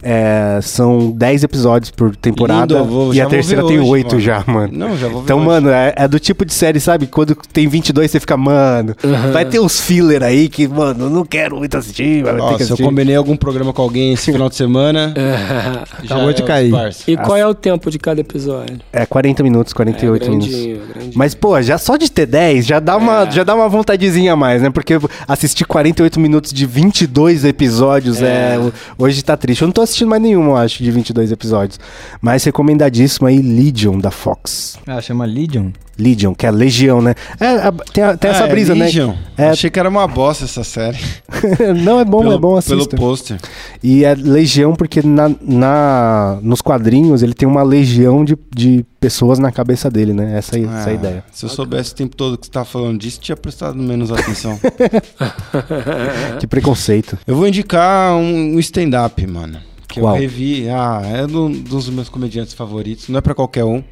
[0.02, 4.06] É, são 10 episódios por temporada Lindo, vou- e a vou terceira tem hoje, 8
[4.12, 4.20] mano.
[4.20, 4.72] já, mano.
[4.72, 5.46] Não, já vou ver Então, hoje.
[5.46, 7.06] mano, é, é do tipo de série, sabe?
[7.06, 8.94] Quando tem 22 você fica, mano,
[9.32, 12.40] vai ter uns filler aí que, mano, eu não quero muito assistir, mas vai ter
[12.42, 12.82] Ó, que se eu assistir.
[12.82, 15.12] combinei algum programa com alguém esse final de semana,
[16.02, 16.72] já Acabou de é cair.
[17.06, 18.78] e qual é o tempo de cada episódio?
[18.92, 20.48] É 40 minutos, 48 é, minutos.
[20.54, 20.80] grandinho.
[21.14, 23.30] Mas, pô, já só de ter 10 já dá, uma, É.
[23.30, 24.70] já dá uma vontadezinha a mais, né?
[24.70, 24.94] Porque
[25.28, 28.58] assistir 48 minutos de 22 episódios é.
[28.98, 29.62] hoje tá triste.
[29.62, 31.78] Eu não tô assistindo mais nenhum, eu acho, de 22 episódios.
[32.20, 34.78] Mas recomendadíssimo aí, Legion da Fox.
[34.86, 35.70] Ah, chama Legion?
[35.98, 37.14] Legion, que é Legião, né?
[37.38, 39.08] É, a- tem, a- tem essa Ah, é brisa, Legion.
[39.08, 39.18] né?
[39.36, 40.96] É, Achei que era uma bosta essa série.
[41.84, 42.96] não, é bom, pelo, é bom Pelo assistir.
[42.96, 43.38] pôster.
[43.82, 49.38] E é legião porque na, na, nos quadrinhos ele tem uma legião de, de pessoas
[49.38, 50.38] na cabeça dele, né?
[50.38, 51.24] Essa, essa é a Ah, ideia.
[51.32, 54.58] Se eu soubesse o tempo todo que você tá falando disso, tinha prestado menos atenção.
[56.40, 57.18] Que preconceito.
[57.26, 59.58] eu vou indicar um, um stand-up, mano.
[59.90, 60.14] Que Qual?
[60.14, 60.68] eu revi.
[60.68, 63.08] Ah, é do- dos meus comediantes favoritos.
[63.08, 63.82] Não é pra qualquer um.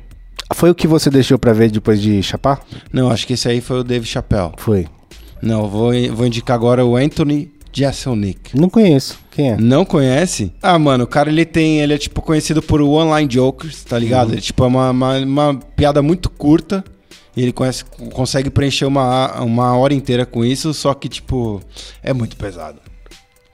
[0.55, 2.61] Foi o que você deixou pra ver depois de chapar?
[2.93, 4.53] Não, acho que esse aí foi o Dave Chappelle.
[4.57, 4.87] Foi.
[5.43, 8.59] Não, vou, vou indicar agora o Anthony Jeselnik.
[8.59, 9.19] Não conheço.
[9.31, 9.57] Quem é?
[9.57, 10.53] Não conhece?
[10.63, 11.81] Ah, mano, o cara ele tem.
[11.81, 14.33] Ele é tipo conhecido por online jokers, tá ligado?
[14.33, 16.83] Ele tipo é uma, uma, uma piada muito curta.
[17.37, 21.61] E ele conhece, consegue preencher uma, uma hora inteira com isso, só que, tipo,
[22.03, 22.81] é muito pesado.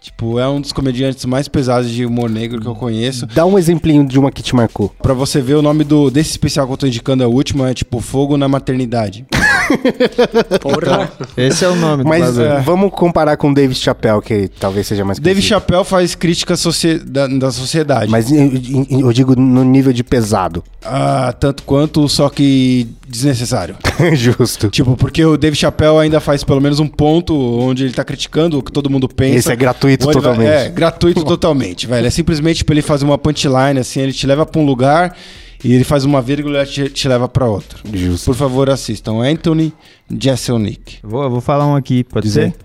[0.04, 3.24] Tipo, é um dos comediantes mais pesados de humor negro que eu conheço.
[3.24, 4.94] Dá um exemplinho de uma que te marcou.
[5.02, 7.64] Pra você ver o nome do, desse especial que eu tô indicando, é o último,
[7.64, 9.24] é tipo Fogo na Maternidade.
[10.60, 11.12] Porra.
[11.36, 14.86] Esse é o nome do Mas eh, vamos comparar com o David Chappelle, que talvez
[14.86, 15.48] seja mais David conhecido.
[15.60, 18.10] Chappelle faz crítica socie- da, da sociedade.
[18.10, 20.62] Mas eu, digo no nível de pesado.
[20.84, 23.76] Ah, tanto quanto, só que desnecessário.
[24.14, 24.68] Justo.
[24.68, 28.58] Tipo, porque o Dave Chappelle ainda faz pelo menos um ponto onde ele tá criticando
[28.58, 29.38] o que todo mundo pensa.
[29.38, 30.48] Esse é gratuito ele vai- totalmente.
[30.50, 32.06] é, gratuito totalmente, velho.
[32.06, 35.16] É simplesmente tipo, ele fazer uma punchline, assim, ele te leva pra um lugar
[35.64, 37.78] e ele faz uma vírgula e te, te leva pra outro.
[37.92, 38.26] Justo.
[38.26, 39.20] Por favor, assistam.
[39.22, 39.72] Anthony
[40.20, 40.98] Jeselnik.
[41.02, 42.50] Vou, vou falar um aqui, pode Dizer.
[42.52, 42.56] ser?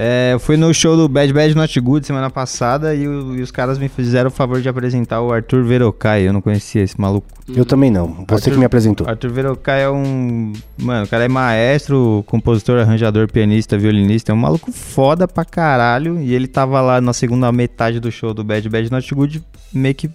[0.00, 3.42] É, eu fui no show do Bad Bad Not Good semana passada e, o- e
[3.42, 6.22] os caras me fizeram o favor de apresentar o Arthur Verocai.
[6.28, 7.26] Eu não conhecia esse maluco.
[7.52, 8.24] Eu também não.
[8.28, 9.08] Você Arthur- que me apresentou.
[9.08, 10.52] Arthur Verocai é um.
[10.80, 14.30] Mano, o cara é maestro, compositor, arranjador, pianista, violinista.
[14.30, 16.20] É um maluco foda pra caralho.
[16.20, 19.42] E ele tava lá na segunda metade do show do Bad Bad Not Good,
[19.72, 20.08] meio que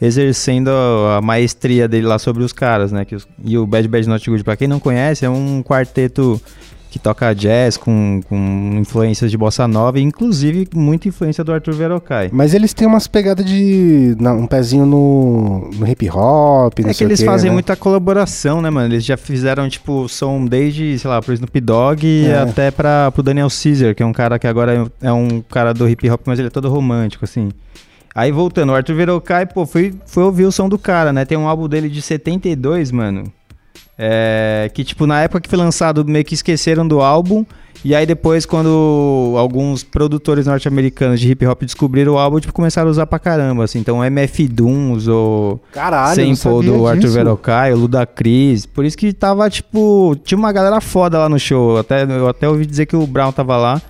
[0.00, 3.04] exercendo a, a maestria dele lá sobre os caras, né?
[3.04, 6.40] Que os- e o Bad Bad Not Good, pra quem não conhece, é um quarteto
[6.88, 12.30] que toca jazz com, com influências de bossa nova, inclusive muita influência do Arthur Verocai.
[12.32, 14.16] Mas eles têm umas pegadas de.
[14.18, 16.78] um pezinho no, no hip hop.
[16.78, 17.54] não É que eles quê, fazem né?
[17.54, 18.94] muita colaboração, né, mano?
[18.94, 22.38] Eles já fizeram, tipo, som desde, sei lá, pro Snoop Dogg É.
[22.38, 25.86] até pra, pro Daniel Caesar, que é um cara que agora é um cara do
[25.88, 27.50] hip hop, mas ele é todo romântico, assim.
[28.16, 31.26] Aí voltando, o Arthur Verocai, pô, fui, fui ouvir o som do cara, né?
[31.26, 33.30] Tem um álbum dele de 72, mano.
[33.98, 37.44] É, que, tipo, na época que foi lançado, meio que esqueceram do álbum.
[37.84, 42.88] E aí depois, quando alguns produtores norte-americanos de hip hop descobriram o álbum, tipo, começaram
[42.88, 43.80] a usar pra caramba, assim.
[43.80, 47.10] Então, MF Doom usou Caralho, sample do Arthur.
[47.10, 48.64] Verocai, o Ludacris.
[48.64, 51.76] Por isso que tava, tipo, tinha uma galera foda lá no show.
[51.76, 53.82] Até, eu até ouvi dizer que o Brown tava lá.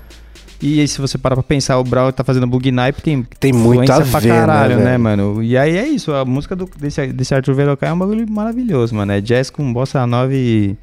[0.61, 3.52] E aí, se você parar pra pensar, o Brown tá fazendo Bug Night, tem, Tem
[3.52, 5.00] muito influência a pra ver, né, caralho, né, velho?
[5.00, 5.42] mano?
[5.42, 8.94] E aí é isso, a música do, desse, desse Arthur Verocai é um bagulho maravilhoso,
[8.94, 9.12] mano.
[9.12, 10.76] É jazz com bossa nova e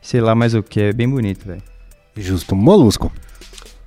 [0.00, 0.80] sei lá mais o que.
[0.80, 1.62] É bem bonito, velho.
[2.16, 2.56] Justo.
[2.56, 3.12] Molusco.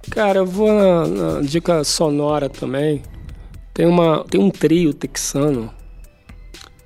[0.09, 3.01] Cara, eu vou na, na dica sonora também.
[3.73, 5.71] Tem, uma, tem um trio texano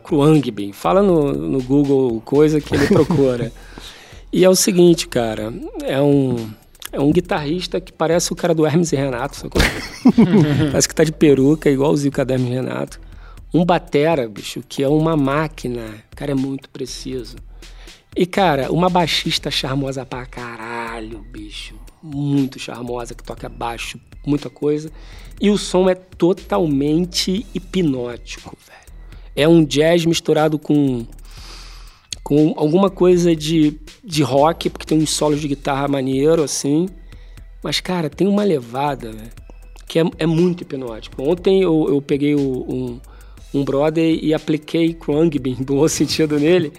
[0.03, 0.71] Kruangbin.
[0.71, 3.51] Fala no, no Google coisa que ele procura.
[4.31, 5.51] e é o seguinte, cara,
[5.83, 6.49] é um,
[6.91, 9.61] é um guitarrista que parece o cara do Hermes e Renato, sacou?
[10.71, 12.99] parece que tá de peruca, igualzinho o cara do Hermes e Renato.
[13.53, 16.03] Um batera, bicho, que é uma máquina.
[16.11, 17.37] O cara é muito preciso.
[18.15, 21.75] E, cara, uma baixista charmosa pra caralho, bicho.
[22.01, 24.91] Muito charmosa, que toca baixo, muita coisa.
[25.39, 28.79] E o som é totalmente hipnótico, velho.
[29.35, 31.05] É um jazz misturado com,
[32.23, 36.87] com alguma coisa de, de rock, porque tem uns solos de guitarra maneiro, assim.
[37.63, 39.31] Mas, cara, tem uma levada, velho,
[39.87, 41.21] que é, é muito hipnótico.
[41.21, 42.99] Ontem eu, eu peguei o- um,
[43.53, 46.71] um brother e apliquei Kruangbin, no bom sentido nele.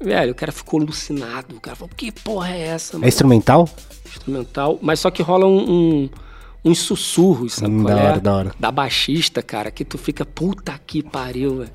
[0.00, 1.56] Velho, o cara ficou alucinado.
[1.56, 3.08] O cara falou, que porra é essa, É mano?
[3.08, 3.68] instrumental?
[4.06, 4.78] Instrumental.
[4.82, 6.08] Mas só que rola um, um-
[6.64, 8.06] uns sussurros, sabe Hum, da é?
[8.06, 8.54] hora, da hora.
[8.58, 11.70] Da baixista, cara, que tu fica, puta que pariu, velho.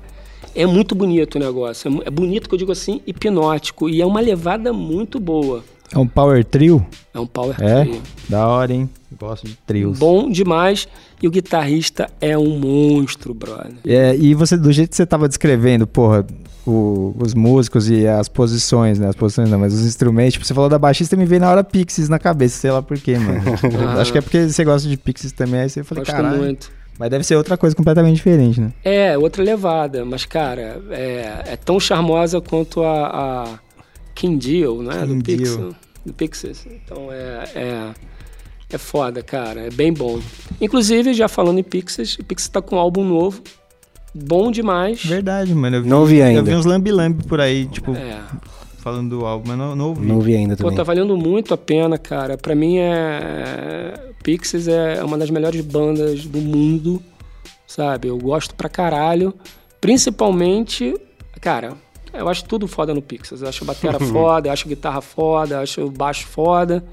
[0.54, 2.02] É muito bonito o negócio.
[2.02, 3.88] É É bonito que eu digo assim, hipnótico.
[3.88, 5.62] E é uma levada muito boa.
[5.92, 6.86] É um power trio?
[7.12, 7.82] É um power É?
[7.84, 8.02] trio.
[8.28, 8.88] Da hora, hein?
[9.18, 9.98] Gosto de trios.
[9.98, 10.86] Bom demais.
[11.20, 13.72] E o guitarrista é um monstro, brother.
[13.86, 16.24] É, e você, do jeito que você tava descrevendo, porra,
[16.66, 19.08] o- os músicos e as posições, né?
[19.08, 21.64] As posições não, mas os instrumentos, tipo, você falou da baixista me veio na hora
[21.64, 23.40] Pixies na cabeça, sei lá porquê, mano.
[23.96, 24.00] Ah.
[24.00, 26.38] Acho que é porque você gosta de Pixies também, aí você falei, Gosto caralho.
[26.38, 26.70] muito.
[26.98, 28.72] Mas deve ser outra coisa completamente diferente, né?
[28.84, 30.04] É, outra levada.
[30.04, 33.58] Mas, cara, é, é tão charmosa quanto a, a
[34.20, 35.06] Kim Deal, né?
[35.06, 35.38] Kim do Deal.
[35.38, 35.74] Pixies.
[36.04, 36.66] Do Pixies.
[36.66, 37.94] Então, é, é,
[38.70, 39.62] é foda, cara.
[39.66, 40.20] É bem bom.
[40.60, 43.42] Inclusive, já falando em Pixies, o Pixies tá com um álbum novo.
[44.14, 45.02] Bom demais.
[45.04, 45.76] Verdade, mano.
[45.76, 46.40] Eu vi, Não vi ainda.
[46.40, 48.20] Eu vi uns lambi-lambi por aí, tipo, É.
[48.78, 50.06] falando do álbum, mas não, não ouvi.
[50.06, 50.76] Não vi ainda Pô, também.
[50.76, 52.36] tá valendo muito a pena, cara.
[52.36, 53.94] Pra mim, é...
[54.22, 57.02] Pixies é uma das melhores bandas do mundo,
[57.66, 58.08] sabe?
[58.08, 59.32] Eu gosto pra caralho.
[59.80, 60.94] Principalmente,
[61.40, 61.74] cara,
[62.12, 63.42] eu acho tudo foda no Pixies.
[63.42, 66.84] Eu acho a bateria foda, eu acho a guitarra foda, eu acho o baixo foda.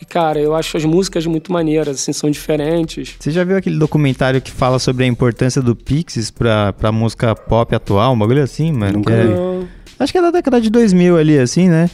[0.00, 3.16] E, cara, eu acho as músicas muito maneiras, assim, são diferentes.
[3.18, 7.34] Você já viu aquele documentário que fala sobre a importância do Pixies pra, pra música
[7.34, 8.12] pop atual?
[8.14, 8.98] Um bagulho assim, mano?
[8.98, 9.68] Nunca Que é-
[9.98, 11.90] Acho que é da década de 2000 ali, assim, né?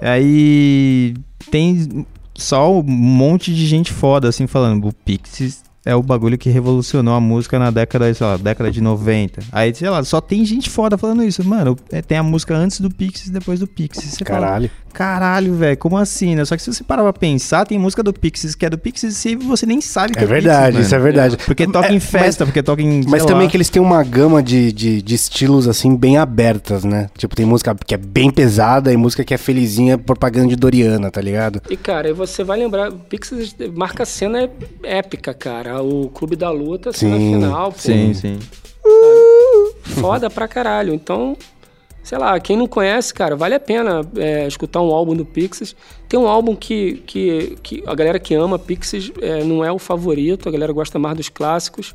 [0.00, 1.14] Aí
[1.50, 4.88] tem só um monte de gente foda, assim, falando.
[4.88, 8.80] O Pixies é o bagulho que revolucionou a música na década, sei lá, década de
[8.80, 9.42] 90.
[9.50, 11.44] Aí, sei lá, só tem gente foda falando isso.
[11.44, 14.14] Mano, é, tem a música antes do Pixies e depois do Pixies.
[14.14, 15.54] Você fala, Caralho.
[15.54, 16.44] Velho, como assim, né?
[16.44, 19.24] Só que se você parar pra pensar, tem música do Pixies que é do Pixies
[19.24, 21.36] e você nem sabe que é, É verdade, Pixies, isso é verdade.
[21.44, 23.02] Porque toca É, em festa, porque toca em.
[23.08, 23.50] Mas sei também lá.
[23.50, 27.08] que eles têm uma gama de, de, de estilos, assim, bem abertas, né?
[27.16, 31.10] Tipo, tem música que é bem pesada e música que é felizinha, propaganda de Doriana,
[31.10, 31.60] tá ligado?
[31.70, 34.48] E, cara, e você vai lembrar, Pixies marca a cena
[34.82, 35.82] épica, cara.
[35.82, 38.38] O Clube da Luta, cena Sim, final, pô, Sim, sim.
[40.00, 40.92] foda pra caralho.
[40.94, 41.36] Então,
[42.02, 45.74] sei lá, quem não conhece, cara, vale a pena é, escutar um álbum do Pixies.
[46.08, 49.78] Tem um álbum que, que, que a galera que ama Pixies é, não é o
[49.78, 51.94] favorito, a galera gosta mais dos clássicos.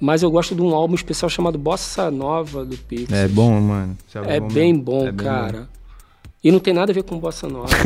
[0.00, 3.12] Mas eu gosto de um álbum especial chamado Bossa Nova do Pixies.
[3.12, 3.96] É bom, mano.
[4.06, 4.48] Isso É mesmo.
[4.52, 5.68] bem bom, É bem cara.
[6.42, 7.68] E não tem nada a ver com Bossa Nova.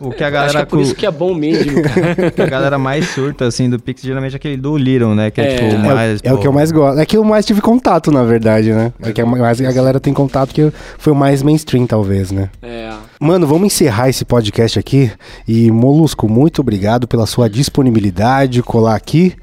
[0.00, 2.30] O que a Acho que galera, é por isso que é bom mesmo, cara.
[2.32, 5.30] que a galera mais surta, assim, do Pix, geralmente é aquele do Little, né?
[5.30, 5.56] Que é, É.
[5.56, 6.20] tipo, É, o- mais.
[6.24, 6.98] é o que eu mais gosto.
[6.98, 8.92] É que eu mais tive contato, na verdade, né?
[9.00, 12.50] É que a, mais a galera tem contato que foi o mais mainstream, talvez, né?
[12.62, 12.90] É.
[13.20, 15.10] Mano, vamos encerrar esse podcast aqui.
[15.46, 19.34] E, Molusco, muito obrigado pela sua disponibilidade de colar aqui.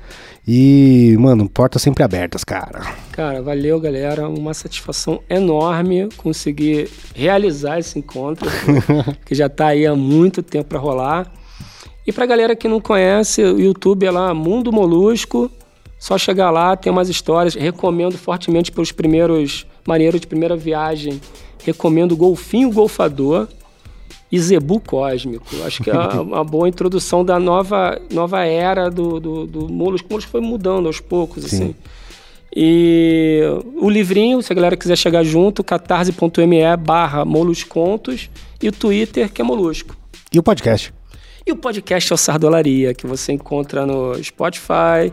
[0.51, 2.81] E, mano, portas sempre abertas, cara.
[3.11, 4.27] Cara, valeu, galera.
[4.27, 8.49] Uma satisfação enorme conseguir realizar esse encontro,
[9.27, 11.31] que já tá aí há muito tempo para rolar.
[12.07, 15.51] E pra galera que não conhece, o YouTube é lá Mundo Molusco.
[15.99, 17.53] Só chegar lá, tem umas histórias.
[17.53, 21.21] Recomendo fortemente para os primeiros marinheiros de primeira viagem.
[21.63, 23.47] Recomendo Golfinho Golfador
[24.31, 25.45] e Zebu Cósmico.
[25.65, 30.07] Acho que é uma boa introdução da nova, nova era do, do, do Molusco.
[30.07, 31.75] O Molusco foi mudando aos poucos, assim.
[32.55, 33.41] E
[33.75, 38.29] o livrinho, se a galera quiser chegar junto, catarse.me barra moluscontos
[38.61, 39.95] e o Twitter, que é Molusco.
[40.33, 40.93] E o podcast?
[41.45, 45.11] E o podcast é o Sardolaria, que você encontra no Spotify,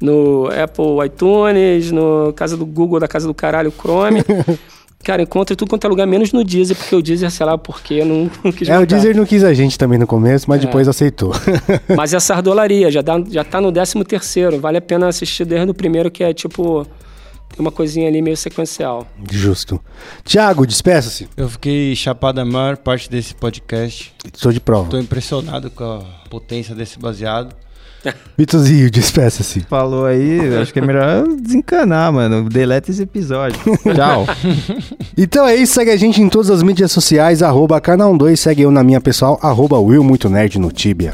[0.00, 4.22] no Apple iTunes, no Casa do Google, da Casa do Caralho, Chrome.
[5.06, 8.04] Cara, encontra tudo quanto é lugar, menos no Deezer, porque o Deezer, sei lá porquê,
[8.04, 8.84] não, não quis É, o.
[8.84, 10.66] Deezer não quis a gente também no começo, mas É.
[10.66, 11.32] depois aceitou.
[11.96, 14.58] Mas é a Sardolaria, já, dá, já tá no 13 terceiro.
[14.58, 16.84] Vale a pena assistir desde o primeiro, que é tipo...
[16.84, 19.06] Tem uma coisinha ali meio sequencial.
[19.30, 19.80] Justo.
[20.24, 21.28] Tiago, despeça-se.
[21.36, 24.12] Eu fiquei chapado a maior parte desse podcast.
[24.34, 24.90] Sou de prova.
[24.90, 27.54] Tô impressionado com a potência desse baseado.
[28.36, 29.60] Vitozinho, despeça-se.
[29.68, 32.48] Falou aí, acho que é melhor desencanar, mano.
[32.48, 33.58] Deleta esse episódio.
[33.94, 34.26] Tchau.
[35.16, 38.62] Então é isso, segue a gente em todas as mídias sociais, arroba canal 2, segue
[38.62, 41.12] eu na minha pessoal, arroba Will Muito Nerd no Tibia.